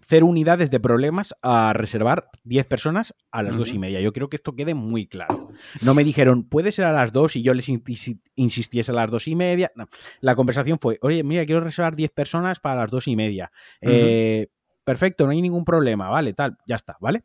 [0.00, 4.00] cero unidades de problemas a reservar 10 personas a las dos y media.
[4.00, 5.50] Yo creo que esto quede muy claro.
[5.82, 9.10] No me dijeron, puede ser a las dos y yo les insi- insistiese a las
[9.10, 9.70] dos y media.
[9.74, 9.86] No.
[10.20, 13.50] La conversación fue, oye, mira, quiero reservar 10 personas para las dos y media.
[13.82, 14.46] Eh,
[14.82, 17.22] perfecto, no hay ningún problema, vale, tal, ya está, ¿vale?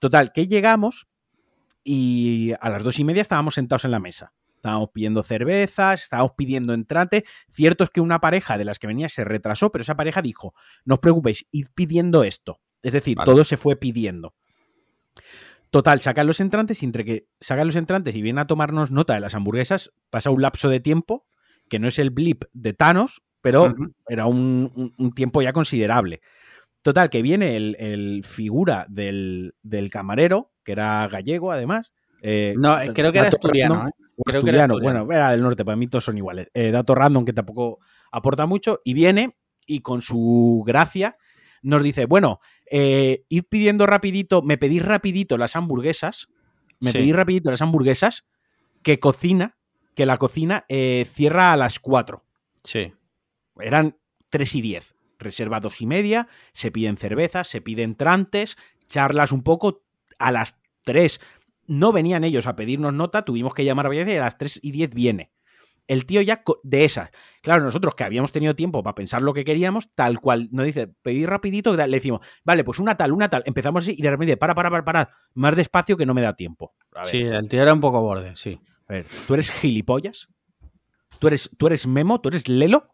[0.00, 1.06] Total, que llegamos
[1.84, 4.32] y a las dos y media estábamos sentados en la mesa.
[4.56, 7.24] Estábamos pidiendo cervezas, estábamos pidiendo entrante.
[7.50, 10.54] Cierto es que una pareja de las que venía se retrasó, pero esa pareja dijo,
[10.86, 12.60] no os preocupéis, id pidiendo esto.
[12.82, 13.26] Es decir, Vale.
[13.30, 14.34] todo se fue pidiendo.
[15.70, 19.14] Total, sacan los entrantes y entre que sacan los entrantes y vienen a tomarnos nota
[19.14, 21.26] de las hamburguesas, pasa un lapso de tiempo
[21.68, 23.74] que no es el blip de Thanos, pero
[24.08, 26.20] era un, un- un tiempo ya considerable.
[26.84, 31.92] Total, que viene el, el figura del, del camarero, que era gallego además.
[32.20, 33.92] eh, No, eh, creo que era dato asturiano, random, ¿eh?
[34.26, 35.04] Creo que era asturiano, asturiano.
[35.06, 36.48] bueno, era del norte, para mí todos son iguales.
[36.52, 37.78] Eh, dato random que tampoco
[38.12, 39.34] aporta mucho, y viene
[39.66, 41.16] y con su gracia
[41.62, 46.28] nos dice, bueno, id pidiendo rapidito, me pedís rapidito las hamburguesas,
[46.80, 46.98] me Sí.
[46.98, 48.26] pedís rapidito las hamburguesas,
[48.82, 49.56] que cocina,
[49.96, 52.24] que la cocina cierra a las 4
[52.62, 52.92] Sí.
[53.58, 53.96] eran
[54.28, 54.93] 3 y 10.
[55.18, 58.56] Reserva dos y media, se piden cervezas, se piden trantes,
[58.86, 59.82] charlas un poco.
[60.18, 61.20] A las 3
[61.66, 64.60] no venían ellos a pedirnos nota, tuvimos que llamar a veces y a las 3
[64.62, 65.30] y 10 viene.
[65.86, 67.10] El tío ya de esas.
[67.42, 70.88] Claro, nosotros que habíamos tenido tiempo para pensar lo que queríamos, tal cual nos dice,
[70.88, 73.42] pedir rapidito, le decimos, vale, pues una tal, una tal.
[73.44, 76.36] Empezamos así y de repente, para, para, para, para, más despacio que no me da
[76.36, 76.74] tiempo.
[76.94, 78.58] A ver, Sí, el tío era un poco borde, sí.
[78.88, 80.28] a ver, ¿tú eres gilipollas?
[81.18, 82.20] ¿Tú eres, ¿Tú eres Memo?
[82.20, 82.90] ¿Tú eres Lelo?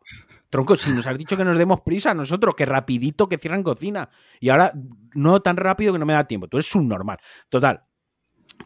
[0.50, 4.10] Tronco, si nos has dicho que nos demos prisa, nosotros, que rapidito que cierran cocina.
[4.40, 4.72] Y ahora
[5.14, 6.48] no tan rápido que no me da tiempo.
[6.48, 7.18] Tú eres subnormal.
[7.48, 7.84] Total.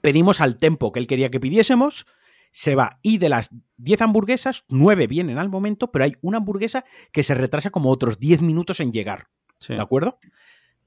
[0.00, 2.06] Pedimos al tempo que él quería que pidiésemos.
[2.50, 2.98] Se va.
[3.02, 7.34] Y de las 10 hamburguesas, 9 vienen al momento, pero hay una hamburguesa que se
[7.34, 9.28] retrasa como otros 10 minutos en llegar.
[9.60, 9.74] sí.
[9.74, 10.18] ¿De acuerdo?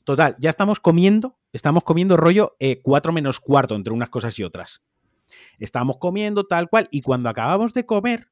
[0.08, 4.82] Total, ya estamos comiendo, estamos comiendo rollo 4 menos cuarto entre unas cosas y otras.
[5.60, 8.30] Estábamos comiendo tal cual y cuando acabamos de comer,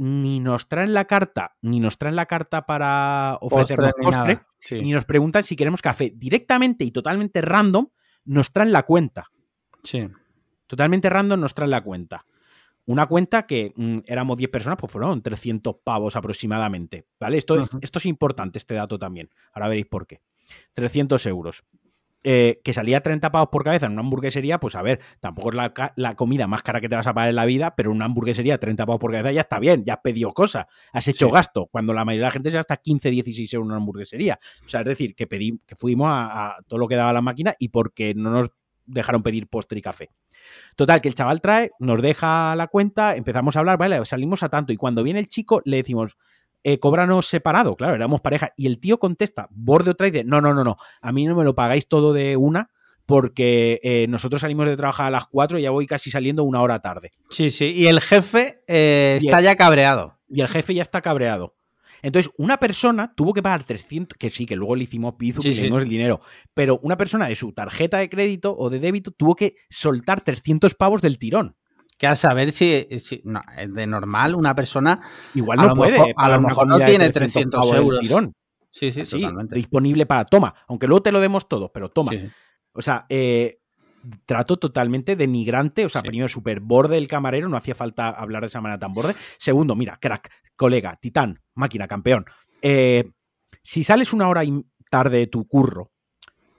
[0.00, 4.80] ni nos traen la carta, ni nos traen la carta para ofrecernos postre, sí.
[4.80, 6.10] ni nos preguntan si queremos café.
[6.16, 7.88] Directamente y totalmente random
[8.24, 9.30] nos traen la cuenta.
[9.84, 10.08] Sí.
[10.66, 12.24] Totalmente random nos traen la cuenta.
[12.86, 17.06] Una cuenta que mm, éramos 10 personas, pues fueron 300 pavos aproximadamente.
[17.20, 17.36] ¿Vale?
[17.36, 19.28] Esto, esto es importante, este dato también.
[19.52, 20.22] Ahora veréis por qué.
[20.72, 21.62] 300 euros.
[22.22, 25.56] Eh, que salía 30 pavos por cabeza en una hamburguesería, pues a ver, tampoco es
[25.96, 28.58] la, comida más cara que te vas a pagar en la vida, pero una hamburguesería
[28.58, 31.32] 30 pavos por cabeza ya está bien, ya has pedido cosa, has hecho Sí.
[31.32, 34.38] gasto, cuando la mayoría de la gente se gasta 15, 16 euros en una hamburguesería.
[34.66, 37.22] O sea, es decir, que pedí, que fuimos a, a todo lo que daba la
[37.22, 38.50] máquina y porque no nos
[38.84, 40.10] dejaron pedir postre y café.
[40.76, 44.48] Total, que el chaval trae, nos deja la cuenta, empezamos a hablar, vale, salimos a
[44.48, 44.72] tanto.
[44.72, 46.16] Y cuando viene el chico, le decimos,
[46.64, 48.52] eh, cóbranos separado, claro, éramos pareja.
[48.56, 51.34] Y el tío contesta, borde otra y dice, no, no, no, no, a mí no
[51.34, 52.70] me lo pagáis todo de una
[53.06, 56.62] porque eh, nosotros salimos de trabajar a las 4 y ya voy casi saliendo una
[56.62, 57.10] hora tarde.
[57.28, 60.16] Sí, sí, y el jefe eh, está ya cabreado.
[60.28, 61.56] Y el jefe ya está cabreado.
[62.02, 65.54] Entonces, una persona tuvo que pagar 300, que sí, que luego le hicimos piso y
[65.54, 66.20] le dimos el dinero,
[66.54, 70.74] pero una persona de su tarjeta de crédito o de débito tuvo que soltar 300
[70.76, 71.56] pavos del tirón.
[72.00, 72.88] Que a saber si,
[73.24, 75.02] no, de normal una persona
[75.34, 78.00] igual no puede, a lo mejor no tiene 300, euros.
[78.00, 78.32] Tirón.
[78.70, 79.54] Sí, sí, totalmente.
[79.54, 82.12] Disponible para toma, aunque luego te lo demos todo, pero toma.
[82.72, 83.60] O sea, eh,
[84.24, 85.84] trato totalmente denigrante.
[85.84, 88.94] O sea, primero, súper borde el camarero, no hacía falta hablar de esa manera tan
[88.94, 89.14] borde.
[89.36, 92.24] Segundo, mira, crack, colega, titán, máquina, campeón.
[92.62, 93.10] Eh,
[93.62, 94.40] si sales una hora
[94.88, 95.92] tarde de tu curro,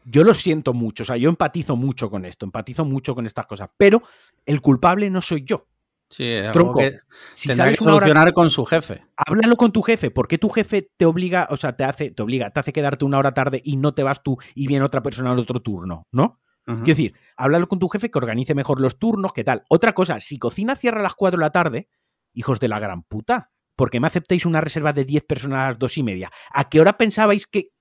[0.06, 3.46] yo lo siento mucho, o sea, yo empatizo mucho con esto, empatizo mucho con estas
[3.46, 4.02] cosas, pero
[4.46, 5.68] el culpable no soy yo.
[6.10, 7.00] Sí, Tronco, que
[7.34, 9.06] si sales que solucionar con su jefe.
[9.16, 10.12] Háblalo con tu jefe.
[10.12, 13.06] ¿Por qué tu jefe te obliga, o sea, te hace, te obliga, te hace quedarte
[13.06, 16.08] una hora tarde y no te vas tú y viene otra persona al otro turno,
[16.12, 16.42] ¿no?
[16.66, 19.64] Quiero decir, háblalo con tu jefe que organice mejor los turnos, ¿qué tal?
[19.68, 21.90] Otra cosa, si cocina cierra a las 4 de la tarde,
[22.34, 25.70] hijos de la gran puta, ¿por qué me aceptáis una reserva de 10 personas a
[25.70, 26.32] las 2 y media?
[26.52, 27.72] ¿A qué hora pensabais que,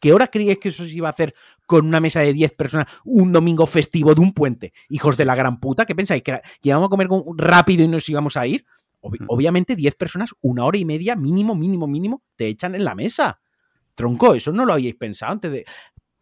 [0.00, 1.34] ¿Qué, hora creíais que eso se iba a hacer
[1.66, 4.72] con una mesa de 10 personas un domingo festivo de un puente?
[4.88, 6.22] Hijos de la gran puta, ¿qué pensáis?
[6.22, 8.64] ¿Que, íbamos a comer rápido y nos íbamos a ir?
[9.26, 13.38] obviamente 10 personas, una hora y media mínimo, mínimo, mínimo, te echan en la mesa.
[13.94, 15.64] Tronco, eso no lo habíais pensado antes de...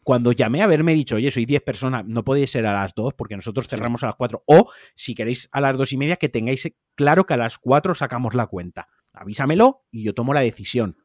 [0.03, 3.15] Cuando llamé a haberme dicho, oye, soy 10 personas, no podéis ser a las 2
[3.15, 4.43] porque nosotros cerramos a las 4.
[4.47, 7.95] O, si queréis a las 2 y media, que tengáis claro que a las 4
[7.95, 8.89] sacamos la cuenta.
[9.13, 10.97] Avísamelo y yo tomo la decisión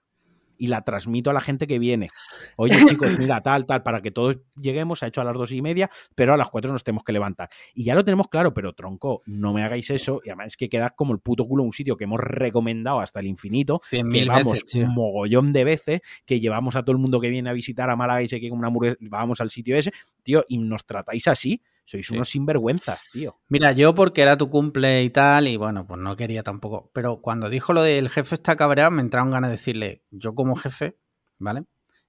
[0.57, 2.09] y la transmito a la gente que viene.
[2.55, 5.61] Oye, chicos, mira, tal, tal, para que todos lleguemos, ha hecho a las dos y
[5.61, 7.49] media, pero a las cuatro nos tenemos que levantar.
[7.73, 10.21] Y ya lo tenemos claro, pero tronco, no me hagáis eso.
[10.23, 13.19] Y además es que queda como el puto culo un sitio que hemos recomendado hasta
[13.19, 17.29] el infinito, que vamos un mogollón de veces, que llevamos a todo el mundo que
[17.29, 19.91] viene a visitar a Málaga y se que como una hamburguesa, vamos al sitio ese,
[20.23, 21.61] tío, y nos tratáis así.
[21.87, 23.39] Sois unos sinvergüenzas, tío.
[23.47, 26.91] Mira, yo porque era tu cumple y tal, y bueno, pues no quería tampoco.
[26.93, 30.57] Pero cuando dijo lo del jefe está cabreado, me entraron ganas de decirle, yo como
[30.57, 30.97] jefe,
[31.37, 31.63] ¿vale?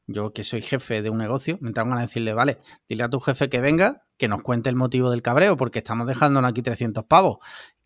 [0.09, 2.59] Yo que soy jefe de un negocio, me entraron ganas de decirle, vale,
[2.89, 6.09] dile a tu jefe que venga, que nos cuente el motivo del cabreo, porque estamos
[6.09, 7.37] dejándonos aquí 300 pavos.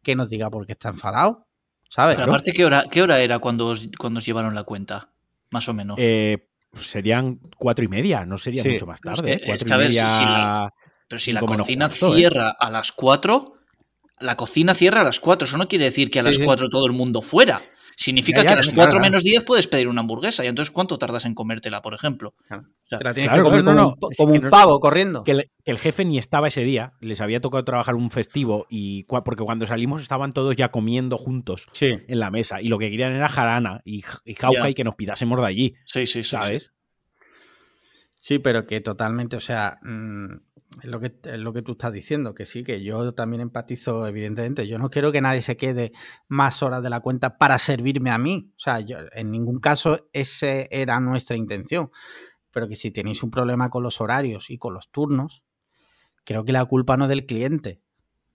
[0.03, 1.47] Que nos diga por qué está enfadado,
[1.91, 2.17] ¿sabes?
[2.17, 5.11] Pero aparte, ¿qué hora, ¿qué hora era cuando os, cuando os llevaron la cuenta?
[5.51, 5.97] Más o menos.
[6.01, 9.43] Eh, serían cuatro y media, no sería mucho más tarde.
[9.45, 10.73] cuatro y media...
[11.13, 11.91] Pero si la cocina ¿eh?
[11.91, 13.53] cierra a las 4,
[14.21, 15.45] la cocina cierra a las 4.
[15.45, 17.61] Eso no quiere decir que a las 4 todo el mundo fuera.
[17.99, 20.43] Significa que a las 4 menos 10 puedes pedir una hamburguesa.
[20.43, 22.33] Y entonces, ¿cuánto tardas en comértela, por ejemplo?
[22.89, 25.23] como, un, pavo corriendo.
[25.23, 26.95] Que el, jefe ni estaba ese día.
[27.01, 28.65] Les había tocado trabajar un festivo.
[28.71, 32.63] y Porque cuando salimos estaban todos ya comiendo juntos en la mesa.
[32.63, 35.75] Y lo que querían era jarana y, jauja y que nos pidásemos de allí.
[35.85, 36.31] Sí, sí, sí.
[36.31, 36.71] ¿Sabes?
[38.19, 41.93] Sí, pero que totalmente, o sea, mm, es lo que, es lo que tú estás
[41.93, 44.67] diciendo, que sí, que yo también empatizo, evidentemente.
[44.67, 45.93] Yo no quiero que nadie se quede
[46.29, 48.53] más horas de la cuenta para servirme a mí.
[48.57, 51.91] O sea, yo, en ningún caso esa era nuestra intención.
[52.51, 55.45] Pero que si tenéis un problema con los horarios y con los turnos,
[56.25, 57.83] creo que la culpa no es del cliente.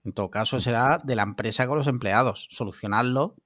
[0.04, 2.46] En todo caso, será de la empresa con los empleados.
[2.50, 3.36] Solucionarlo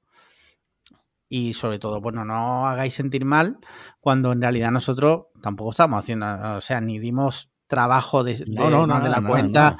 [1.29, 3.59] y sobre todo, bueno, no hagáis sentir mal
[4.01, 6.27] cuando en realidad nosotros tampoco estamos haciendo,
[6.59, 9.79] o sea, ni dimos trabajo de, la cuenta.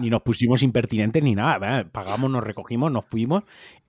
[0.00, 1.84] ni nos pusimos impertinentes ni nada.
[1.90, 3.42] Pagamos, nos recogimos, nos fuimos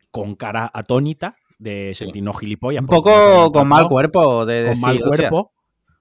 [0.10, 2.82] con cara atónita de sentirnos gilipollas.
[2.82, 5.52] Un poco con mal cuerpo, de decir, con mal cuerpo.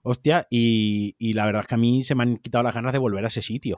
[0.00, 2.98] Hostia, y, la verdad es que a mí se me han quitado las ganas de
[2.98, 3.76] volver a ese sitio.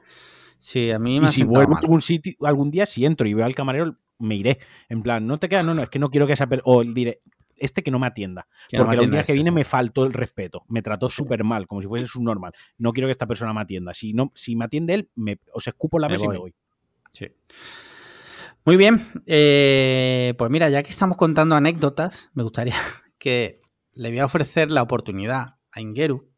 [0.61, 3.35] Sí, a mí me Y si vuelvo a algún sitio, algún día, si entro y
[3.35, 4.59] veo al camarero, me iré.
[4.89, 7.21] En plan, no te queda, no, no, es que no quiero que esa O diré,
[7.61, 8.49] este que no me atienda.
[8.77, 10.65] porque el día que viene me faltó el respeto.
[10.69, 12.53] Me trató súper mal, como si fuese subnormal.
[12.79, 13.95] No quiero que esta persona me atienda.
[13.95, 16.55] Si, no, si me atiende él, me, os escupo la mesa y me voy.
[17.13, 17.27] Sí.
[18.65, 19.01] Muy bien.
[19.27, 22.75] Eh, pues mira, ya que estamos contando anécdotas, me gustaría
[23.19, 23.61] que
[23.93, 26.31] le voy a ofrecer la oportunidad a Ingeru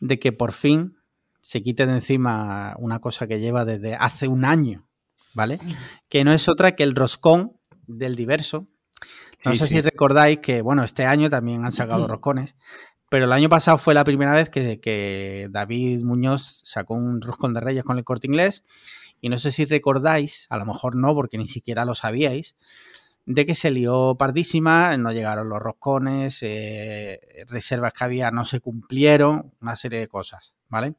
[0.00, 0.96] de que por fin
[1.40, 4.88] se quite de encima una cosa que lleva desde hace un año,
[5.34, 5.60] ¿vale?
[6.08, 8.68] Que no es otra que el roscón del diverso,
[9.44, 12.56] no sé si recordáis que, bueno, este año también han sacado roscones,
[13.08, 17.60] pero el año pasado fue la primera vez que, David Muñoz sacó un roscón de
[17.60, 18.64] reyes con el corte inglés.
[19.20, 22.54] Y no sé si recordáis, a lo mejor no, porque ni siquiera lo sabíais,
[23.24, 28.60] de que se lió pardísima, no llegaron los roscones, eh, reservas que había no se
[28.60, 30.94] cumplieron, una serie de cosas, ¿vale?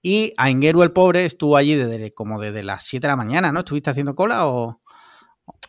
[0.00, 3.52] Y a Ingeru el pobre estuvo allí desde como desde las 7 de la mañana,
[3.52, 3.60] ¿no?
[3.60, 4.80] ¿Estuviste haciendo cola o...?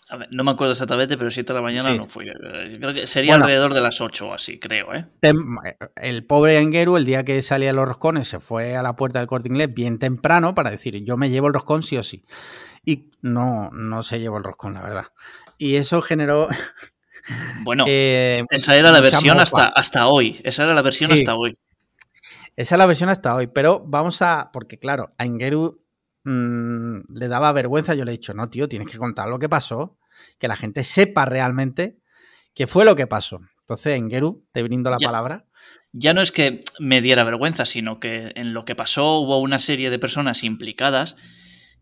[0.10, 1.98] A ver, no me acuerdo exactamente, pero 7 de la mañana sí.
[1.98, 2.26] no fui.
[2.26, 5.06] Creo que sería bueno, alrededor de las 8 o así, creo, ¿eh?
[5.96, 9.28] El pobre Engeru, el día que salía los roscones, se fue a la puerta del
[9.28, 12.26] corte inglés bien temprano para decir, yo me llevo el roscón sí o sí.
[12.86, 15.06] Y no, no se llevó el roscón, la verdad.
[15.58, 16.48] Y eso generó...
[17.62, 20.42] Bueno, eh, esa era la versión hasta, hasta hoy.
[20.44, 21.20] Esa era la versión sí.
[21.20, 21.58] hasta hoy.
[22.58, 24.50] Esa es la versión hasta hoy, pero vamos a...
[24.52, 25.83] Porque claro, a Engeru
[26.24, 29.50] mmm, le daba vergüenza, yo le he dicho, no, tío, tienes que contar lo que
[29.50, 29.98] pasó
[30.40, 31.98] que la gente sepa realmente
[32.54, 33.42] qué fue lo que pasó.
[33.62, 35.46] Entonces, Engeru, te brindo la ya, palabra.
[35.92, 39.60] Ya no es que me diera vergüenza, sino que en lo que pasó hubo una
[39.60, 41.16] serie de personas implicadas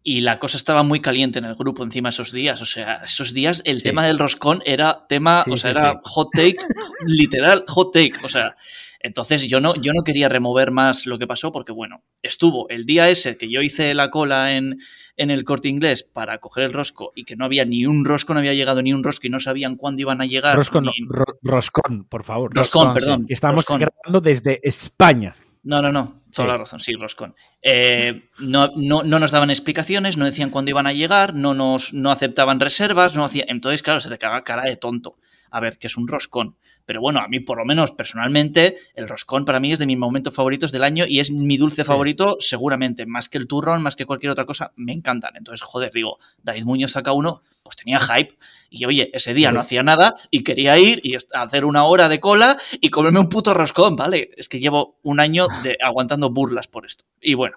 [0.03, 2.61] y la cosa estaba muy caliente en el grupo encima esos días.
[2.61, 3.83] O sea, esos días el sí.
[3.83, 6.57] tema del roscón era tema, sí, o sea, sí, era hot take,
[7.05, 8.13] literal hot take.
[8.23, 8.55] O sea,
[9.03, 12.85] entonces yo no, yo no quería remover más lo que pasó porque, bueno, estuvo el
[12.85, 14.79] día ese que yo hice la cola en,
[15.17, 18.33] en el corte inglés para coger el rosco y que no había ni un rosco,
[18.33, 20.55] no había llegado ni un rosco y no sabían cuándo iban a llegar.
[20.55, 20.87] Rosco, ni...
[20.87, 22.51] no, ro roscón, por favor.
[22.53, 23.25] Roscón, roscón perdón.
[23.27, 23.33] Sí.
[23.33, 23.79] Estamos roscón.
[23.79, 25.35] grabando desde España.
[25.63, 26.51] No, no, no, toda sí.
[26.51, 27.35] la razón, sí, Roscón.
[27.61, 31.93] Eh, no, no, no, nos daban explicaciones, no decían cuándo iban a llegar, no, nos,
[31.93, 33.45] no aceptaban reservas, no hacía...
[33.47, 35.17] entonces, claro, se te caga cara de tonto.
[35.51, 36.55] A ver, que es un roscón.
[36.85, 39.97] Pero bueno, a mí por lo menos personalmente, el roscón para mí es de mis
[39.97, 41.87] momentos favoritos del año y es mi dulce sí.
[41.87, 45.35] favorito seguramente, más que el turrón, más que cualquier otra cosa, me encantan.
[45.35, 48.37] Entonces, joder, digo, David Muñoz saca uno, pues tenía hype
[48.69, 49.53] y oye, ese día sí.
[49.53, 53.29] no hacía nada y quería ir y hacer una hora de cola y comerme un
[53.29, 54.31] puto roscón, ¿vale?
[54.37, 57.05] Es que llevo un año de, aguantando burlas por esto.
[57.21, 57.55] Y bueno,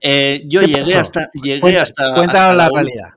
[0.00, 1.00] eh, yo llegué pasó?
[1.00, 1.30] hasta...
[1.32, 3.08] Llegué Cuenta, hasta, hasta la, la realidad.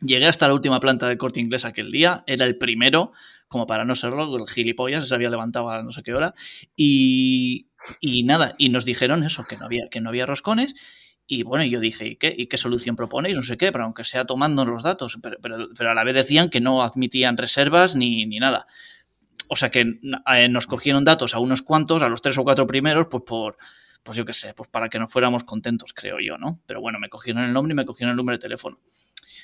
[0.00, 3.12] Llegué hasta la última planta del corte inglés aquel día, era el primero,
[3.48, 6.34] como para no serlo, el gilipollas se había levantado a no sé qué hora.
[6.76, 7.68] Y,
[8.00, 10.74] y nada, y nos dijeron eso, que no había, que no había roscones.
[11.26, 13.36] Y bueno, yo dije, ¿y qué, ¿y qué solución proponéis?
[13.36, 15.36] No sé qué, pero aunque sea tomando los datos, pero,
[15.76, 18.66] pero, a la vez decían que no admitían reservas ni, ni nada.
[19.48, 20.00] O sea que
[20.34, 23.58] eh, nos cogieron datos a unos cuantos, a los tres o cuatro primeros, pues por,
[24.02, 26.60] pues yo qué sé, pues para que no fuéramos contentos, creo yo, ¿no?
[26.66, 28.78] Pero bueno, me cogieron el nombre y me cogieron el número de teléfono.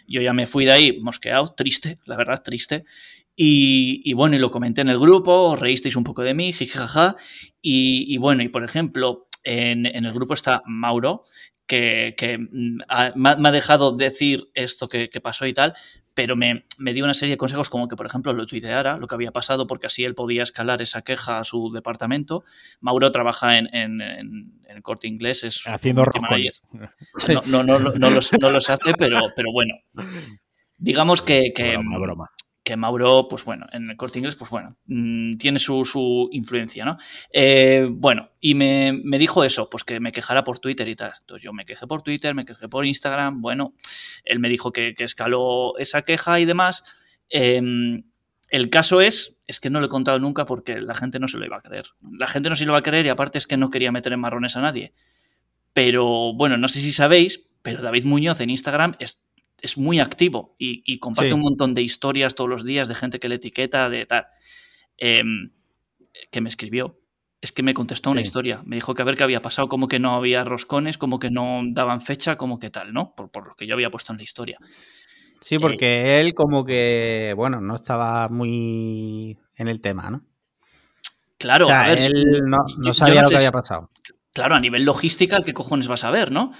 [0.06, 2.84] Yo ya me fui de ahí mosqueado, triste, la verdad, triste.
[3.36, 6.52] Y, y, bueno, y lo comenté en el grupo, os reísteis un poco de mí,
[6.52, 7.16] jijaja.
[7.60, 11.24] Y, y bueno, y por ejemplo, en, en, el grupo está Mauro,
[11.66, 15.74] que, que mm, ha, me ha dejado decir esto que, que pasó y tal,
[16.14, 19.08] pero me, me, dio una serie de consejos como que, por ejemplo, lo tuiteara, lo
[19.08, 22.44] que había pasado, porque así él podía escalar esa queja a su departamento.
[22.80, 26.04] Mauro trabaja en, en, en el corte inglés, es haciendo
[27.46, 29.74] no, no, no, no, los, no los hace, pero, pero bueno.
[30.76, 32.30] Digamos que, que, broma, broma
[32.64, 36.84] que Mauro, pues bueno, en el corte inglés, pues bueno, mmm, tiene su, su, influencia,
[36.84, 36.96] ¿no?
[37.30, 41.12] Eh, bueno, y me, me, dijo eso, pues que me quejara por Twitter y tal.
[41.20, 43.74] Entonces yo me quejé por Twitter, me quejé por Instagram, bueno,
[44.24, 46.82] él me dijo que, que escaló esa queja y demás.
[47.28, 47.60] Eh,
[48.54, 51.38] el caso es, es que no lo he contado nunca porque la gente no se
[51.38, 51.86] lo iba a creer.
[52.18, 54.12] La gente no se lo iba a creer y aparte es que no quería meter
[54.12, 54.94] en marrones a nadie.
[55.72, 59.24] Pero bueno, no sé si sabéis, pero David Muñoz en Instagram es
[59.64, 61.34] es muy activo y, y comparte sí.
[61.34, 64.26] un montón de historias todos los días de gente que le etiqueta, de tal.
[64.98, 65.22] Eh,
[66.30, 67.00] que me escribió.
[67.40, 68.62] Es que me contestó una historia.
[68.64, 71.30] Me dijo que a ver qué había pasado, como que no había roscones, como que
[71.30, 73.14] no daban fecha, como que tal, ¿no?
[73.14, 74.58] Por, por lo que yo había puesto en la historia.
[75.40, 80.22] Sí, porque eh, él como que, bueno, no estaba muy en el tema, ¿no?
[81.38, 83.90] Claro, o sea, a ver, él no, no sabía no sé, lo que había pasado.
[84.32, 86.52] Claro, a nivel logística, ¿qué cojones vas a ver, no?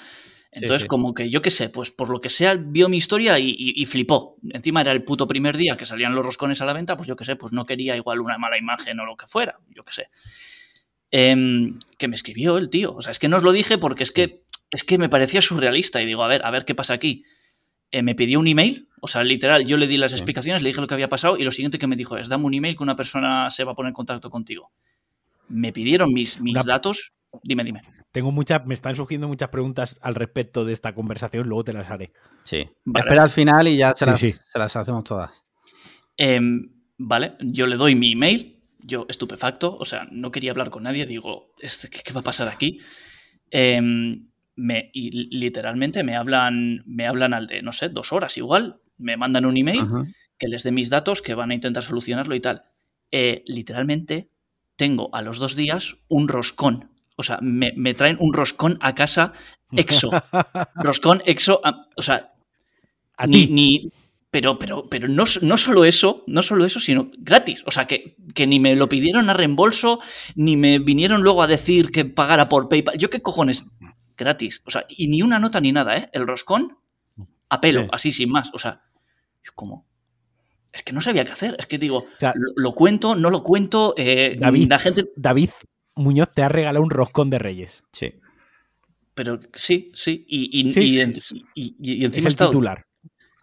[0.55, 0.89] Entonces, sí, sí.
[0.89, 3.81] como que yo qué sé, pues por lo que sea, vio mi historia y, y,
[3.82, 4.36] y, flipó.
[4.51, 7.16] Encima era el puto primer día que salían los roscones a la venta, pues yo
[7.16, 9.93] qué sé, pues no quería igual una mala imagen o lo que fuera, yo qué
[9.93, 10.09] sé.
[11.10, 12.94] Eh, que me escribió el tío.
[12.94, 15.43] O sea, es que no os lo dije porque es que, es que me parecía
[15.43, 17.24] surrealista y digo, a ver, a ver qué pasa aquí.
[17.90, 20.81] Eh, me pidió un email, o sea, literal, yo le di las explicaciones, le dije
[20.81, 22.82] lo que había pasado y lo siguiente que me dijo es, dame un email que
[22.82, 24.72] una persona se va a poner en contacto contigo.
[25.48, 26.62] Me pidieron mis, mis una...
[26.64, 27.12] datos
[27.43, 27.82] Dime, dime.
[28.12, 31.90] Tengo muchas, me están surgiendo muchas preguntas al respecto de esta conversación, luego te las
[31.90, 32.12] haré.
[32.44, 32.69] Sí.
[32.85, 33.05] Vale.
[33.05, 34.39] Espera al final y ya se las, sí, sí.
[34.40, 35.44] Se las hacemos todas.
[36.16, 36.40] Eh,
[36.98, 41.06] vale, yo le doy mi email, yo estupefacto, o sea, no quería hablar con nadie,
[41.06, 41.69] digo, ¿qué,
[42.05, 42.81] qué va a pasar aquí?
[43.51, 43.81] Eh,
[44.56, 49.16] me, y literalmente me hablan, me hablan al de, no sé, dos horas igual, me
[49.16, 52.65] mandan un email que les dé mis datos, que van a intentar solucionarlo y tal.
[53.11, 54.28] Eh, literalmente
[54.77, 58.94] tengo a los dos días un roscón o sea, me, me, traen un roscón a
[58.94, 59.32] casa
[59.72, 60.10] exo.
[60.76, 62.32] roscón exo, a, o sea,
[63.16, 63.52] ¿A ni, ti?
[63.52, 63.88] ni,
[64.30, 67.62] pero, pero, pero no, no solo eso, no solo eso, sino gratis.
[67.66, 70.00] O sea, que, que ni me lo pidieron a reembolso,
[70.34, 72.98] ni me vinieron luego a decir que pagara por PayPal.
[72.98, 73.64] Yo qué cojones,
[74.16, 74.62] gratis.
[74.66, 76.10] O sea, y ni una nota ni nada, ¿eh?
[76.12, 76.78] El roscón
[77.48, 77.88] a pelo, Sí.
[77.92, 78.50] así sin más.
[78.54, 78.82] O sea,
[79.44, 79.86] yo como...
[80.72, 81.54] Es que no sabía qué hacer.
[81.60, 83.94] Es que digo, O sea, lo, lo cuento, no lo cuento.
[83.96, 84.68] eh, David.
[84.68, 85.04] La gente...
[85.14, 85.50] David
[85.96, 87.84] Muñoz te ha regalado un roscón de Reyes.
[87.92, 88.14] Sí.
[89.14, 90.24] Pero sí, sí.
[90.28, 91.44] Y, y- Sí, y- sí, sí.
[91.54, 92.86] y- y- y Es encima he el estado- titular.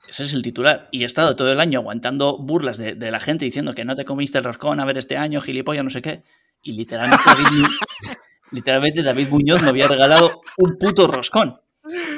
[0.10, 0.90] Ese es el titular.
[0.92, 3.96] Y he estado todo el año aguantando burlas de, de la gente diciendo que no
[3.96, 6.24] te comiste el roscón a ver este año, gilipollas, no sé qué.
[6.62, 7.42] Y literalmente David,
[8.52, 11.62] literalmente David Muñoz me había regalado un puto roscón.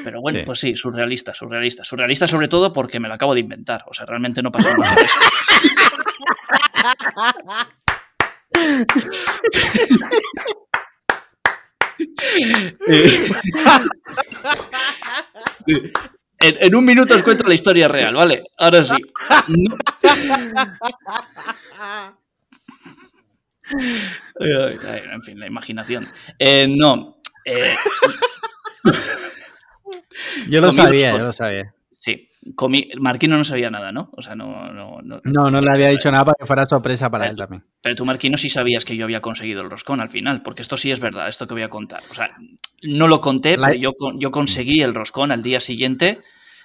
[0.02, 0.44] Pero bueno, Sí.
[0.44, 1.84] pues sí, surrealista, surrealista.
[1.84, 3.84] Surrealista sobre todo porque me lo acabo de inventar.
[3.86, 4.96] O sea, realmente no pasó nada.
[12.86, 13.28] Eh,
[16.40, 18.42] En, en un minuto os cuento la historia real, ¿vale?
[18.58, 18.92] Ahora sí.
[19.48, 19.76] No-
[24.68, 26.06] en fin, la imaginación.
[26.38, 27.16] Eh, no.
[27.44, 27.74] eh,
[30.48, 31.73] Yo lo sabía, yo lo sabía.
[32.04, 32.90] Sí, comí.
[32.98, 34.10] Marquino no sabía nada, ¿no?
[34.16, 34.72] O sea, no.
[34.72, 37.64] no, no- No, no le había dicho nada para que fuera sorpresa para él también.
[37.80, 40.76] Pero tú, Marquino, sí sabías que yo había conseguido el roscón al final, porque esto
[40.76, 42.02] sí es verdad, esto que voy a contar.
[42.10, 42.36] O sea,
[42.82, 46.20] no lo conté, La- pero yo, yo conseguí el roscón al día siguiente.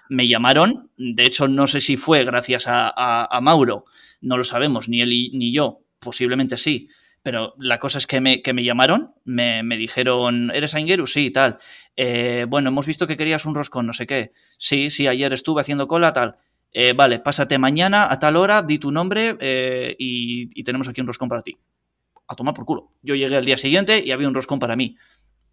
[0.09, 3.85] Me llamaron, de hecho, no sé si fue gracias a, a- a Mauro,
[4.21, 6.89] no lo sabemos, ni él y- ni yo, posiblemente sí.
[7.21, 11.05] Pero la cosa es que me, que me llamaron, me, me dijeron, ¿eres Aingeru?
[11.05, 11.57] Sí, tal.
[11.95, 14.31] Eh, bueno, hemos visto que querías un roscón, no sé qué.
[14.57, 16.37] Sí, sí, ayer estuve haciendo cola, tal.
[16.71, 21.01] Eh, vale, pásate mañana a tal hora, di tu nombre eh, y, y tenemos aquí
[21.01, 21.57] un roscón para ti.
[22.27, 22.91] A tomar por culo.
[23.01, 24.95] Yo llegué al día siguiente y había un roscón para mí.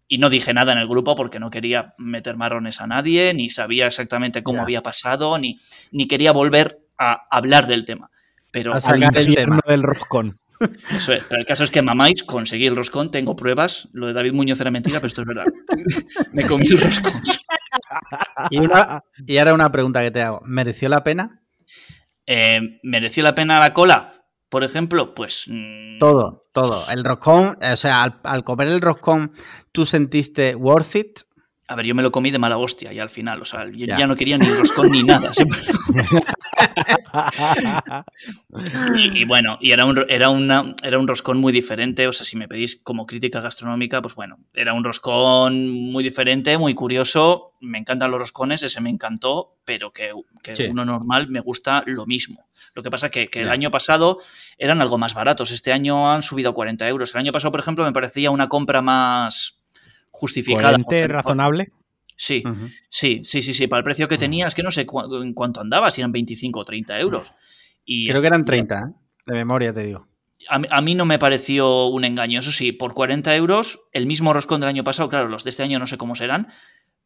[0.07, 3.49] Y no dije nada en el grupo porque no quería meter marrones a nadie, ni
[3.49, 5.59] sabía exactamente cómo había pasado, ni,
[5.91, 8.09] ni quería volver a hablar del tema.
[8.51, 10.37] Pero, Al infierno del roscón.
[10.95, 11.23] Eso es.
[11.29, 13.87] Pero el caso es que mamáis, conseguí el roscón, tengo pruebas.
[13.93, 15.45] Lo de David Muñoz era mentira, pero esto es verdad.
[16.33, 17.13] Me comí el roscón.
[18.49, 20.41] Y, una- y ahora una pregunta que te hago.
[20.45, 21.41] ¿Mereció la pena?
[22.25, 24.23] Eh, ¿Mereció la pena la cola?
[24.49, 25.43] Por ejemplo, pues.
[25.47, 26.89] mm, Todo, todo.
[26.89, 29.31] El roscón, o sea, al, al comer el roscón,
[29.71, 31.19] ¿tú sentiste worth it?
[31.69, 33.85] A ver, yo me lo comí de mala hostia y al final, o sea, yo
[33.85, 33.97] Ya.
[33.97, 35.33] ya, no quería ni roscón ni nada.
[35.33, 35.59] siempre-
[38.97, 42.07] Y, y bueno, y era un, era, una, era un roscón muy diferente.
[42.07, 46.57] O sea, si me pedís como crítica gastronómica, pues bueno, era un roscón muy diferente,
[46.57, 47.53] muy curioso.
[47.59, 50.11] Me encantan los roscones, ese me encantó, pero que,
[50.43, 50.63] que Sí.
[50.69, 52.47] uno normal me gusta lo mismo.
[52.73, 54.19] Lo que pasa que, que el año pasado
[54.57, 55.51] eran algo más baratos.
[55.51, 57.13] Este año han subido a 40 euros.
[57.13, 59.56] El año pasado, por ejemplo, me parecía una compra más
[60.19, 60.69] justificada.
[60.83, 61.71] Coherente, razonable.
[62.15, 62.43] Sí.
[62.89, 65.33] Sí, sí, sí, sí, para el precio que tenía, es que no sé cu- en
[65.33, 67.31] cuánto andaba, si eran 25 o 30 euros.
[67.85, 68.93] Y Creo que eran 30, ¿eh?
[69.27, 70.07] De memoria te digo.
[70.49, 72.39] a, mí- a mí no me pareció un engaño.
[72.39, 75.61] Eso sí, por 40 euros, el mismo roscón del año pasado, claro, los de este
[75.63, 76.47] año no sé cómo serán,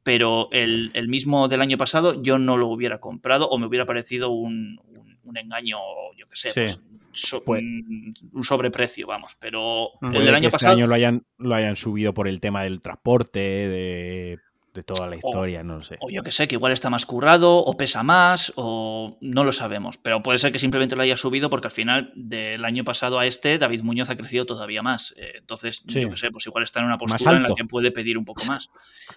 [0.04, 3.86] pero el, el mismo del año pasado yo no lo hubiera comprado o me hubiera
[3.86, 5.78] parecido un, un- un engaño,
[6.18, 6.62] yo qué sé, Sí.
[6.62, 6.82] pues,
[7.14, 9.36] so- Pues- un, un sobreprecio, vamos.
[9.40, 10.06] Pero Ujú.
[10.08, 10.74] el del año este pasado...
[10.76, 14.40] año lo hayan, lo hayan subido por el tema del transporte, de,
[14.74, 15.98] de toda la historia, no lo sé.
[16.00, 19.52] O yo que sé, que igual está más currado, o pesa más, o no lo
[19.52, 19.98] sabemos.
[19.98, 23.26] Pero puede ser que simplemente lo haya subido porque al final del año pasado a
[23.26, 25.14] este, David Muñoz ha crecido todavía más.
[25.18, 26.00] Eh, entonces, Sí.
[26.02, 28.24] yo que sé, pues igual está en una postura en la que puede pedir un
[28.24, 28.70] poco más.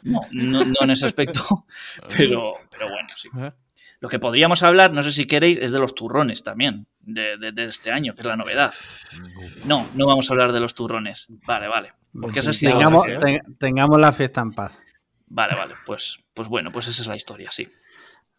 [0.02, 1.66] No, no, no en ese aspecto,
[2.16, 3.28] pero, pero bueno, sí.
[4.00, 7.52] Lo que podríamos hablar, no sé si queréis, es de los turrones también, de, de-
[7.52, 8.72] de este año, que es la novedad.
[9.66, 11.26] No, no vamos a hablar de los turrones.
[11.46, 11.92] Vale, vale.
[12.20, 13.18] Porque esa ha sido Tengamos, otra, ¿eh?
[13.42, 14.78] ten- tengamos la fiesta en paz.
[15.26, 15.74] Vale, vale.
[15.86, 17.66] Pues, pues bueno, pues esa es la historia, sí.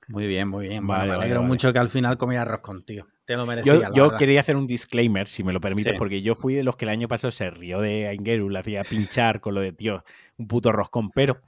[0.07, 0.85] Muy bien, muy bien.
[0.85, 1.47] Vale, Bueno, me vale, alegro vale.
[1.47, 3.07] mucho que al final comieras roscón, tío.
[3.25, 4.17] Te lo merecía, Yo, la yo verdad.
[4.19, 5.97] quería hacer un disclaimer, si me lo permites, Sí.
[5.97, 8.83] porque yo fui de los que el año pasado se rió de Aingeru, le hacía
[8.83, 10.03] pinchar con lo de, tío,
[10.37, 11.41] un puto roscón, pero,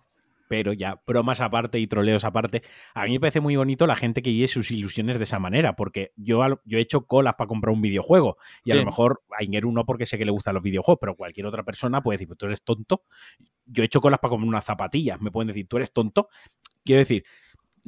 [0.48, 2.64] pero ya, bromas aparte y troleos aparte,
[2.94, 5.76] a mí me parece muy bonito la gente que vive sus ilusiones de esa manera,
[5.76, 9.24] porque yo, a yo he hecho colas para comprar un videojuego, y a lo mejor
[9.38, 12.28] Aingeru no porque sé que le gustan los videojuegos, pero cualquier otra persona puede decir,
[12.28, 13.04] pues tú eres tonto,
[13.66, 16.30] yo he hecho colas para comprar unas zapatillas, me pueden decir, tú eres tonto,
[16.84, 17.26] quiero decir,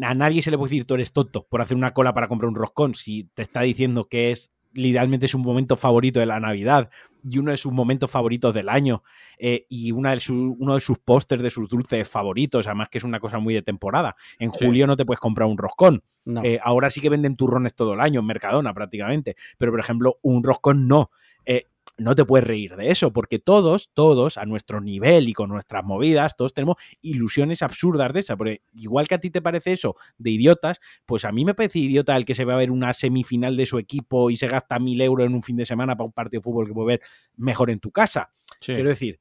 [0.01, 2.49] a nadie se le puede decir tú eres tonto por hacer una cola para comprar
[2.49, 6.39] un roscón si te está diciendo que es literalmente es un momento favorito de la
[6.39, 6.89] Navidad
[7.27, 9.03] y uno de sus momentos favoritos del año
[9.37, 12.97] eh, y una de su- uno de sus pósters de sus dulces favoritos, además que
[12.99, 14.15] es una cosa muy de temporada.
[14.39, 14.65] En Sí.
[14.65, 16.03] julio no te puedes comprar un roscón.
[16.25, 16.43] No.
[16.43, 20.17] Eh, ahora sí que venden turrones todo el año en Mercadona prácticamente, pero por ejemplo
[20.21, 21.09] un roscón no.
[21.45, 21.65] Eh,
[21.99, 25.83] no te puedes reír de eso, porque todos, todos, a nuestro nivel y con nuestras
[25.83, 28.37] movidas, todos tenemos ilusiones absurdas de esa.
[28.37, 31.79] Porque igual que a ti te parece eso de idiotas, pues a mí me parece
[31.79, 34.79] idiota el que se va a ver una semifinal de su equipo y se gasta
[34.79, 37.01] mil euros en un fin de semana para un partido de fútbol que puede ver
[37.35, 38.31] mejor en tu casa.
[38.59, 38.73] Sí.
[38.73, 39.19] Quiero decir,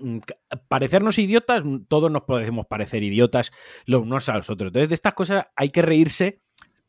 [0.00, 0.18] mm,
[0.68, 3.52] parecernos idiotas, mm, todos nos podemos parecer idiotas
[3.86, 4.68] los unos a los otros.
[4.68, 6.42] Entonces, de estas cosas hay que reírse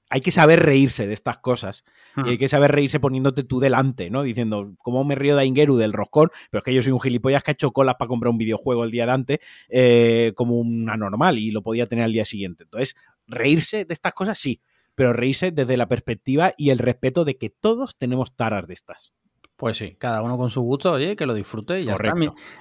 [0.10, 1.84] hay que saber reírse de estas cosas.
[2.18, 2.40] Y hay hmm.
[2.40, 4.24] que saber reírse poniéndote tú delante, ¿no?
[4.24, 6.30] Diciendo, ¿cómo me río de Ingeru del roscón?
[6.50, 8.84] Pero es que yo soy un gilipollas que ha hecho colas para comprar un videojuego
[8.84, 12.64] el día de antes eh, como una normal y lo podía tener al día siguiente.
[12.64, 12.96] Entonces,
[13.28, 14.62] reírse de estas cosas sí,
[14.96, 19.14] pero reírse desde la perspectiva y el respeto de que todos tenemos taras de estas.
[19.60, 22.14] Pues sí, cada uno con su gusto, oye, que lo disfrute y ya está.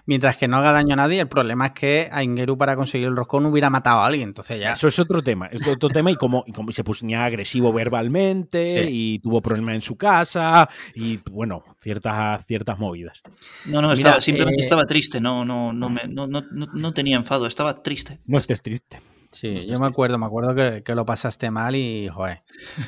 [0.05, 3.07] Mientras que no haga daño a nadie, el problema es que a Ingeru para conseguir
[3.07, 4.73] el roscón hubiera matado a alguien, entonces ya...
[4.73, 8.91] Eso es otro tema, es otro tema y como, y como se ponía agresivo verbalmente
[8.91, 13.23] y tuvo problemas en su casa y, bueno, ciertas, ciertas movidas.
[13.67, 17.17] No, no, estaba, simplemente eh, estaba triste, no, no, no, me, no, no, no tenía
[17.17, 18.19] enfado, estaba triste.
[18.27, 18.99] No estés triste.
[19.31, 22.43] Sí, yo me acuerdo, me acuerdo que, lo pasaste mal y, joder,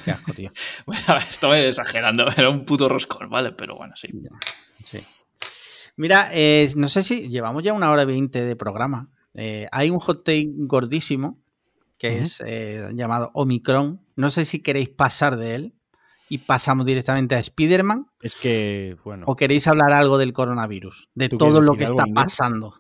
[0.05, 0.51] qué asco, tío.
[0.87, 3.53] bueno, estoy exagerando, era un puto roscón, ¿vale?
[3.53, 4.09] Pero bueno, sí.
[4.85, 5.01] Sí.
[5.97, 9.11] Mira, eh, no sé si llevamos ya una hora y veinte de programa.
[9.35, 11.39] Eh, hay un hot take gordísimo
[11.99, 14.01] que es eh, llamado Omicron.
[14.17, 15.75] No sé si queréis pasar de él
[16.31, 18.07] y pasamos directamente a Spider-Man.
[18.23, 19.27] Es que, bueno.
[19.29, 21.11] ¿O queréis hablar algo del coronavirus?
[21.15, 22.80] De todo lo que está pasando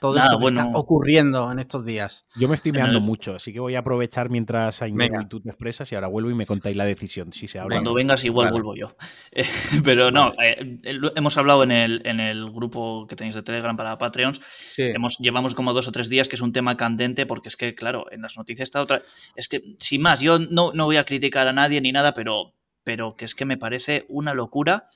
[0.00, 2.26] todo esto que está ocurriendo en estos días.
[2.36, 5.50] Yo me estoy meando mucho, así que voy a aprovechar mientras hay y tú te
[5.50, 7.76] expresas y ahora vuelvo y me contáis la decisión, si se habla.
[7.76, 8.96] Cuando vengas igual vuelvo yo.
[9.84, 10.78] pero no, eh,
[11.14, 14.40] hemos hablado en el, en el grupo que tenéis de Telegram para Patreons,
[14.76, 17.74] hemos, llevamos como dos o tres días que es un tema candente porque es que,
[17.74, 19.02] claro, en las noticias está otra...
[19.34, 22.54] Es que, sin más, yo no, no voy a criticar a nadie ni nada, pero,
[22.84, 24.88] pero que es que me parece una locura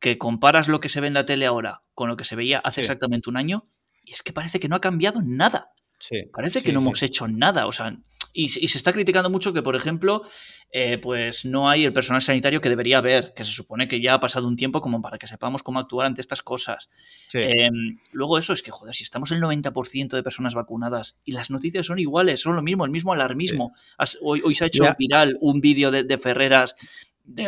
[0.00, 2.60] que comparas lo que se ve en la tele ahora con lo que se veía
[2.60, 3.68] hace exactamente un año
[4.08, 5.72] y es que parece que no ha cambiado nada.
[6.32, 7.66] parece que no hemos hecho nada.
[7.66, 7.94] O sea,
[8.32, 10.22] y, se está criticando mucho que, por ejemplo,
[10.72, 14.14] eh, pues no hay el personal sanitario que debería haber, que se supone que ya
[14.14, 16.88] ha pasado un tiempo como para que sepamos cómo actuar ante estas cosas.
[17.34, 21.50] Em, luego eso es que, joder, si estamos el 90% de personas vacunadas y las
[21.50, 23.74] noticias son iguales, son lo mismo, el mismo alarmismo.
[24.22, 26.76] Hoy, se ha hecho viral un vídeo de, de Ferreras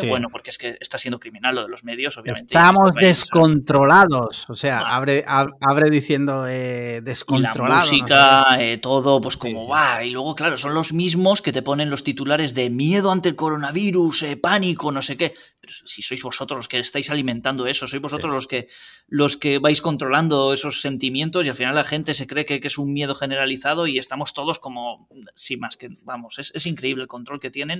[0.07, 2.53] bueno, porque es que está siendo criminal lo de los medios, obviamente.
[2.53, 7.75] Estamos descontrolados, o sea, abre, abre diciendo eh, descontrolado.
[7.75, 10.03] la música, eh, todo, pues como va.
[10.03, 13.35] Y luego, claro, son los mismos que te ponen los titulares de miedo ante el
[13.35, 15.33] coronavirus, eh, pánico, no sé qué.
[15.61, 18.67] Pero si sois vosotros los que estáis alimentando eso, sois vosotros los que
[19.07, 22.77] los que vais controlando esos sentimientos y al final la gente se cree que, es
[22.77, 27.07] un miedo generalizado y estamos todos como, sí, más que, vamos, es, es increíble el
[27.07, 27.79] control que tienen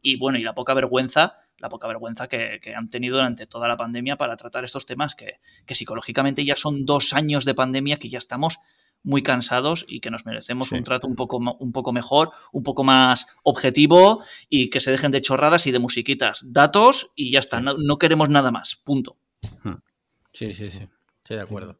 [0.00, 3.76] y bueno, y la poca vergüenza la poca vergüenza que, han tenido durante toda la
[3.76, 8.18] pandemia para tratar estos temas que, psicológicamente ya son dos años de pandemia que ya
[8.18, 8.58] estamos
[9.02, 12.84] muy cansados y que nos merecemos un trato un poco, un poco mejor, un poco
[12.84, 16.44] más objetivo y que se dejen de chorradas y de musiquitas.
[16.46, 19.16] Datos y ya está, no, queremos nada más, punto.
[20.32, 20.86] Sí, sí, sí,
[21.18, 21.78] estoy de acuerdo.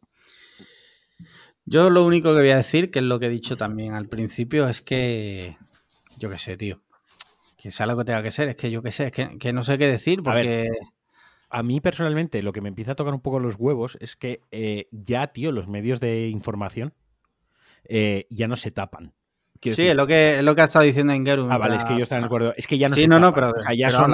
[1.65, 4.09] Yo lo único que voy a decir, que es lo que he dicho también al
[4.09, 5.59] principio, es que,
[6.17, 6.81] yo qué sé, tío,
[7.59, 9.63] que sea lo que tenga que ser, es que yo qué sé, es que, no
[9.63, 10.71] sé qué decir porque...
[11.51, 14.43] A, mí personalmente lo que me empieza a tocar un poco los huevos es que
[14.51, 16.93] eh, ya, tío, los medios de información
[17.85, 19.15] eh, ya no se tapan.
[19.61, 21.49] sí, es lo, que, es lo que ha estado diciendo Ingeru.
[21.51, 22.55] Ah, vale, es que yo estaba de acuerdo.
[22.57, 24.13] Es que ya no sí, se no, no, pero, o sea, ya son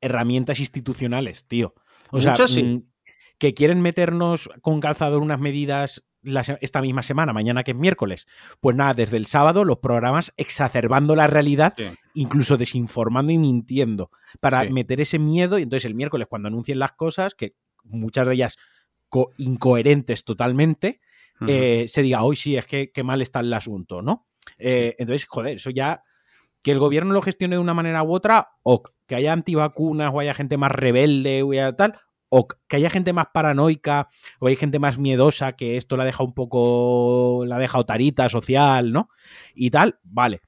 [0.00, 1.74] herramientas institucionales, tío.
[2.10, 2.62] O sea, sí.
[2.62, 2.82] Mm,
[3.38, 6.04] que quieren meternos con calzador unas medidas
[6.60, 8.26] esta misma semana, mañana que es miércoles.
[8.60, 11.74] Pues nada, desde el sábado los programas exacerbando la realidad,
[12.14, 15.58] incluso desinformando y mintiendo, para meter ese miedo.
[15.58, 18.56] Y entonces el miércoles, cuando anuncien las cosas, que muchas de ellas
[19.36, 21.00] incoherentes totalmente,
[21.46, 24.26] eh, se diga, hoy sí, es que qué mal está el asunto, ¿no?
[24.58, 26.02] Eh, entonces, joder, eso ya.
[26.62, 30.20] Que el gobierno lo gestione de una manera u otra, o que haya antivacunas o
[30.20, 32.00] haya gente más rebelde o tal,
[32.36, 34.08] o que haya gente más paranoica
[34.40, 38.92] o hay gente más miedosa que esto la deja un poco, la deja otarita social,
[38.92, 39.08] ¿no?
[39.54, 40.40] Y tal, vale.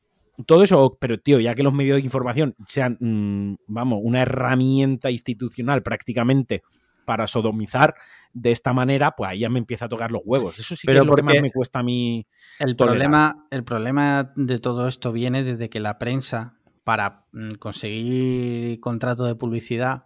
[0.47, 5.11] Todo eso, pero tío, ya que los medios de información sean, mm, vamos, una herramienta
[5.11, 6.63] institucional prácticamente
[7.07, 7.95] para sodomizar
[8.35, 10.59] de esta manera, pues ahí ya me empieza a tocar los huevos.
[10.59, 12.27] Eso sí que es lo que más me cuesta a mí.
[12.59, 18.79] El problema, el problema de todo esto viene desde que la prensa, para mm, conseguir
[18.81, 20.05] contrato de publicidad,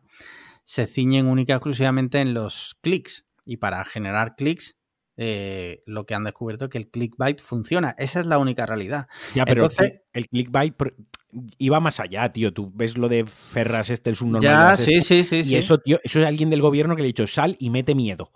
[0.65, 3.27] se ciñen única y exclusivamente en los clics.
[3.45, 4.77] Y para generar clics,
[5.17, 7.95] eh, lo que han descubierto es que el clickbait funciona.
[7.99, 9.09] Esa es la única realidad.
[9.35, 9.69] Ya, pero
[10.13, 10.75] el clickbait
[11.59, 12.53] iba más allá, tío.
[12.53, 14.77] Tú ves lo de Ferras, este, el subnormal.
[14.77, 15.43] Ya, sí, sí, sí.
[15.45, 17.95] Y eso, tío, eso es alguien del gobierno que le ha dicho, sal y mete
[17.95, 18.33] miedo.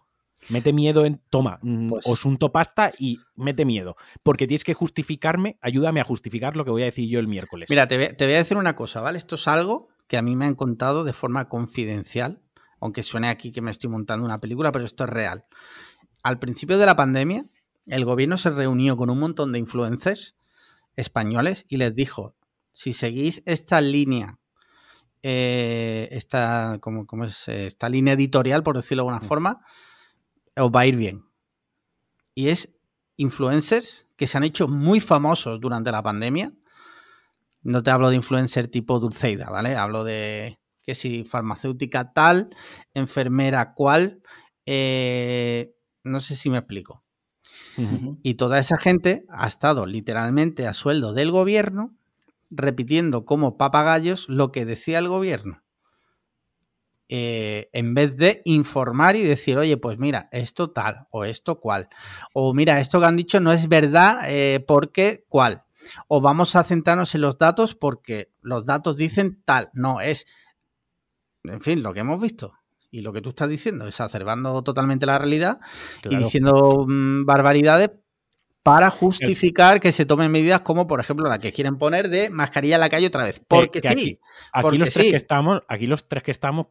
[0.50, 3.96] Mete miedo en, toma, mm, pues, osunto pasta y mete miedo.
[4.22, 7.70] Porque tienes que justificarme, ayúdame a justificar lo que voy a decir yo el miércoles.
[7.70, 9.16] Mira, te te voy a decir una cosa, ¿vale?
[9.16, 12.42] Esto es algo que a mí me han contado de forma confidencial,
[12.80, 15.46] aunque suene aquí que me estoy montando una película, pero esto es real.
[16.24, 17.44] Al principio de la pandemia,
[17.86, 20.34] el gobierno se reunió con un montón de influencers
[20.96, 22.34] españoles y les dijo,
[22.72, 24.38] si seguís esta línea,
[25.22, 29.60] eh, esta, como, es, esta línea editorial, por decirlo de alguna forma,
[30.56, 31.24] os va a ir bien.
[32.34, 32.70] Y es
[33.16, 36.54] influencers que se han hecho muy famosos durante la pandemia.
[37.62, 39.76] No te hablo de influencer tipo Dulceida, ¿vale?
[39.76, 42.54] Hablo de que si farmacéutica tal,
[42.94, 44.22] enfermera cual,
[44.66, 45.74] eh,
[46.04, 47.02] no sé si me explico.
[48.22, 51.94] Y toda esa gente ha estado literalmente a sueldo del gobierno
[52.50, 55.62] repitiendo como papagayos lo que decía el gobierno.
[57.08, 61.88] Eh, en vez de informar y decir, oye, pues mira, esto tal o esto cual.
[62.32, 65.64] O mira, esto que han dicho no es verdad eh, porque cual.
[66.08, 69.70] O vamos a centrarnos en los datos porque los datos dicen tal.
[69.74, 70.26] No, es,
[71.42, 72.54] en fin, lo que hemos visto
[72.94, 75.58] y lo que tú estás diciendo, exacerbando totalmente la realidad
[76.08, 77.90] y diciendo mm, barbaridades
[78.62, 82.76] para justificar que se tomen medidas como, por ejemplo, la que quieren poner de mascarilla
[82.76, 83.42] en la calle otra vez.
[83.46, 84.20] Porque sí.
[84.52, 86.68] Aquí, los tres que estamos, aquí los tres que estamos,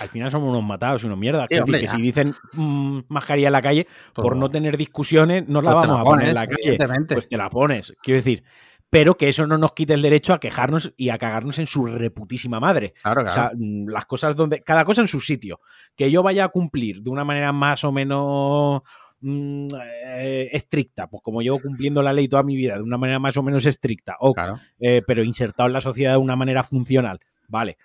[0.00, 1.46] al final somos unos matados y unos mierdas.
[1.48, 5.48] es decir, que si dicen mm, mascarilla en la calle, por pues no tener discusiones,
[5.48, 6.78] no la pues vamos a poner en la calle.
[7.08, 7.94] Pues te la pones.
[8.02, 8.42] Quiero decir,
[8.90, 11.86] pero que eso no nos quite el derecho a quejarnos y a cagarnos en su
[11.86, 12.94] reputísima madre.
[13.02, 14.62] Claro, O sea, mm, las cosas donde.
[14.62, 15.60] Cada cosa en su sitio.
[15.96, 18.82] Que yo vaya a cumplir de una manera más o menos.
[19.22, 19.68] Mm,
[20.16, 23.36] eh, estricta, pues como llevo cumpliendo la ley toda mi vida de una manera más
[23.36, 24.34] o menos estricta, o,
[24.78, 27.76] eh, pero insertado en la sociedad de una manera funcional, vale,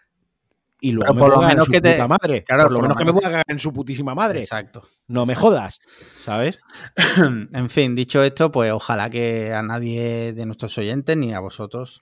[0.80, 2.06] y luego por lo menos que te...
[2.08, 2.44] madre.
[2.48, 4.40] por lo menos que me voy a cagar en su putísima madre.
[4.40, 4.84] Exacto.
[5.08, 5.80] No me jodas,
[6.20, 6.60] ¿sabes?
[7.18, 12.00] en fin, dicho esto, pues ojalá que a nadie de nuestros oyentes ni a vosotros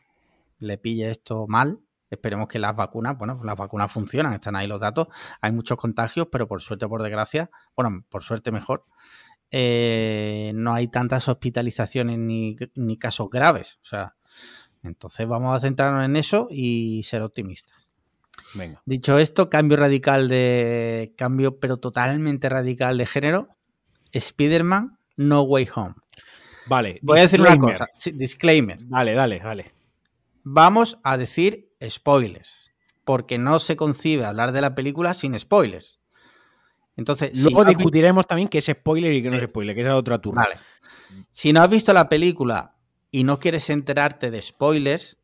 [0.59, 1.79] le pille esto mal.
[2.09, 5.07] Esperemos que las vacunas, bueno, las vacunas funcionan, están ahí los datos.
[5.41, 8.85] Hay muchos contagios, pero por suerte por desgracia, bueno, por suerte mejor,
[9.49, 13.79] eh, no hay tantas hospitalizaciones ni, ni casos graves.
[13.81, 14.15] O sea,
[14.83, 17.87] entonces vamos a centrarnos en eso y ser optimistas.
[18.85, 21.13] Dicho esto, cambio radical de.
[21.17, 23.49] Cambio, pero totalmente radical de género.
[24.11, 25.95] Spider-Man No Way Home.
[26.67, 26.99] Vale.
[27.01, 27.87] Voy a decir una cosa.
[28.13, 28.77] disclaimer.
[28.87, 29.71] Dale, dale, dale.
[30.43, 32.71] Vamos a decir spoilers.
[33.05, 35.99] Porque no se concibe hablar de la película sin spoilers.
[36.95, 40.19] Entonces, luego discutiremos también qué es spoiler y qué no es spoiler, que es otra
[40.19, 40.43] turma.
[40.43, 40.59] Vale.
[41.31, 42.75] Si no has visto la película
[43.09, 45.17] y no quieres enterarte de spoilers,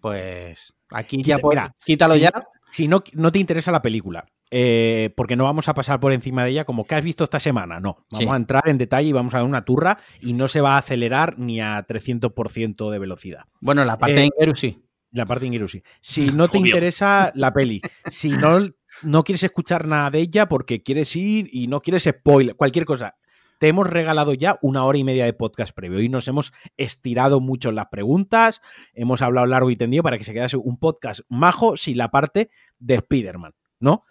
[0.00, 2.32] pues aquí ya puedes, quítalo ya
[2.68, 6.44] si no, no te interesa la película, eh, porque no vamos a pasar por encima
[6.44, 8.04] de ella como que has visto esta semana, no.
[8.10, 10.74] Vamos a entrar en detalle y vamos a dar una turra y no se va
[10.74, 13.44] a acelerar ni a 300% de velocidad.
[13.60, 14.82] Bueno, la parte de Ingeru sí.
[15.10, 15.82] La parte de Ingeru sí.
[16.00, 18.60] Si no te interesa la peli, si no,
[19.02, 23.16] no quieres escuchar nada de ella porque quieres ir y no quieres spoiler, cualquier cosa,
[23.58, 27.40] te hemos regalado ya una hora y media de podcast previo y nos hemos estirado
[27.40, 28.60] mucho en las preguntas,
[28.94, 32.50] hemos hablado largo y tendido para que se quedase un podcast majo sin la parte
[32.78, 34.04] de Spider-Man, ¿no?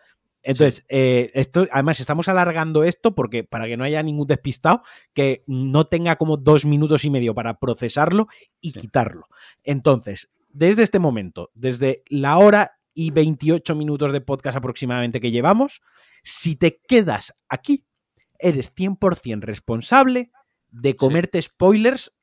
[0.46, 5.44] Entonces, eh, esto, además, estamos alargando esto porque para que no haya ningún despistado que
[5.48, 8.28] no tenga como dos minutos y medio para procesarlo
[8.62, 9.24] y quitarlo.
[9.64, 15.82] Entonces, desde este momento, desde la hora y 28 minutos de podcast aproximadamente que llevamos,
[16.22, 17.84] si te quedas aquí,
[18.40, 20.32] eres 100% responsable
[20.72, 22.14] de comerte spoilers,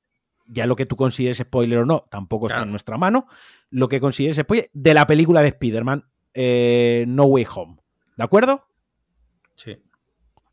[0.47, 3.27] ya lo que tú consideres spoiler o no, tampoco está en nuestra mano,
[3.71, 7.77] lo que consideres spoiler de la película de Spider-Man eh, No Way Home.
[8.17, 8.67] ¿De acuerdo?
[9.55, 9.83] Sí.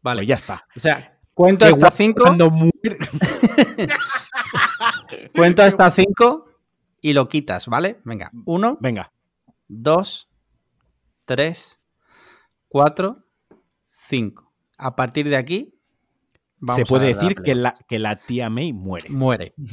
[0.02, 0.20] Vale.
[0.20, 0.68] Pues ya está.
[0.76, 2.38] O sea, cuento hasta 5.
[5.36, 6.46] cuento hasta 5
[7.02, 8.00] y lo quitas, ¿vale?
[8.06, 8.32] Venga.
[8.46, 8.78] Uno.
[8.80, 9.12] Venga.
[9.68, 10.30] Dos.
[11.26, 11.82] Tres.
[12.68, 13.26] Cuatro.
[13.86, 14.49] Cinco
[14.80, 15.76] a partir de aquí.
[16.76, 19.10] Se puede decir que la, que la tía May muere.
[19.10, 19.54] Muere.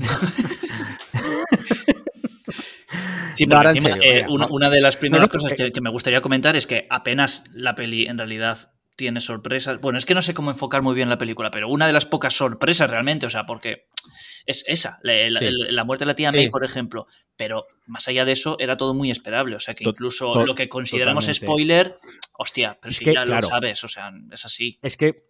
[3.36, 3.44] Sí,
[4.02, 8.06] eh, una, de las primeras cosas que, me gustaría comentar es que apenas la peli
[8.06, 9.78] en realidad tiene sorpresas.
[9.78, 12.06] Bueno, es que no sé cómo enfocar muy bien la película, pero una de las
[12.06, 13.88] pocas sorpresas realmente, o sea, porque
[14.46, 17.06] es esa, la, muerte de la tía May, por ejemplo.
[17.36, 19.56] Pero más allá de eso, era todo muy esperable.
[19.56, 21.98] O sea, que incluso lo que consideramos spoiler,
[22.38, 24.78] hostia, pero si ya lo sabes, o sea, es así.
[24.82, 25.26] Es que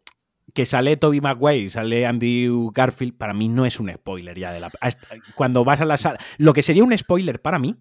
[0.55, 4.61] que sale Toby Maguire, sale Andy Garfield, para mí no es un spoiler ya de
[4.61, 4.71] la.
[5.35, 6.19] Cuando vas a la sala.
[6.39, 7.77] Lo que sería un spoiler para mí,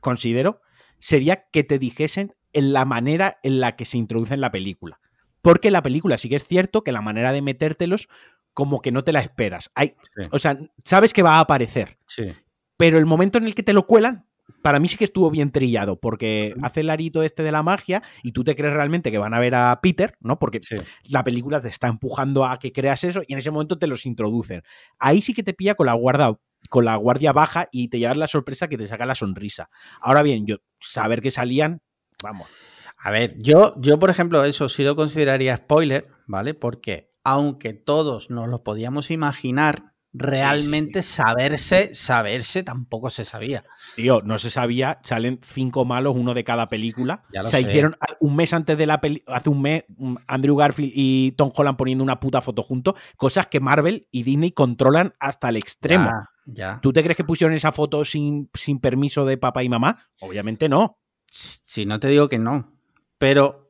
[0.00, 0.60] considero,
[0.98, 5.00] sería que te dijesen en la manera en la que se introduce en la película.
[5.40, 8.08] Porque la película sí que es cierto que la manera de metértelos
[8.60, 9.70] como que no te la esperas.
[9.74, 9.94] Hay,
[10.32, 11.96] O sea, sabes que va a aparecer.
[12.06, 12.30] Sí.
[12.76, 14.26] Pero el momento en el que te lo cuelan,
[14.60, 18.02] para mí sí que estuvo bien trillado, porque hace el arito este de la magia
[18.22, 20.38] y tú te crees realmente que van a ver a Peter, ¿no?
[20.38, 20.60] Porque
[21.08, 24.04] la película te está empujando a que creas eso y en ese momento te los
[24.04, 24.62] introducen.
[24.98, 26.38] Ahí sí que te pilla con la guarda
[26.68, 29.70] con la guardia baja y te llevas la sorpresa que te saca la sonrisa.
[30.02, 31.80] Ahora bien, yo saber que salían,
[32.22, 32.50] vamos.
[32.98, 36.52] A ver, yo, yo por ejemplo, eso sí lo consideraría spoiler, ¿vale?
[36.52, 43.64] Porque aunque todos nos lo podíamos imaginar, realmente saberse, saberse tampoco se sabía.
[43.96, 47.22] Tío, no se sabía, salen cinco malos, uno de cada película.
[47.44, 51.32] se hicieron un mes antes de la película, hace un mes, mm, Andrew Garfield y
[51.32, 55.56] Tom Holland poniendo una puta foto juntos, cosas que Marvel y Disney controlan hasta el
[55.56, 56.10] extremo.
[56.46, 60.08] Ya, ¿Tú te crees que pusieron esa foto sin, sin permiso de papá y mamá?
[60.20, 60.98] Obviamente no.
[61.30, 62.72] Si no te digo que no,
[63.18, 63.69] pero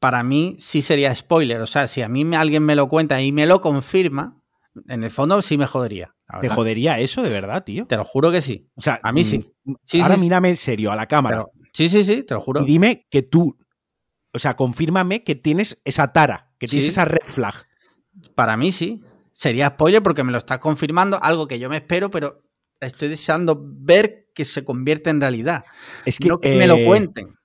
[0.00, 1.60] para mí sí sería spoiler.
[1.60, 4.40] O sea, si a mí alguien me lo cuenta y me lo confirma,
[4.88, 6.14] en el fondo sí me jodería.
[6.40, 7.86] ¿Te jodería eso de verdad, tío?
[7.86, 8.68] Te lo juro que sí.
[8.74, 9.40] O sea, a mí sí.
[9.64, 11.46] Mm, ahora mírame en serio a la cámara.
[11.72, 12.62] sí, sí, sí, te lo juro.
[12.62, 13.56] Y dime que tú,
[14.32, 17.54] o sea, confírmame que tienes esa tara, que tienes esa red flag.
[18.34, 19.02] Para mí sí.
[19.32, 22.34] Sería spoiler porque me lo estás confirmando, algo que yo me espero, pero
[22.80, 25.64] estoy deseando ver que se convierte en realidad.
[26.04, 27.37] Es que, no que me lo eh, cuenten.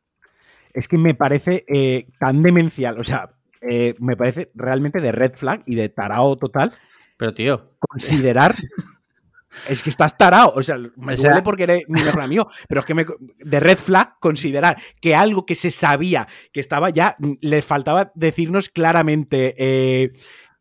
[0.73, 5.33] Es que me parece eh, tan demencial, o sea, eh, me parece realmente de red
[5.35, 6.73] flag y de tarao total
[7.17, 7.75] pero, tío.
[7.79, 8.55] Considerar.
[9.69, 10.53] es que estás tarado.
[10.55, 12.47] O sea, me duele porque eres mi mejor amigo.
[12.67, 13.05] Pero es que me,
[13.39, 17.15] de red flag, considerar que algo que se sabía que estaba ya.
[17.41, 19.55] Le faltaba decirnos claramente.
[19.57, 20.13] Eh,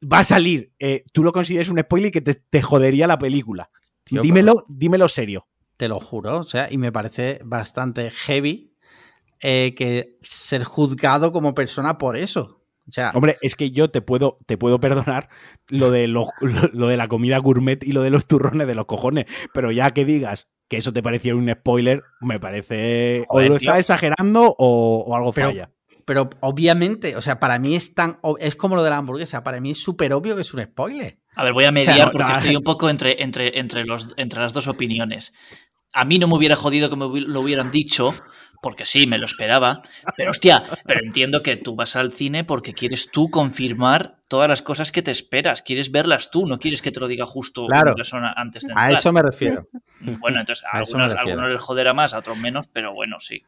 [0.03, 0.73] va a salir.
[0.79, 3.71] Eh, tú lo consideras un spoiler y que te, jodería la película.
[4.09, 5.47] dímelo, dímelo serio.
[5.77, 6.39] Te lo juro.
[6.39, 8.72] O sea, y me parece bastante heavy
[9.43, 12.62] eh, que ser juzgado como persona por eso.
[13.14, 15.28] Hombre, es que yo te puedo, te puedo perdonar
[15.69, 16.27] lo de, lo,
[16.73, 20.05] de la comida gourmet y lo de los turrones de los cojones, pero ya que
[20.05, 23.24] digas que eso te parecía un spoiler, me parece.
[23.28, 25.70] o lo estás exagerando o, algo falla.
[26.05, 28.19] Pero obviamente, o sea, para mí es tan.
[28.40, 31.19] Es como lo de la hamburguesa, para mí es súper obvio que es un spoiler.
[31.35, 34.52] A ver, voy a mediar porque estoy un poco entre, entre, entre, los, entre las
[34.52, 35.32] dos opiniones.
[35.93, 38.14] A mí no me hubiera jodido que me lo hubieran dicho,
[38.62, 39.82] porque sí, me lo esperaba,
[40.16, 44.62] pero hostia, pero entiendo que tú vas al cine porque quieres tú confirmar todas las
[44.62, 47.93] cosas que te esperas, quieres verlas tú, no quieres que te lo diga justo una
[47.93, 48.90] persona antes de entrar.
[48.90, 49.69] A eso me refiero.
[50.20, 51.12] Bueno, entonces a, algunos,
[51.51, 53.43] les joderá más, a otros menos, pero bueno, sí.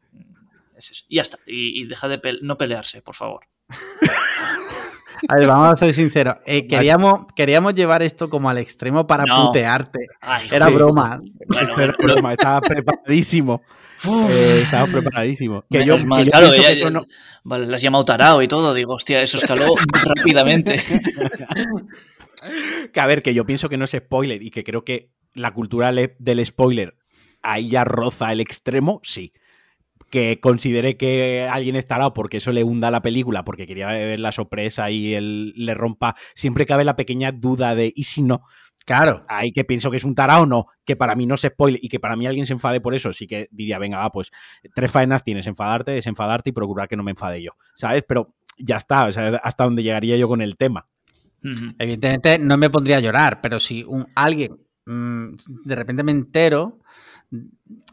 [1.08, 1.38] Y ya está.
[1.46, 3.46] Y, deja de no pelearse, por favor.
[5.28, 6.36] A ver, vamos a ser sinceros.
[6.46, 10.08] Eh, queríamos, queríamos llevar esto como al extremo para putearte.
[10.50, 11.20] Era broma.
[11.78, 13.62] Era broma, estaba preparadísimo.
[14.06, 15.64] Eh, estaba preparadísimo.
[15.70, 16.50] Que yo, claro,
[17.42, 18.74] vale, las llamado tarao y todo.
[18.74, 19.68] Digo, hostia, eso escaló
[20.04, 20.82] rápidamente.
[22.92, 25.54] que a ver, que yo pienso que no es spoiler y que creo que la
[25.54, 26.98] cultura del spoiler
[27.44, 29.32] ahí ya roza el extremo, sí.
[30.14, 34.20] Que considere que alguien es tarao porque eso le hunda la película, porque quería ver
[34.20, 36.14] la sorpresa y él le rompa.
[36.36, 38.44] Siempre cabe la pequeña duda de, ¿y si no?
[38.86, 39.24] Claro.
[39.28, 40.66] Ahí que pienso que es un tarao, no.
[40.84, 43.12] Que para mí no se spoile y que para mí alguien se enfade por eso,
[43.12, 44.30] sí que diría, venga, pues
[44.72, 47.50] tres faenas tienes, enfadarte, desenfadarte y procurar que no me enfade yo.
[47.74, 48.04] ¿Sabes?
[48.06, 50.86] Pero ya está, o sea, hasta donde llegaría yo con el tema.
[51.78, 55.34] Evidentemente no me pondría a llorar, pero si un, alguien mm,
[55.64, 56.78] de repente me entero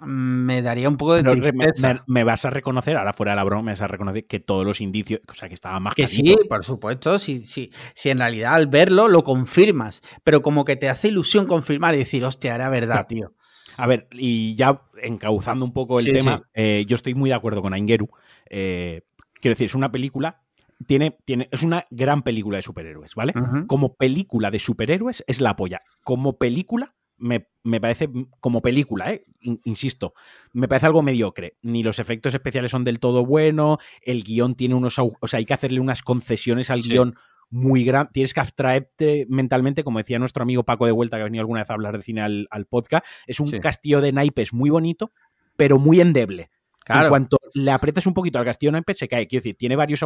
[0.05, 2.03] me daría un poco de tristeza.
[2.07, 4.65] Me, vas a reconocer, ahora fuera de la broma, me vas a reconocer que todos
[4.65, 8.19] los indicios, o sea, que estaba más Que sí, por supuesto, si, si, si en
[8.19, 12.55] realidad al verlo lo confirmas, pero como que te hace ilusión confirmar y decir, hostia,
[12.55, 13.34] era verdad, tío.
[13.77, 17.61] A ver, y ya encauzando un poco el tema, eh, yo estoy muy de acuerdo
[17.61, 18.09] con Aingeru.
[18.49, 19.01] Eh,
[19.39, 20.41] quiero decir, es una película
[20.85, 23.34] tiene, tiene, es una gran película de superhéroes, ¿vale?
[23.68, 25.81] Como película de superhéroes es la polla.
[26.03, 29.23] Como película me, parece como película, ¿eh?
[29.64, 30.14] insisto,
[30.53, 31.57] me parece algo mediocre.
[31.61, 34.98] Ni los efectos especiales son del todo buenos, el guion tiene unos...
[34.99, 37.15] O sea, hay que hacerle unas concesiones al guion
[37.49, 38.14] muy grandes.
[38.14, 41.61] Tienes que abstraerte mentalmente, como decía nuestro amigo Paco de Vuelta, que ha venido alguna
[41.61, 43.06] vez a hablar de cine al, podcast.
[43.27, 45.11] Es un castillo de naipes muy bonito,
[45.56, 46.49] pero muy endeble.
[46.88, 49.27] En cuanto le aprietas un poquito al castillo de naipes, se cae.
[49.27, 50.03] Quiero decir, tiene, varios,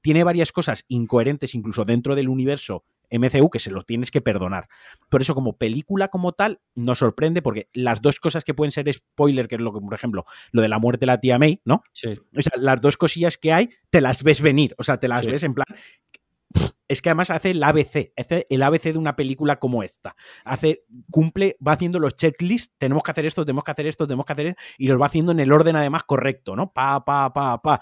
[0.00, 4.68] tiene varias cosas incoherentes incluso dentro del universo MCU que se los tienes que perdonar.
[5.08, 8.92] Por eso, como película como tal, nos sorprende porque las dos cosas que pueden ser
[8.92, 11.60] spoiler, que es lo que, por ejemplo, lo de la muerte de la tía May,
[11.64, 11.82] ¿no?
[11.92, 12.14] Sí.
[12.36, 14.74] O sea, las dos cosillas que hay, te las ves venir.
[14.78, 15.66] O sea, te las ves en plan.
[16.88, 20.14] Es que además hace el ABC, hace el ABC de una película como esta.
[20.44, 24.26] Hace, cumple, va haciendo los checklists, tenemos que hacer esto, tenemos que hacer esto, tenemos
[24.26, 26.72] que hacer esto, y los va haciendo en el orden además correcto, ¿no?
[26.72, 27.80] Pa, pa, pa, pa.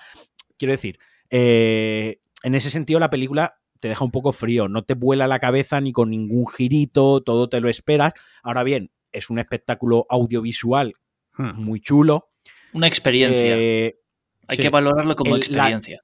[0.56, 0.98] Quiero decir,
[1.28, 5.40] eh, en ese sentido la película te deja un poco frío, no te vuela la
[5.40, 8.12] cabeza ni con ningún girito, todo te lo esperas.
[8.42, 10.94] Ahora bien, es un espectáculo audiovisual
[11.36, 11.52] hmm.
[11.56, 12.30] muy chulo.
[12.72, 13.56] Una experiencia.
[13.56, 13.98] Eh,
[14.46, 14.62] Hay sí.
[14.62, 16.02] que valorarlo como El- la- experiencia.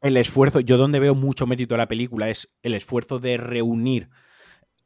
[0.00, 4.10] el esfuerzo, yo donde veo mucho mérito de la película es el esfuerzo de reunir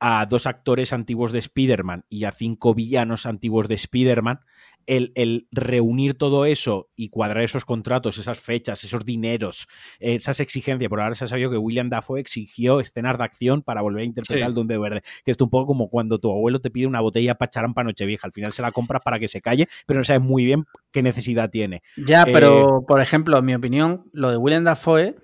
[0.04, 4.40] a dos actores antiguos de Spider-Man y a cinco villanos antiguos de Spider-Man,
[4.86, 9.68] el, el reunir todo eso y cuadrar esos contratos, esas fechas, esos dineros,
[10.00, 13.82] esas exigencias, por ahora se ha sabido que William Dafoe exigió escenas de acción para
[13.82, 14.42] volver a interpretar Sí.
[14.42, 17.34] al Duende Verde, que esto un poco como cuando tu abuelo te pide una botella
[17.34, 17.50] para
[17.84, 20.64] Nochevieja, al final se la compras para que se calle, pero no sabes muy bien
[20.90, 21.82] qué necesidad tiene.
[21.96, 25.16] Ya, Eh, pero por ejemplo, en mi opinión, lo de Willem Dafoe,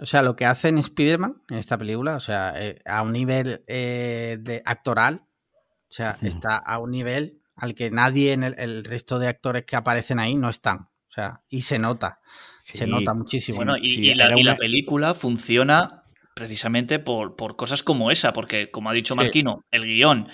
[0.00, 3.12] o sea, lo que hace en Spider-Man, en esta película, o sea, eh, a un
[3.12, 5.22] nivel eh, de actoral,
[5.88, 9.64] o sea, está a un nivel al que nadie en el, el resto de actores
[9.64, 10.78] que aparecen ahí no están.
[10.80, 12.20] O sea, y se nota,
[12.62, 13.56] se nota muchísimo.
[13.56, 16.04] Bueno, y, sí, y la, y película funciona
[16.34, 19.20] precisamente por, por cosas como esa, porque como ha dicho Sí.
[19.20, 20.28] Marquino, el guion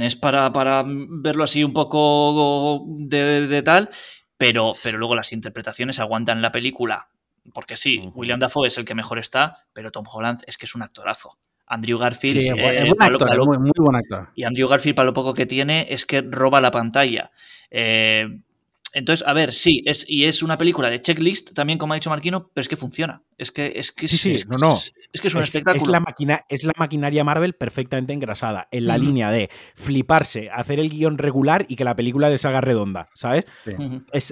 [0.00, 3.90] es para, para verlo así un poco de, de tal,
[4.38, 7.08] pero, pero luego las interpretaciones aguantan la película.
[7.52, 8.00] Porque sí.
[8.14, 11.38] William Dafoe es el que mejor está, pero Tom Holland es que es un actorazo.
[11.72, 14.28] Andrew Garfield Sí, eh, buen actor, lo- muy, muy buen actor.
[14.34, 17.30] y Andrew Garfield, para lo poco que tiene, es que roba la pantalla.
[17.70, 18.26] Eh,
[18.94, 22.10] entonces, a ver, sí, es, y es una película de checklist, también como ha dicho
[22.10, 23.22] Marquino, pero es que funciona.
[23.38, 24.72] Es que es, que Sí, es, sí, es- no, no.
[24.74, 25.82] es- es que es un es, espectáculo.
[25.82, 30.78] es la máquina, es la maquinaria Marvel perfectamente engrasada, en la línea de fliparse, hacer
[30.78, 33.46] el guion regular y que la película les haga redonda, ¿sabes?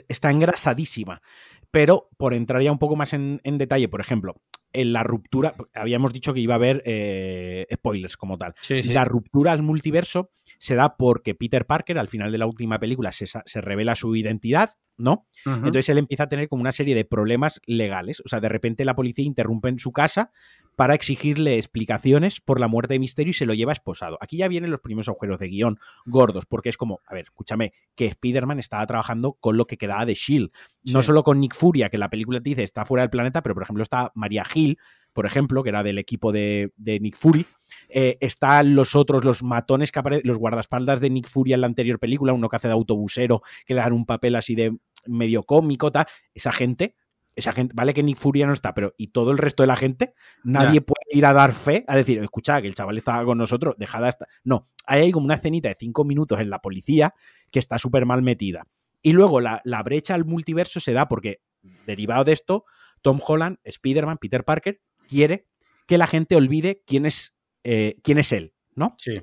[0.09, 1.23] Está engrasadísima.
[1.71, 4.41] Pero por entrar ya un poco más en, en detalle, por ejemplo,
[4.73, 8.55] en la ruptura, habíamos dicho que iba a haber eh, spoilers como tal.
[8.61, 8.93] Sí, sí.
[8.93, 13.13] La ruptura al multiverso se da porque Peter Parker, al final de la última película,
[13.13, 15.25] se, se revela su identidad, ¿no?
[15.47, 18.21] Entonces él empieza a tener como una serie de problemas legales.
[18.25, 20.31] O sea, de repente la policía interrumpe en su casa
[20.77, 24.19] para exigirle explicaciones por la muerte de Misterio y se lo lleva esposado.
[24.21, 27.73] Aquí ya vienen los primeros agujeros de guion gordos, porque es como, a ver, escúchame,
[27.95, 30.51] que Spider-Man estaba trabajando con lo que quedaba de Shield.
[30.85, 33.55] No solo con Nick Furia, que la película te dice está fuera del planeta, pero
[33.55, 34.79] por ejemplo está María Hill,
[35.13, 37.47] por ejemplo, que era del equipo de, de Nick Fury.
[37.89, 41.67] Eh, están los otros, los matones que aparecen, los guardaespaldas de Nick Fury en la
[41.67, 44.77] anterior película, uno que hace de autobusero, que le dan un papel así de
[45.07, 46.07] medio cómico, tal.
[46.35, 46.95] Esa gente,
[47.37, 49.69] esa gente, vale que Nick Fury ya no está, pero y todo el resto de
[49.69, 53.25] la gente, nadie puede ir a dar fe a decir, escucha, que el chaval estaba
[53.25, 54.27] con nosotros, dejada hasta.
[54.45, 57.15] No, ahí hay como una escenita de cinco minutos en la policía
[57.51, 58.67] que está súper mal metida.
[59.03, 61.41] Y luego la, la brecha al multiverso se da porque,
[61.87, 62.65] derivado de esto,
[63.03, 65.47] Tom Holland, Spider-Man, Peter Parker, quiere
[65.87, 67.35] que la gente olvide quién es,
[67.65, 68.95] eh, quién es él, ¿no?
[68.99, 69.23] Sí.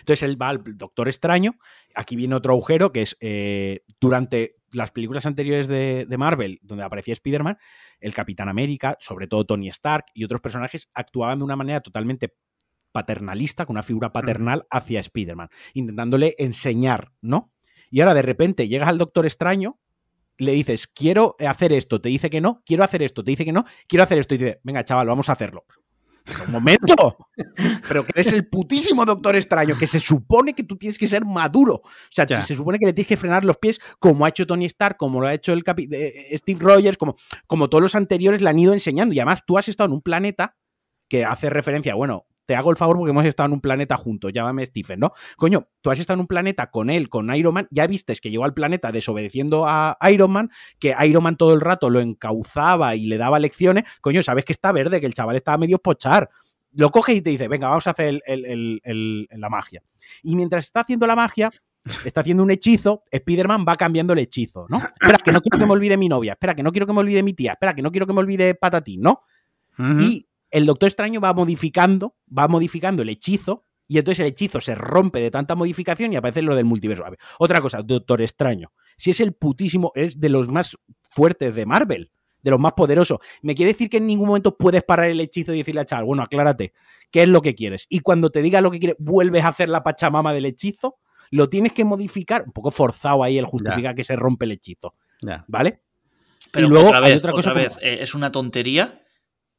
[0.00, 1.58] Entonces él va al Doctor Extraño.
[1.94, 6.84] Aquí viene otro agujero que es eh, durante las películas anteriores de, de Marvel, donde
[6.84, 7.58] aparecía Spider-Man,
[8.00, 12.34] el Capitán América, sobre todo Tony Stark y otros personajes actuaban de una manera totalmente
[12.92, 17.52] paternalista, con una figura paternal hacia Spider-Man, intentándole enseñar, ¿no?
[17.90, 19.78] Y ahora de repente llegas al Doctor Extraño,
[20.36, 23.52] le dices, quiero hacer esto, te dice que no, quiero hacer esto, te dice que
[23.52, 25.64] no, quiero hacer esto, y te dice, venga, chaval, vamos a hacerlo.
[26.46, 27.16] Un momento,
[27.88, 31.24] pero que eres el putísimo Doctor Extraño, que se supone que tú tienes que ser
[31.24, 31.74] maduro.
[31.74, 32.42] O sea, Ya.
[32.42, 35.20] se supone que le tienes que frenar los pies, como ha hecho Tony Stark, como
[35.20, 38.58] lo ha hecho el capi- eh, Steve Rogers, como, como todos los anteriores le han
[38.58, 39.14] ido enseñando.
[39.14, 40.56] Y además, tú has estado en un planeta
[41.08, 44.32] que hace referencia, bueno, te hago el favor porque hemos estado en un planeta juntos,
[44.32, 45.12] llámame Stephen, ¿no?
[45.36, 48.30] Coño, tú has estado en un planeta con él, con Iron Man, ya vistes que
[48.30, 52.96] llegó al planeta desobedeciendo a Iron Man, que Iron Man todo el rato lo encauzaba
[52.96, 56.30] y le daba lecciones, coño, sabes que está verde, que el chaval estaba medio pochar.
[56.72, 59.82] Lo coges y te dice, venga, vamos a hacer el- el- el- el- la magia.
[60.22, 61.50] Y mientras está haciendo la magia,
[62.06, 64.78] está haciendo un hechizo, Spider-Man va cambiando el hechizo, ¿no?
[64.78, 67.00] Espera, que no quiero que me olvide mi novia, espera, que no quiero que me
[67.00, 69.20] olvide mi tía, espera, que no quiero que me olvide Patatín, ¿no?
[70.00, 74.74] Y el Doctor Extraño va modificando, va modificando el hechizo, y entonces el hechizo se
[74.74, 77.04] rompe de tanta modificación y aparece lo del multiverso.
[77.06, 78.70] A ver, otra cosa, Doctor Extraño.
[78.96, 80.76] Si es el putísimo, es de los más
[81.14, 82.10] fuertes de Marvel,
[82.42, 83.18] de los más poderosos.
[83.42, 86.04] Me quiere decir que en ningún momento puedes parar el hechizo y decirle al chaval,
[86.04, 86.72] bueno, aclárate,
[87.10, 87.86] ¿qué es lo que quieres?
[87.88, 90.98] Y cuando te diga lo que quieres, vuelves a hacer la pachamama del hechizo,
[91.30, 94.94] lo tienes que modificar, un poco forzado ahí el justifica que se rompe el hechizo,
[95.22, 95.44] Ya.
[95.48, 95.82] ¿vale?
[96.50, 99.02] Pero y luego otra hay vez, otra cosa otra como- vez, eh, es una tontería,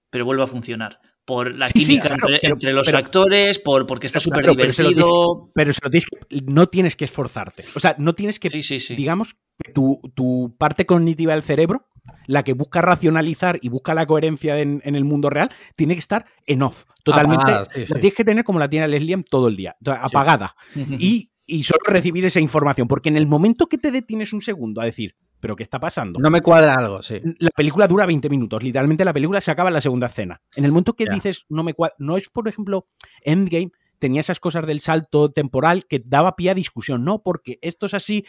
[0.09, 0.99] pero vuelve a funcionar.
[1.25, 4.19] Por la Sí, sí, química claro, entre, pero- entre los pero- actores, por porque está
[4.19, 5.51] súper Claro, pero se lo tienes divertido.
[5.53, 7.65] Pero se lo tienes que- no tienes que esforzarte.
[7.75, 8.95] O sea, no tienes que Sí, sí, sí.
[8.95, 11.85] digamos, que tu, tu parte cognitiva del cerebro,
[12.25, 15.99] la que busca racionalizar y busca la coherencia en, en el mundo real, tiene que
[15.99, 16.85] estar en off.
[17.03, 17.43] Totalmente.
[17.43, 20.55] Apagada, La tienes que tener como la tiene Leslie todo el día, apagada.
[20.99, 22.87] Y, y solo recibir esa información.
[22.87, 26.19] Porque en el momento que te detienes un segundo a decir, ¿pero qué está pasando?
[26.19, 27.21] No me cuadra algo, sí.
[27.39, 28.61] La película dura 20 minutos.
[28.63, 30.41] Literalmente la película se acaba en la segunda escena.
[30.55, 31.13] En el momento que Ya.
[31.13, 31.95] dices, no me cuadra.
[31.99, 32.87] No es, por ejemplo,
[33.23, 37.03] Endgame tenía esas cosas del salto temporal que daba pie a discusión.
[37.03, 38.25] No, porque esto es así.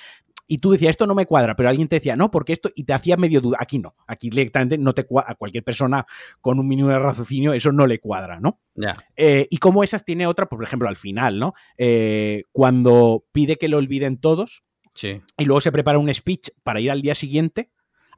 [0.52, 2.82] y tú decías, esto no me cuadra, pero alguien te decía, no, porque esto, y
[2.82, 3.58] te hacía medio duda.
[3.60, 6.04] Aquí no, aquí directamente no te cuadra, a cualquier persona
[6.40, 8.58] con un mínimo de raciocinio eso no le cuadra, ¿no?
[8.74, 8.92] Ya.
[9.14, 11.54] Eh, y como esas tiene otra, por ejemplo, al final, ¿no?
[11.78, 14.64] Eh, cuando pide que lo olviden todos
[15.00, 15.22] Sí.
[15.38, 17.70] y luego se prepara un speech para ir al día siguiente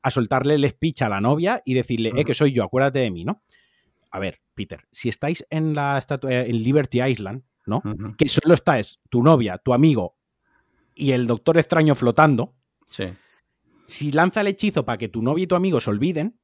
[0.02, 3.10] a soltarle el speech a la novia y decirle, eh, que soy yo, acuérdate de
[3.12, 3.42] mí, ¿no?
[4.10, 7.82] A ver, Peter, si estáis en la estatua, en Liberty Island, ¿no?
[8.18, 10.16] Que solo está es tu novia, tu amigo
[10.94, 12.56] y el doctor extraño flotando,
[12.90, 13.04] Sí.
[13.86, 16.38] si lanza el hechizo para que tu novia y tu amigo se olviden,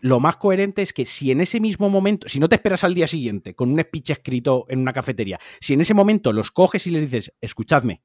[0.00, 2.94] lo más coherente es que si en ese mismo momento, si no te esperas al
[2.94, 6.86] día siguiente con un speech escrito en una cafetería, si en ese momento los coges
[6.86, 8.02] y les dices, escuchadme,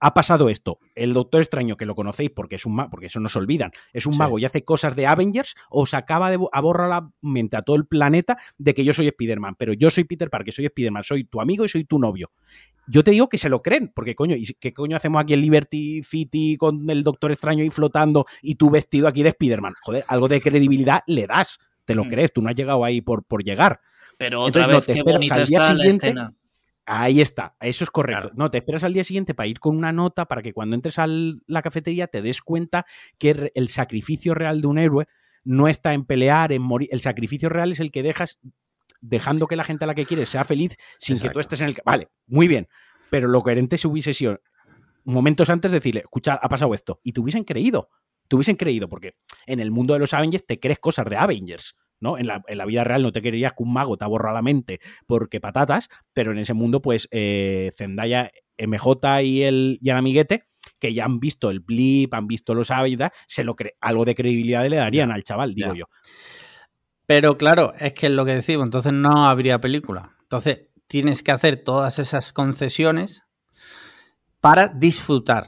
[0.00, 3.20] ha pasado esto, el Doctor Extraño, que lo conocéis porque es un mago, porque eso
[3.20, 4.18] no se olvidan, es un Sí.
[4.18, 7.86] mago y hace cosas de Avengers, os acaba de borrar la mente a todo el
[7.86, 11.40] planeta de que yo soy Spider-Man, pero yo soy Peter Parker, soy Spider-Man, soy tu
[11.40, 12.30] amigo y soy tu novio.
[12.86, 15.40] Yo te digo que se lo creen, porque coño, ¿y qué coño hacemos aquí en
[15.42, 19.74] Liberty City con el Doctor Extraño ahí flotando y tú vestido aquí de Spider-Man?
[19.82, 22.08] Joder, algo de credibilidad le das, te lo Mm.
[22.08, 23.80] crees, tú no has llegado ahí por, por llegar.
[24.16, 26.06] Pero otra Entonces, no, vez, te qué bonita al día está la siguiente.
[26.06, 26.32] escena.
[26.90, 28.30] Ahí está, eso es correcto.
[28.30, 28.34] Claro.
[28.34, 30.98] No, te esperas al día siguiente para ir con una nota para que cuando entres
[30.98, 32.86] a la cafetería te des cuenta
[33.18, 35.06] que el sacrificio real de un héroe
[35.44, 36.88] no está en pelear, en morir.
[36.90, 38.38] El sacrificio real es el que dejas
[39.02, 41.68] dejando que la gente a la que quieres sea feliz sin que tú estés en
[41.68, 41.76] el...
[41.84, 42.68] Vale, muy bien.
[43.10, 44.40] Pero lo coherente se hubiese sido
[45.04, 47.00] momentos antes decirle, escucha, ha pasado esto.
[47.04, 47.90] Y te hubiesen creído.
[48.28, 51.76] Te hubiesen creído, porque en el mundo de los Avengers te crees cosas de Avengers.
[52.00, 52.18] ¿No?
[52.18, 54.34] En la, en la vida real no te creerías que un mago te ha borrado
[54.34, 59.90] la mente porque patatas, pero en ese mundo, pues eh, Zendaya, MJ y el, y
[59.90, 60.44] el amiguete,
[60.78, 64.14] que ya han visto el blip, han visto los Avengers, se lo cree, algo de
[64.14, 65.80] credibilidad le darían al chaval, digo ya.
[65.80, 65.84] yo.
[67.06, 70.16] Pero claro, es que es lo que decimos, entonces no habría película.
[70.22, 73.22] Entonces tienes que hacer todas esas concesiones
[74.40, 75.46] para disfrutar.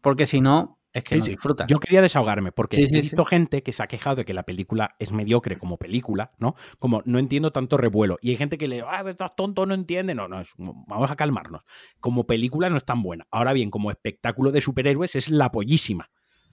[0.00, 1.30] Porque si no, es que Sí, no sí.
[1.32, 1.68] disfrutas.
[1.68, 4.42] Yo quería desahogarme porque Sí, he visto gente que se ha quejado de que la
[4.44, 6.56] película es mediocre como película, ¿no?
[6.78, 8.18] Como no entiendo tanto revuelo.
[8.20, 10.14] Y hay gente que le, ah, estás tonto, no entiende.
[10.14, 11.62] No, no, es- vamos a calmarnos.
[12.00, 13.26] Como película no es tan buena.
[13.30, 16.10] Ahora bien, como espectáculo de superhéroes es la pollísima.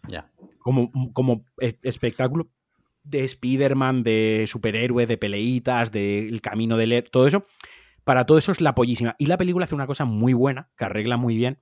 [0.07, 0.31] Ya.
[0.59, 2.51] Como, como es- espectáculo
[3.03, 7.43] de Spider-Man, de superhéroes, de peleitas, del camino del héroe, todo eso.
[8.03, 9.15] Para todo eso es la pollísima.
[9.17, 11.59] Y la película hace una cosa muy buena, que arregla muy bien,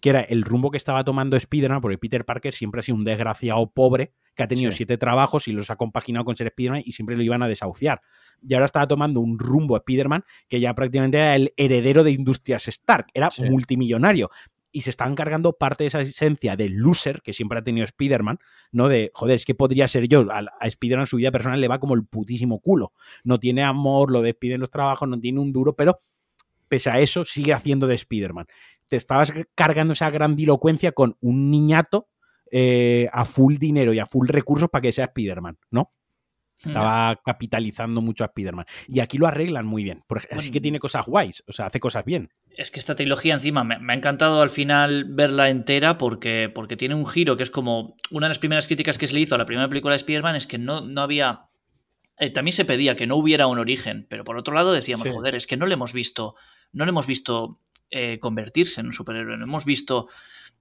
[0.00, 3.04] que era el rumbo que estaba tomando Spider-Man, porque Peter Parker siempre ha sido un
[3.04, 4.78] desgraciado pobre que ha tenido Sí.
[4.78, 8.00] siete trabajos y los ha compaginado con ser Spider-Man y siempre lo iban a desahuciar.
[8.42, 12.66] Y ahora estaba tomando un rumbo Spider-Man que ya prácticamente era el heredero de Industrias
[12.68, 13.44] Stark, era Sí.
[13.44, 14.30] multimillonario.
[14.74, 18.38] Y se estaban cargando parte de esa esencia del loser que siempre ha tenido Spider-Man,
[18.72, 18.88] ¿no?
[18.88, 20.26] De, joder, es que podría ser yo.
[20.32, 22.92] A, a Spider-Man su vida personal le va como el putísimo culo.
[23.22, 25.98] No tiene amor, lo despiden los trabajos, no tiene un duro, pero
[26.68, 28.46] pese a eso sigue haciendo de Spider-Man.
[28.92, 32.10] Te estabas cargando esa grandilocuencia con un niñato
[32.50, 35.94] eh, a full dinero y a full recursos para que sea Spider-Man, ¿no?
[36.58, 38.66] Estaba capitalizando mucho a Spider-Man.
[38.86, 40.04] Y aquí lo arreglan muy bien.
[40.30, 42.28] Así que tiene cosas guays, o sea, hace cosas bien.
[42.50, 46.76] Es que esta trilogía encima me, me ha encantado al final verla entera porque, porque
[46.76, 49.34] tiene un giro que es como una de las primeras críticas que se le hizo
[49.34, 51.46] a la primera película de Spider-Man es que no, no había...
[52.18, 55.14] eh, también se pedía que no hubiera un origen, pero por otro lado decíamos, Sí.
[55.14, 56.36] joder, es que no le hemos visto,
[56.72, 57.58] no le hemos visto
[57.92, 60.08] eh, convertirse en un superhéroe, no hemos visto,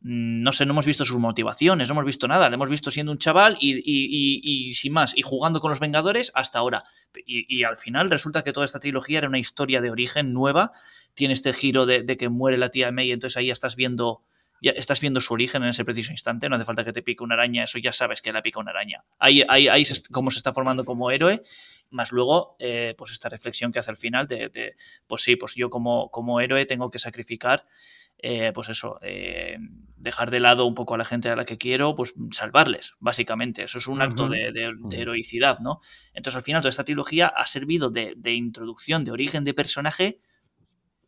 [0.01, 2.91] mm, no sé, no hemos visto sus motivaciones, no hemos visto nada, le hemos visto
[2.91, 6.83] siendo un chaval y, y- y- sin más, y jugando con los Vengadores hasta ahora.
[7.25, 10.71] Y, al final resulta que toda esta trilogía era una historia de origen nueva.
[11.13, 14.23] Tiene este giro de, de que muere la tía May, entonces ahí ya estás viendo,
[14.61, 17.23] ya estás viendo su origen en ese preciso instante, no hace falta que te pique
[17.23, 19.03] una araña, eso ya sabes que la pica una araña.
[19.19, 21.41] Ahí, ahí, ahí se cómo se está formando como héroe,
[21.91, 24.75] más luego, eh, pues esta reflexión que hace al final de, de,
[25.07, 27.67] pues sí, pues yo como, como héroe tengo que sacrificar,
[28.23, 29.57] eh, pues eso, eh,
[29.97, 33.63] dejar de lado un poco a la gente a la que quiero, pues salvarles, básicamente.
[33.63, 35.81] Eso es un acto de, de- heroicidad, ¿no?
[36.13, 40.21] Entonces al final toda esta trilogía ha servido de, de introducción, de origen de personaje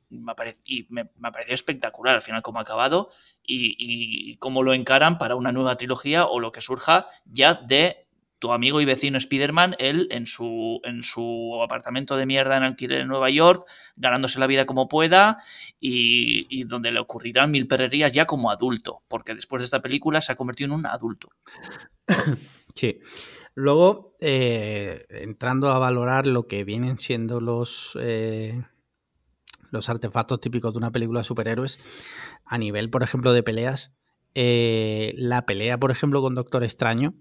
[0.09, 0.33] me,
[0.65, 3.09] y me, me ha parecido espectacular al final cómo ha acabado
[3.43, 8.02] y, y cómo lo encaran para una nueva trilogía o lo que surja ya de
[8.43, 12.99] tu amigo y vecino Spider-Man, él en su, en su apartamento de mierda en alquiler
[12.99, 13.65] en Nueva York,
[13.95, 15.37] ganándose la vida como pueda
[15.79, 20.33] y, donde le ocurrirán mil perrerías ya como adulto, porque después de esta película se
[20.33, 21.29] ha convertido en un adulto.
[22.75, 22.99] Sí.
[23.53, 28.63] Luego, eh, entrando a valorar lo que vienen siendo los, eh,
[29.69, 31.79] los artefactos típicos de una película de superhéroes,
[32.45, 33.93] a nivel, por ejemplo, de peleas,
[34.33, 37.13] eh, la pelea, por ejemplo, con Doctor Extraño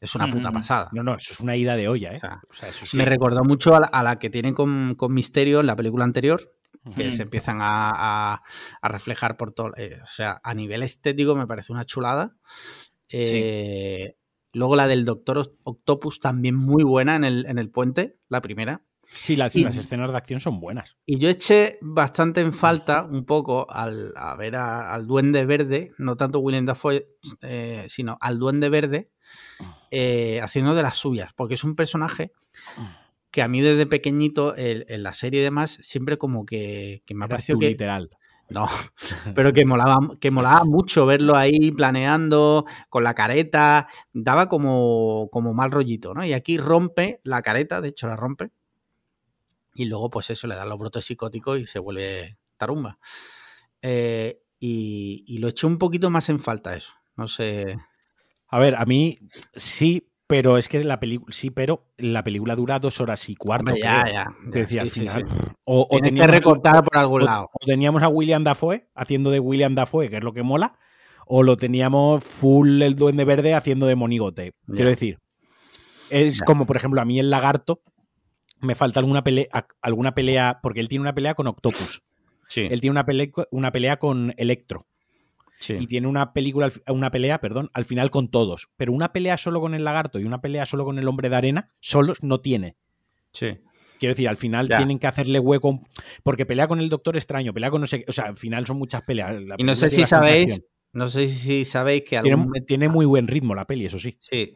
[0.00, 0.88] es una puta pasada.
[0.92, 2.16] No, no, eso es una ida de olla, ¿eh?
[2.16, 4.52] O sea, O sea, eso es- Me recordó mucho a la, a la que tiene
[4.54, 6.52] con, con Misterio en la película anterior,
[6.94, 7.90] que se empiezan a,
[8.34, 8.42] a-
[8.82, 9.70] a reflejar por todo.
[9.78, 12.36] eh, o sea, a nivel estético me parece una chulada.
[13.10, 14.16] Eh,
[14.52, 18.40] Luego la del Doctor Oct- Octopus también muy buena en el, en el puente, la
[18.40, 18.82] primera.
[19.24, 20.96] Sí, las, Y- las escenas de acción son buenas.
[21.06, 25.90] Y yo eché bastante en falta un poco al a ver a- al Duende Verde,
[25.98, 27.08] no tanto William Dafoe,
[27.42, 29.10] eh, sino al Duende Verde
[29.90, 32.32] eh, haciendo de las suyas, porque es un personaje
[33.30, 37.24] que a mí desde pequeñito en la serie y demás siempre como que, que me
[37.24, 38.10] ha parecido que literal.
[38.48, 38.68] no,
[39.34, 45.52] pero que molaba, que molaba mucho verlo ahí planeando con la careta, daba como, como
[45.52, 46.24] mal rollito, ¿no?
[46.24, 48.50] Y aquí rompe la careta, de hecho la rompe,
[49.74, 52.98] y luego pues eso, le da los brotes psicóticos y se vuelve tarumba.
[53.82, 57.76] Eh, y, y lo eché un poquito más en falta eso, no sé.
[58.54, 59.18] A ver, a mí
[59.54, 61.32] sí, pero es que la película.
[61.34, 63.66] Sí, pero la película dura dos horas y cuarto.
[63.72, 64.14] Hombre, ya, creo.
[64.14, 65.26] ya, ya, sí, final.
[65.28, 65.34] sí.
[65.64, 67.50] O, o Tienes que teníamos- recortar por algún o- lado.
[67.52, 70.78] o teníamos a William Dafoe haciendo de William Dafoe, que es lo que mola,
[71.26, 74.52] o lo teníamos full el Duende Verde haciendo de Monigote.
[74.66, 74.74] Ya.
[74.74, 75.18] Quiero decir,
[76.10, 76.44] es Ya.
[76.44, 77.82] como por ejemplo a mí el lagarto
[78.60, 79.48] me falta alguna pelea,
[79.82, 82.02] alguna pelea, porque él tiene una pelea con Octopus,
[82.48, 84.86] Sí, él tiene una pelea, una pelea con Electro
[85.58, 85.76] sí.
[85.78, 89.60] y tiene una película, una pelea, perdón, al final con todos, pero una pelea solo
[89.60, 92.76] con el lagarto y una pelea solo con el hombre de arena, solos no tiene.
[93.32, 93.58] sí.
[94.00, 94.76] Quiero decir, al final Ya.
[94.76, 95.80] tienen que hacerle hueco.
[96.24, 98.04] Porque pelea con el Doctor Extraño, pelea con no sé qué.
[98.10, 99.40] O sea, al final son muchas peleas.
[99.40, 100.60] La Y no sé si sabéis,
[100.92, 104.16] no sé si sabéis que Tiene, algún tiene muy buen ritmo la peli, eso sí.
[104.20, 104.52] Sí,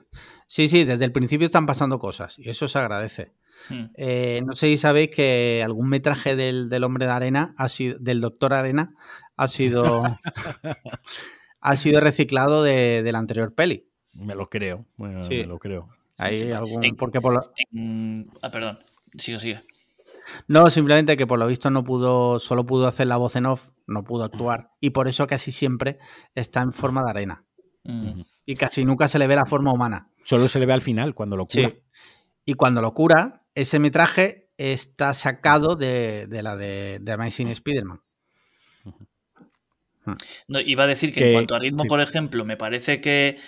[0.49, 3.33] sí, sí, desde el principio están pasando cosas y eso se agradece.
[3.71, 3.85] Mm.
[3.95, 7.97] Eh, no sé si sabéis que algún metraje del, del hombre de arena, ha sido,
[8.01, 8.97] del doctor arena,
[9.39, 10.03] ha sido,
[11.61, 13.89] ha sido reciclado de, de la anterior peli.
[14.15, 14.87] Me lo creo.
[14.97, 15.37] Bueno, Sí.
[15.37, 15.89] Me lo creo.
[16.17, 16.51] Hay sí.
[16.53, 18.79] algún, En- porque por lo- Mm, ah, perdón.
[19.17, 19.63] Sigue, sigue.
[20.49, 23.71] no, simplemente que por lo visto no pudo, solo pudo hacer la voz en off,
[23.87, 25.99] no pudo actuar y por eso casi siempre
[26.35, 27.45] está en forma de arena
[27.85, 28.21] Mm.
[28.45, 30.11] Y casi nunca se le ve la forma humana.
[30.25, 31.69] Solo se le ve al final, cuando lo cura.
[31.71, 31.79] Sí.
[32.45, 38.01] Y cuando lo cura, ese metraje está sacado de, de la de, de Amazing Spider-Man.
[40.49, 41.89] No, iba a decir que, Que- en cuanto a ritmo, sí.
[41.89, 43.39] por ejemplo, me parece que,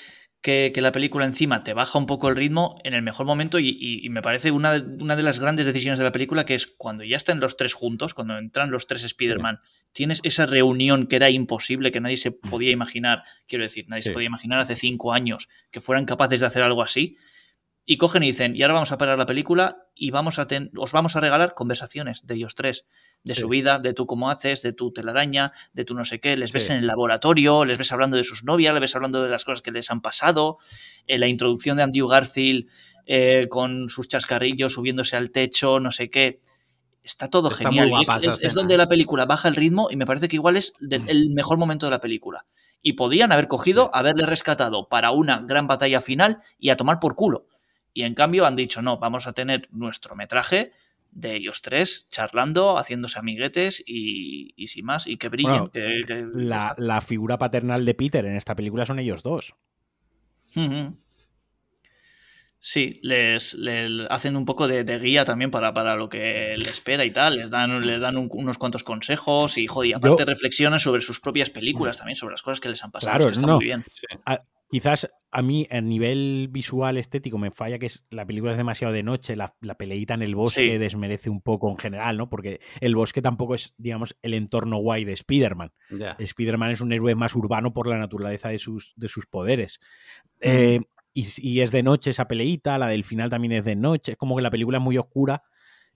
[0.42, 3.58] que- que la película encima te baja un poco el ritmo en el mejor momento
[3.58, 6.46] y, y- y me parece una, de- una de las grandes decisiones de la película
[6.46, 9.60] que es cuando ya están los tres juntos, cuando entran los tres Spider-Man,
[9.92, 14.10] tienes esa reunión que era imposible, que nadie se podía imaginar, quiero decir, nadie se
[14.14, 17.16] podía imaginar hace cinco años que fueran capaces de hacer algo así.
[17.84, 20.70] Y cogen y dicen, y ahora vamos a parar la película y vamos a ten-
[20.78, 22.86] os vamos a regalar conversaciones de ellos tres,
[23.22, 23.42] de Sí.
[23.42, 26.38] su vida, de tú cómo haces, de tu telaraña, de tu no sé qué.
[26.38, 26.72] Les ves Sí.
[26.72, 29.60] en el laboratorio, les ves hablando de sus novias, les ves hablando de las cosas
[29.60, 30.56] que les han pasado.
[31.06, 32.66] En la introducción de Andrew Garfield
[33.12, 36.40] eh, con sus chascarrillos subiéndose al techo, no sé qué.
[37.02, 37.88] Está todo Está genial.
[37.90, 38.78] muy es- es, donde ¿eh?
[38.78, 41.86] la película baja el ritmo y me parece que igual es de- el mejor momento
[41.86, 42.46] de la película.
[42.82, 47.16] Y podían haber cogido, haberle rescatado para una gran batalla final y a tomar por
[47.16, 47.46] culo.
[47.92, 50.72] Y en cambio han dicho, no, vamos a tener nuestro metraje
[51.12, 55.50] de ellos tres charlando, haciéndose amiguetes y, y sin más, y que brillen.
[55.52, 59.54] Bueno, que- que- La, la figura paternal de Peter en esta película son ellos dos.
[62.62, 66.68] Sí, les, le- hacen un poco de, de guía también para, para lo que les
[66.68, 67.36] espera y tal.
[67.38, 71.00] Les dan, les dan un- unos cuantos consejos y, joder, y aparte Yo- reflexionan sobre
[71.00, 73.12] sus propias películas también, sobre las cosas que les han pasado.
[73.12, 73.56] Claro, Es que está no.
[73.56, 73.84] muy bien.
[74.26, 78.58] A- quizás a mí, a nivel visual, estético, me falla que es, la película es
[78.58, 80.78] demasiado de noche, la, la peleita en el bosque Sí.
[80.78, 82.28] desmerece un poco en general, ¿no?
[82.28, 85.72] Porque el bosque tampoco es, digamos, el entorno guay de Spider-Man.
[86.18, 89.78] Spider-Man es un héroe más urbano por la naturaleza de sus, de sus poderes.
[90.40, 90.80] Eh,
[91.12, 94.12] y, y es de noche esa peleita, la del final también es de noche.
[94.12, 95.42] Es como que la película es muy oscura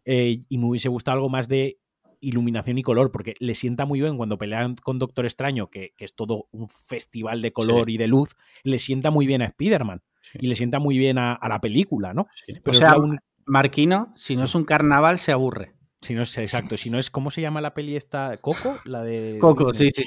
[0.04, 1.78] eh, y me hubiese gustado algo más de
[2.20, 6.04] iluminación y color, porque le sienta muy bien cuando pelean con Doctor Extraño, que, que
[6.04, 10.02] es todo un festival de color y de luz, le sienta muy bien a Spider-Man
[10.32, 10.38] Sí.
[10.40, 12.28] y le sienta muy bien a, a la película, ¿no?
[12.46, 12.54] Sí.
[12.62, 15.74] Pero o sea, un- Marquino, si no es un carnaval, se aburre.
[16.00, 18.38] si no es exacto, si no es, ¿cómo se llama la peli esta?
[18.38, 18.78] ¿Coco?
[18.86, 19.36] La de...
[19.38, 20.04] Coco, sí, sí.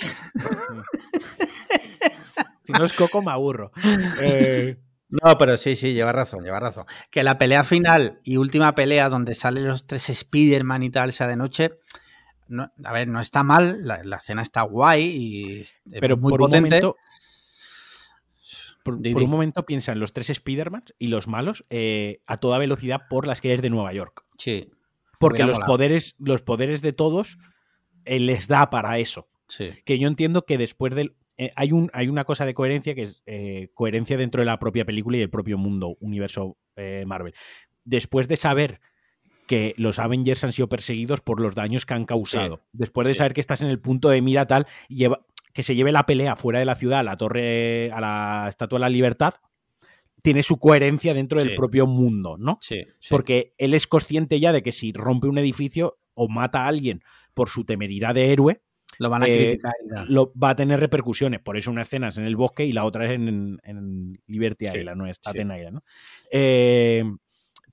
[2.64, 3.72] Si no es Coco, me aburro.
[4.22, 4.78] Eh,
[5.10, 6.86] No, pero sí, sí, lleva razón, lleva razón.
[7.10, 11.28] Que la pelea final y última pelea donde salen los tres Spider-Man y tal sea
[11.28, 11.72] de noche,
[12.48, 16.32] no, a ver, no está mal, la, la escena está guay y es pero muy
[16.32, 16.58] por potente.
[16.58, 16.98] un momento
[18.88, 23.02] por, un momento piensa en los tres Spider-Man y los malos eh, a toda velocidad
[23.10, 24.26] por las calles de Nueva York.
[24.38, 24.72] Sí.
[25.20, 25.74] Porque los molado.
[25.74, 27.38] poderes, los poderes de todos
[28.06, 29.28] eh, les da para eso.
[29.50, 29.72] Sí.
[29.86, 31.16] Que yo entiendo que después del.
[31.38, 34.59] Eh, hay, un, hay una cosa de coherencia que es eh, coherencia dentro de la
[34.59, 37.34] propia película y del propio mundo, universo eh, Marvel.
[37.84, 38.81] Después de saber
[39.45, 42.65] que los Avengers han sido perseguidos por los daños que han causado.
[42.73, 45.91] Después de saber que estás en el punto de mira tal, lleva, que se lleve
[45.91, 49.35] la pelea fuera de la ciudad, a la torre, a la Estatua de la Libertad,
[50.22, 52.57] tiene su coherencia dentro del propio mundo, ¿no?
[52.59, 56.68] Sí, Porque él es consciente ya de que si rompe un edificio o mata a
[56.68, 57.01] alguien
[57.34, 58.61] por su temeridad de héroe,
[58.99, 59.74] lo van a eh, criticar.
[60.07, 61.40] Lo, va a tener repercusiones.
[61.41, 64.65] Por eso una escena es en el bosque y la otra es en, en Liberty
[64.68, 65.84] Island, no es Staten Island, ¿no?
[66.32, 67.03] Eh,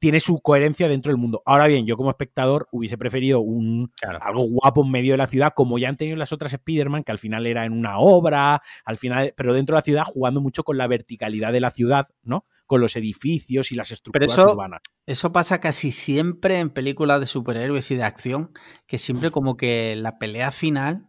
[0.05, 1.43] tiene su coherencia dentro del mundo.
[1.47, 3.91] Ahora bien, yo como espectador hubiese preferido un
[4.21, 7.13] algo guapo en medio de la ciudad, como ya han tenido las otras Spider-Man, que
[7.13, 10.63] al final era en una obra, al final, pero dentro de la ciudad jugando mucho
[10.63, 12.45] con la verticalidad de la ciudad, ¿no?
[12.67, 14.83] Con los edificios y las estructuras urbanas.
[15.07, 18.51] Eso pasa casi siempre en películas de superhéroes y de acción,
[18.87, 21.07] que siempre como que la pelea final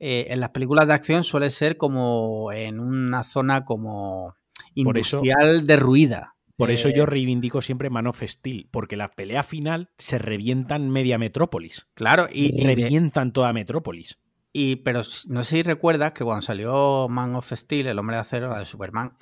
[0.00, 4.34] eh, en las películas de acción suele ser como en una zona como
[4.74, 6.34] industrial derruida.
[6.56, 10.90] Por eso yo eh, reivindico siempre Man of Steel, porque la pelea final se revientan
[10.90, 11.86] media Metrópolis.
[11.94, 14.18] Claro, y, revientan toda Metrópolis.
[14.52, 18.22] Y, pero no sé si recuerdas que cuando salió Man of Steel, el hombre de
[18.22, 19.16] acero, la de Superman,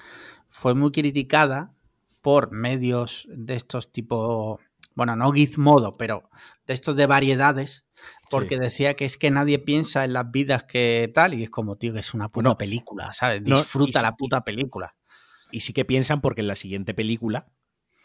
[0.47, 1.75] fue muy criticada
[2.23, 4.59] por medios de estos tipo,
[4.95, 6.31] bueno, no Gizmodo, pero
[6.67, 7.85] de estos de variedades,
[8.31, 11.77] porque decía que es que nadie piensa en las vidas que tal, y es como,
[11.77, 13.45] tío, que es una puta película, ¿sabes?
[13.45, 14.95] Disfruta la puta película.
[15.53, 17.47] Y sí que piensan porque en la siguiente película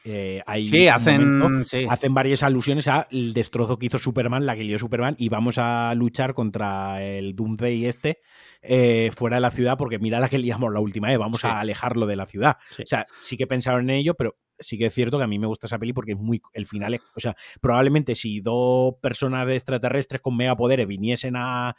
[0.03, 4.79] eh, hay sí, hacen, hacen varias alusiones al destrozo que hizo Superman, la que lió
[4.79, 8.19] Superman, y vamos a luchar contra el Doomsday este
[8.63, 11.59] eh, fuera de la ciudad, porque mira la que liamos la última vez, vamos a
[11.59, 12.57] alejarlo de la ciudad.
[12.79, 15.39] O sea, sí que pensaron en ello, pero sí que es cierto que a mí
[15.39, 16.41] me gusta esa peli porque es muy.
[16.53, 17.01] El final es.
[17.15, 21.75] O sea, probablemente si dos personas de extraterrestres con megapoderes viniesen a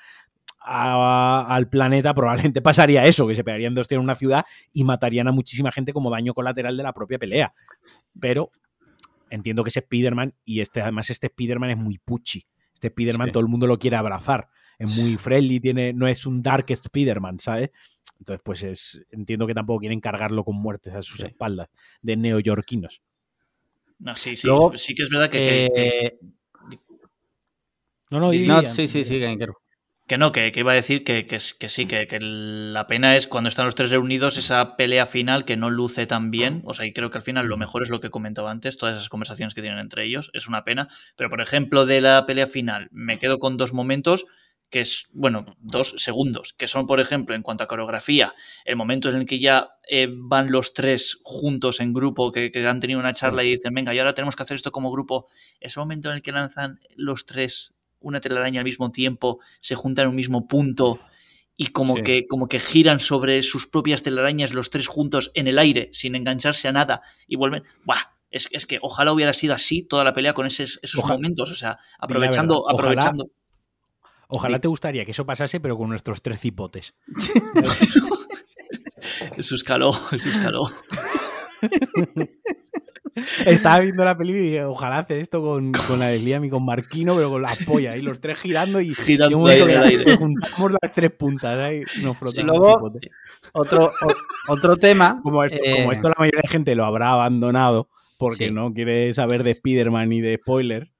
[0.65, 5.29] al planeta, probablemente pasaría eso, que se pegarían dos tiros en una ciudad y matarían
[5.29, 7.53] a muchísima gente como daño colateral de la propia pelea.
[8.21, 8.51] Pero
[9.31, 12.47] entiendo que ese Spider-Man, y este, además este Spider-Man es muy puchi.
[12.73, 14.49] Este Spider-Man todo el mundo lo quiere abrazar.
[14.79, 17.71] Es muy friendly, tiene, no es un Dark Spider-Man, ¿sabes?
[18.23, 21.69] Entonces, pues es, entiendo que tampoco quieren cargarlo con muertes a sus espaldas
[22.03, 23.03] de neoyorquinos.
[23.99, 25.67] No, sí, sí, sí que es verdad que...
[25.67, 26.19] Eh,
[28.11, 28.31] no, no,
[28.67, 29.49] sí, sí, sí, que
[30.07, 33.65] que no, que, iba a decir que, que, sí, que, la pena es cuando están
[33.65, 36.63] los tres reunidos esa pelea final que no luce tan bien.
[36.65, 38.95] O sea, y creo que al final lo mejor es lo que comentaba antes, todas
[38.95, 40.31] esas conversaciones que tienen entre ellos.
[40.33, 40.89] Es una pena.
[41.17, 44.27] Pero, por ejemplo, de la pelea final, me quedo con dos momentos
[44.73, 48.35] que es, bueno, dos segundos, que son, por ejemplo, en cuanto a coreografía,
[48.65, 52.67] el momento en el que ya eh, van los tres juntos en grupo, que, que,
[52.67, 55.29] han tenido una charla y dicen, venga, y ahora tenemos que hacer esto como grupo,
[55.61, 60.05] ese momento en el que lanzan los tres una telaraña al mismo tiempo, se juntan
[60.05, 61.01] en un mismo punto
[61.55, 65.59] y como, que, como que giran sobre sus propias telarañas los tres juntos en el
[65.59, 67.63] aire, sin engancharse a nada, y vuelven.
[67.85, 68.01] ¡Buah!
[68.31, 71.55] Es, es que ojalá hubiera sido así toda la pelea con esos, esos momentos, o
[71.55, 72.69] sea, aprovechando.
[72.71, 73.31] aprovechando.
[74.35, 76.95] Ojalá, te gustaría que eso pasase, pero con nuestros tres cipotes.
[79.37, 80.63] eso escaló, eso escaló.
[83.45, 86.51] Estaba viendo la peli y dije, ojalá hacer esto con, con la de Liam y
[86.51, 90.17] con Marquino, pero con la polla, y los tres girando y girando aire.
[90.17, 92.93] juntamos las tres puntas ahí nos y luego,
[93.53, 93.93] otro,
[94.49, 95.21] otro tema.
[95.23, 97.89] Como esto, como eh, esto la mayoría de gente lo habrá abandonado
[98.19, 100.91] porque no quiere saber de Spider-Man ni de spoiler.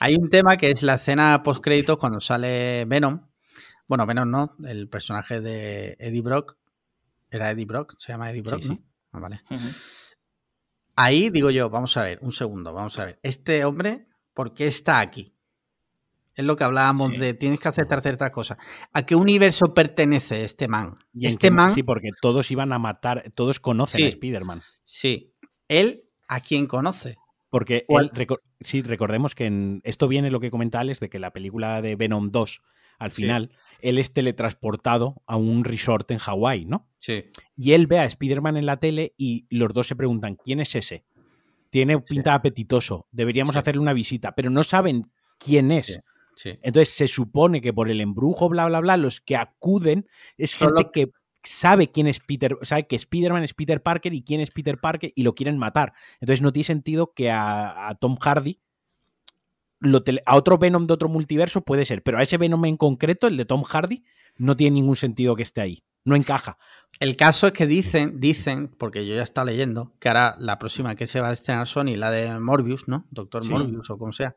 [0.00, 3.28] Hay un tema que es la escena post créditos cuando sale Venom.
[3.86, 6.56] Bueno, Venom no, el personaje de Eddie Brock.
[7.30, 8.78] Era Eddie Brock, se llama Eddie Brock, ¿no?
[9.12, 9.40] Ah, vale.
[10.96, 13.18] Ahí digo yo, vamos a ver, un segundo, vamos a ver.
[13.22, 15.34] Este hombre, ¿por qué está aquí?
[16.34, 18.58] Es lo que hablábamos de tienes que aceptar ciertas cosas.
[18.92, 20.94] ¿A qué universo pertenece este man?
[21.12, 21.74] Y este man.
[21.74, 24.62] Sí, porque todos iban a matar, todos conocen a Spider-Man.
[24.84, 25.34] Sí.
[25.66, 27.16] ¿Él a quién conoce?
[27.50, 28.10] Porque él,
[28.60, 31.96] sí, recordemos que en, esto viene lo que comenta Alex de que la película de
[31.96, 32.62] Venom 2
[32.98, 36.88] al final, él es teletransportado a un resort en Hawái, ¿no?
[36.98, 37.26] Sí.
[37.56, 40.74] Y él ve a Spider-Man en la tele y los dos se preguntan, ¿quién es
[40.74, 41.04] ese?
[41.70, 46.00] Tiene pinta apetitoso, deberíamos hacerle una visita, pero no saben quién es.
[46.44, 50.90] Entonces se supone que por el embrujo, bla, bla, bla, los que acuden es gente
[50.92, 51.10] que
[51.42, 55.12] sabe quién es Peter, sabe que Spider-Man es Peter Parker y quién es Peter Parker
[55.14, 55.92] y lo quieren matar.
[56.20, 58.60] Entonces no tiene sentido que a Tom Hardy
[60.24, 63.36] a otro Venom de otro multiverso puede ser, pero a ese Venom en concreto, el
[63.36, 64.04] de Tom Hardy,
[64.36, 65.84] no tiene ningún sentido que esté ahí.
[66.04, 66.58] No encaja.
[67.00, 70.94] El caso es que dicen, dicen, porque yo ya estaba leyendo, que ahora la próxima
[70.94, 73.06] que se va a estrenar Sony, la de Morbius, ¿no?
[73.10, 74.34] Doctor Morbius o como sea.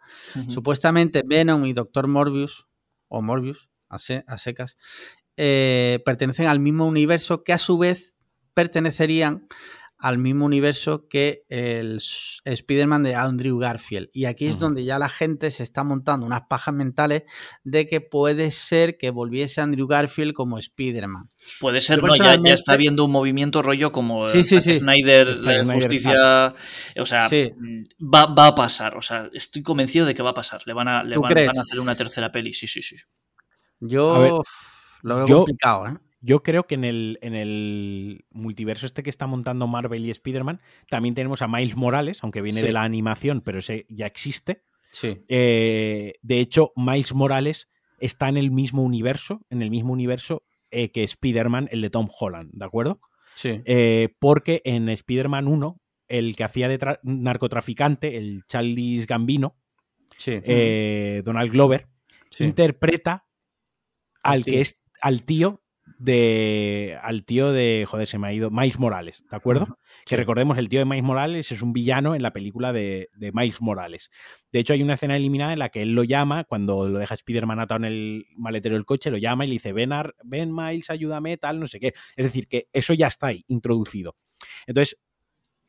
[0.49, 2.68] Supuestamente Venom y Doctor Morbius,
[3.07, 4.78] o Morbius, a, secas,
[5.38, 8.16] eh, pertenecen al mismo universo que a su vez
[8.53, 9.48] pertenecerían
[10.02, 11.99] al mismo universo que el
[12.44, 14.10] Spider-Man de Andrew Garfield.
[14.14, 17.24] Y aquí es donde ya la gente se está montando unas pajas mentales
[17.64, 21.30] de que puede ser que volviese Andrew Garfield como Spider-Man.
[21.60, 26.56] Puede ser, no, ya, está viendo un movimiento rollo como Snyder, la justicia.
[26.98, 27.30] O sea,
[28.02, 28.98] va, a pasar.
[28.98, 30.62] O sea, estoy convencido de que va a pasar.
[30.66, 32.53] Le van a, le van, a hacer una tercera peli.
[32.53, 32.95] Sí, sí, sí.
[33.80, 34.41] Yo
[35.02, 35.98] lo veo complicado, ¿eh?
[36.23, 40.61] Yo creo que en el, en el multiverso este que está montando Marvel y Spider-Man,
[40.88, 44.64] también tenemos a Miles Morales, aunque viene de la animación, pero ese ya existe.
[44.91, 45.23] Sí.
[45.28, 47.69] Eh, de hecho, Miles Morales
[47.99, 52.07] está en el mismo universo, en el mismo universo eh, que Spider-Man, el de Tom
[52.15, 53.02] Holland, ¿de acuerdo?
[53.34, 53.61] Sí.
[53.65, 59.56] Eh, porque en Spider-Man 1, el que hacía de narcotraficante, el Charles Gambino,
[60.23, 61.88] Donald Glover,
[62.38, 63.26] interpreta
[64.22, 65.61] al que es al tío
[65.99, 69.78] de al tío de, joder, se me ha ido, Miles Morales, ¿de acuerdo?
[70.06, 73.32] Que recordemos, el tío de Miles Morales es un villano en la película de, de,
[73.34, 74.10] Miles Morales.
[74.52, 77.15] De hecho, hay una escena eliminada en la que él lo llama, cuando lo deja
[77.15, 79.91] Spider-Man atado en el maletero del coche, lo llama y le dice, ven,
[80.23, 81.94] ven Miles, ayúdame, tal, no sé qué.
[82.15, 84.15] Es decir, que eso ya está ahí, introducido.
[84.65, 84.98] Entonces,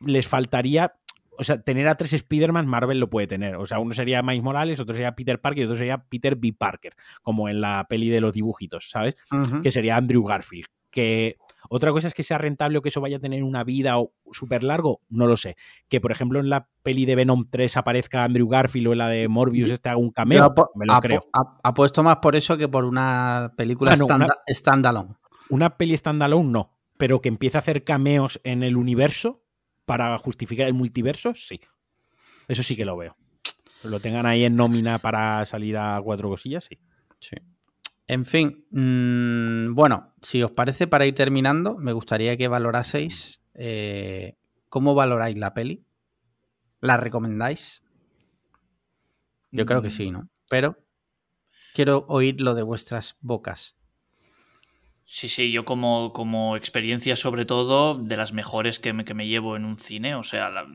[0.07, 0.95] les faltaría
[1.39, 3.57] o sea, tener a tres Spider-Man, Marvel lo puede tener.
[3.57, 6.55] O sea, uno sería Miles Morales, otro sería Peter Parker y otro sería Peter B.
[6.57, 9.17] Parker, como en la peli de los dibujitos, ¿sabes?
[9.63, 10.67] Que sería Andrew Garfield.
[10.91, 11.39] Que
[11.71, 13.95] otra cosa es que sea rentable o que eso vaya a tener una vida
[14.31, 15.57] súper largo, no lo sé.
[15.89, 19.09] Que, por ejemplo, en la peli de Venom 3 aparezca Andrew Garfield o en la
[19.09, 21.25] de Morbius este haga un cameo, me lo creo.
[21.63, 25.17] Apuesto más por eso que por una película ah, una, standalone.
[25.49, 29.42] Una peli standalone no, pero que empiece a hacer cameos en el universo,
[29.93, 31.61] para justificar el multiverso, sí.
[32.49, 33.15] Eso sí que lo veo.
[33.85, 36.79] Lo tengan ahí en nómina para salir a cuatro cosillas, sí.
[37.21, 37.37] Sí.
[38.07, 44.39] En fin, mm, bueno, si os parece, para ir terminando, me gustaría que valoraseis eh,
[44.71, 45.85] cómo valoráis la peli.
[46.81, 47.83] ¿La recomendáis?
[49.51, 50.31] Yo creo que sí, ¿no?
[50.49, 50.79] Pero
[51.75, 53.77] quiero oír lo de vuestras bocas.
[55.05, 59.27] Sí, sí, yo como, como experiencia sobre todo de las mejores que me, que me
[59.27, 60.67] llevo en un cine, o sea, la,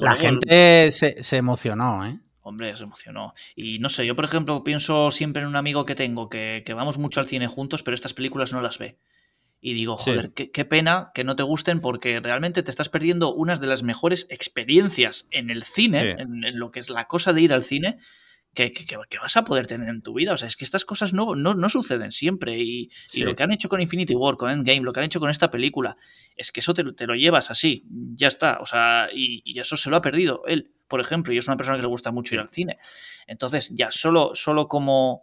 [0.00, 2.18] la gente se, emocionó, ¿eh?
[2.42, 3.34] Hombre, se emocionó.
[3.56, 6.98] Y no sé, yo por ejemplo pienso siempre en un amigo que tengo que, vamos
[6.98, 8.98] mucho al cine juntos, pero estas películas no las ve.
[9.60, 13.62] Y digo, joder, qué, pena que no te gusten porque realmente te estás perdiendo unas
[13.62, 17.52] de las mejores experiencias en el cine, en, lo que es la cosa de ir
[17.54, 17.98] al cine,
[18.54, 20.32] que, vas a poder tener en tu vida.
[20.32, 22.58] O sea, es que estas cosas no, no, suceden siempre.
[22.58, 25.30] Y, lo que han hecho con Infinity War, con Endgame, lo que han hecho con
[25.30, 25.96] esta película,
[26.36, 28.60] es que eso te, lo llevas así, ya está.
[28.60, 31.76] O sea, y, eso se lo ha perdido él, por ejemplo, y es una persona
[31.76, 32.78] que le gusta mucho ir al cine.
[33.26, 35.22] Entonces, ya solo, solo como,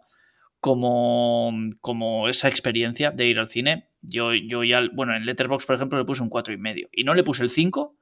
[0.60, 5.76] como, como esa experiencia de ir al cine, yo, yo ya, bueno, en Letterboxd, por
[5.76, 6.88] ejemplo, le puse un cuatro y medio.
[6.92, 7.96] Y no le puse el 5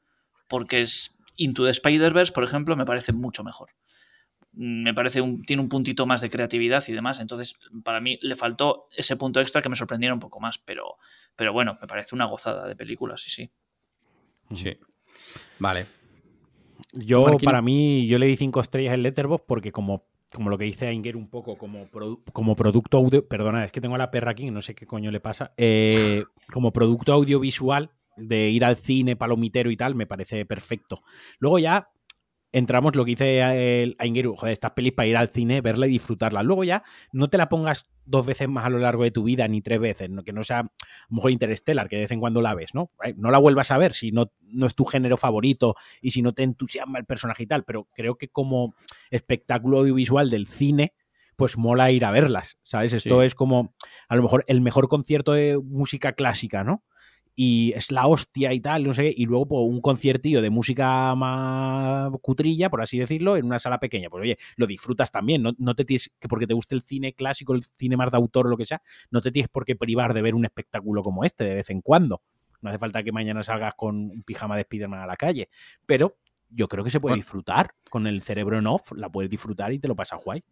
[0.49, 3.71] porque es Into the Spider-Verse, por ejemplo, me parece mucho mejor
[4.53, 7.21] me parece un, tiene un puntito más de creatividad y demás.
[7.21, 10.59] Entonces, para mí le faltó ese punto extra que me sorprendiera un poco más.
[10.59, 10.97] Pero,
[11.37, 13.51] pero bueno, me parece una gozada de películas, sí, sí.
[14.55, 14.77] Sí.
[15.59, 15.87] Vale.
[16.93, 20.65] Yo, para mí, yo le di cinco estrellas en Letterboxd porque como, como lo que
[20.65, 21.89] dice Ainger un poco, como,
[22.33, 25.11] como producto audio, perdona, es que tengo a la perra aquí, no sé qué coño
[25.11, 30.45] le pasa, eh, como producto audiovisual de ir al cine, palomitero y tal, me parece
[30.45, 31.03] perfecto.
[31.39, 31.91] Luego ya
[32.53, 35.91] entramos lo que dice el Aingeru, joder, estas pelis para ir al cine, verla y
[35.91, 36.43] disfrutarla.
[36.43, 36.83] Luego ya
[37.13, 39.81] no te la pongas dos veces más a lo largo de tu vida, ni tres
[39.81, 42.75] veces, que no sea a lo mejor Interstellar, que de vez en cuando la ves,
[42.75, 42.91] ¿no?
[43.17, 46.33] No la vuelvas a ver si no, no es tu género favorito y si no
[46.33, 48.75] te entusiasma el personaje y tal, pero creo que como
[49.11, 50.93] espectáculo audiovisual del cine,
[51.37, 52.93] pues mola ir a verlas, ¿sabes?
[52.93, 53.75] Esto es como
[54.09, 56.85] a lo mejor el mejor concierto de música clásica, ¿no?
[57.43, 61.15] Y es la hostia y tal, no sé, y luego pues, un conciertillo de música
[61.15, 64.11] más cutrilla, por así decirlo, en una sala pequeña.
[64.11, 67.15] Pues oye, lo disfrutas también, no, no te tienes que porque te guste el cine
[67.15, 70.13] clásico, el cine más de autor lo que sea, no te tienes por qué privar
[70.13, 72.21] de ver un espectáculo como este de vez en cuando.
[72.61, 75.49] No hace falta que mañana salgas con un pijama de Spiderman a la calle,
[75.87, 76.19] pero
[76.51, 79.79] yo creo que se puede disfrutar con el cerebro en off, la puedes disfrutar y
[79.79, 80.45] te lo pasas guay.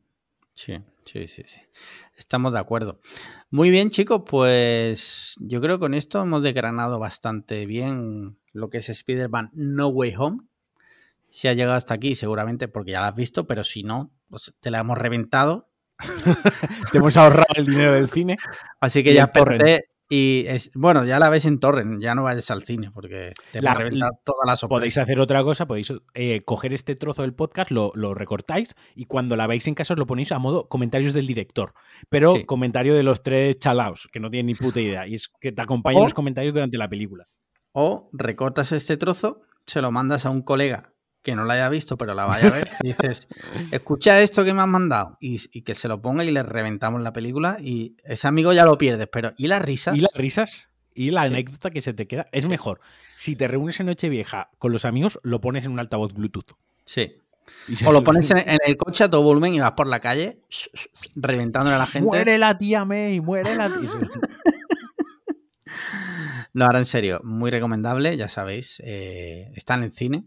[0.59, 1.61] Sí, sí, sí, sí.
[2.17, 2.99] Estamos de acuerdo.
[3.49, 8.79] Muy bien, chicos, pues yo creo que con esto hemos desgranado bastante bien lo que
[8.79, 10.39] es Spider-Man No Way Home.
[11.29, 14.53] Si ha llegado hasta aquí, seguramente porque ya la has visto, pero si no, pues
[14.59, 15.69] te la hemos reventado.
[16.91, 18.37] te hemos ahorrado el dinero del cine.
[18.81, 22.51] Así que ya porté y es, bueno, ya la ves en Torrent, ya no vayas
[22.51, 24.77] al cine porque te la, reventar toda la sopa.
[24.77, 29.37] Podéis hacer otra cosa, podéis eh, coger este trozo del podcast, lo, recortáis y cuando
[29.37, 31.75] la veis en casa os lo ponéis a modo comentarios del director.
[32.09, 35.07] Pero comentario de los tres chalaos, que no tienen ni puta idea.
[35.07, 37.29] Y es que te acompañan los comentarios durante la película.
[37.73, 40.95] O recortas este trozo, se lo mandas a un colega
[41.29, 43.29] que no la haya visto, pero la vaya a ver, y dices,
[43.71, 47.03] escucha esto que me has mandado, y, y que se lo ponga y le reventamos
[47.03, 49.97] la película, y ese amigo ya lo pierdes, pero ¿y las risas?
[49.97, 50.69] ¿Y las risas?
[50.95, 52.81] Y la anécdota que se te queda es mejor.
[53.17, 56.57] Si te reúnes en Nochevieja con los amigos, lo pones en un altavoz Bluetooth.
[56.85, 57.13] Sí.
[57.87, 60.41] O lo pones en, en el coche a todo volumen y vas por la calle
[61.15, 62.07] reventándole a la gente.
[62.07, 63.91] Muere la tía May, muere la tía.
[66.55, 68.81] No, ahora en serio, muy recomendable, ya sabéis.
[68.85, 70.25] eh, está en cine,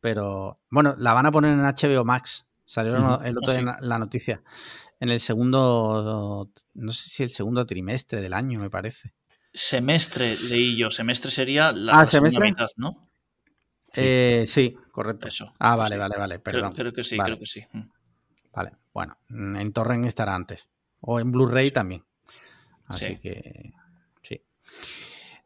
[0.00, 2.46] pero bueno, la van a poner en HBO Max.
[2.64, 3.86] Salió el- otro Ah, día sí.
[3.86, 4.42] la- noticia.
[5.00, 9.14] En el segundo, no sé si el segundo trimestre del año, me parece.
[9.54, 10.90] Semestre, leí yo.
[10.90, 13.08] Semestre sería la, Ah, segunda mitad, ¿no?
[13.92, 15.28] Sí, eh, sí correcto.
[15.28, 15.52] Eso.
[15.58, 15.98] Ah, vale, Sí.
[16.00, 16.74] vale, vale, perdón.
[16.74, 17.30] creo que sí, Vale.
[17.30, 17.64] creo que sí.
[17.72, 17.88] Mm.
[18.52, 20.68] Vale, bueno, en Torrent estará antes.
[21.00, 22.04] O en Blu-ray también.
[22.86, 23.18] Así Sí.
[23.18, 23.72] que,
[24.22, 24.42] sí.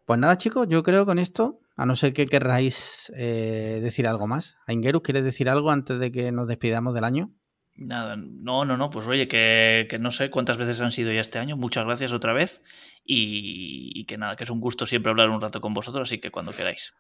[0.05, 4.27] Pues nada, chicos, yo creo con esto, a no ser que querráis eh, decir algo
[4.27, 4.57] más.
[4.67, 7.31] Aingeru, ¿quieres decir algo antes de que nos despidamos del año?
[7.75, 11.21] Nada, no, no, no, pues oye, que, que no sé cuántas veces han sido ya
[11.23, 11.57] este año.
[11.57, 12.63] Muchas gracias otra vez.
[13.05, 16.19] Y, y que nada, que es un gusto siempre hablar un rato con vosotros, así
[16.19, 16.93] que cuando queráis.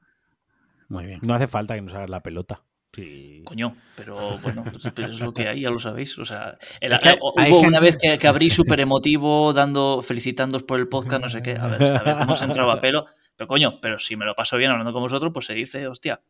[0.88, 1.20] Muy bien.
[1.22, 2.62] No hace falta que nos hagas la pelota.
[2.94, 3.42] Sí.
[3.44, 6.18] Coño, pero bueno, pues, pero es lo que hay, ya lo sabéis.
[6.18, 10.62] O sea, el- Es que hubo una vez que, que abrí súper emotivo, dando, felicitándoos
[10.64, 11.56] por el podcast, no sé qué.
[11.56, 13.06] A ver, esta vez hemos entrado a pelo.
[13.42, 16.22] Pero coño, pero si me lo paso bien hablando con vosotros, pues se dice, hostia.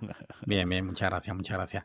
[0.46, 1.84] Bien, bien, muchas gracias, muchas gracias.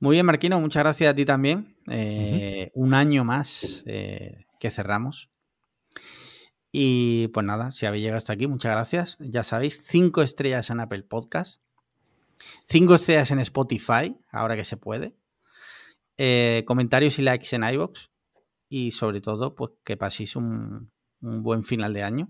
[0.00, 1.76] Muy bien, Marquino, muchas gracias a ti también.
[1.88, 5.30] Eh, Un año más eh, que cerramos.
[6.72, 9.16] Y pues nada, si habéis llegado hasta aquí, muchas gracias.
[9.20, 11.62] Ya sabéis, cinco estrellas en Apple Podcast,
[12.64, 15.14] cinco estrellas en Spotify, ahora que se puede.
[16.16, 18.10] Eh, comentarios y likes en iBox.
[18.68, 20.90] Y sobre todo, pues que paséis un,
[21.20, 22.28] un buen final de año.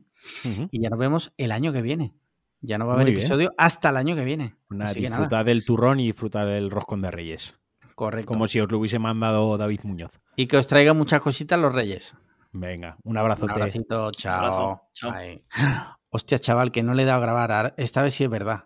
[0.70, 2.14] Y ya nos vemos el año que viene.
[2.60, 3.24] Ya no va a haber Muy bien.
[3.26, 4.56] episodio hasta el año que viene.
[4.70, 7.58] Nada, disfrutad del turrón y disfrutad del roscón de Reyes.
[7.94, 8.26] correcto.
[8.32, 10.20] Como si os lo hubiese mandado David Muñoz.
[10.36, 12.14] Y que os traiga muchas cositas los reyes.
[12.52, 13.52] Venga, un Un abrazote.
[13.52, 14.38] abracito, chao.
[14.38, 15.12] abrazo, chao.
[16.10, 17.74] Hostia, chaval, que no le he dado a grabar.
[17.76, 18.64] Esta vez sí es verdad.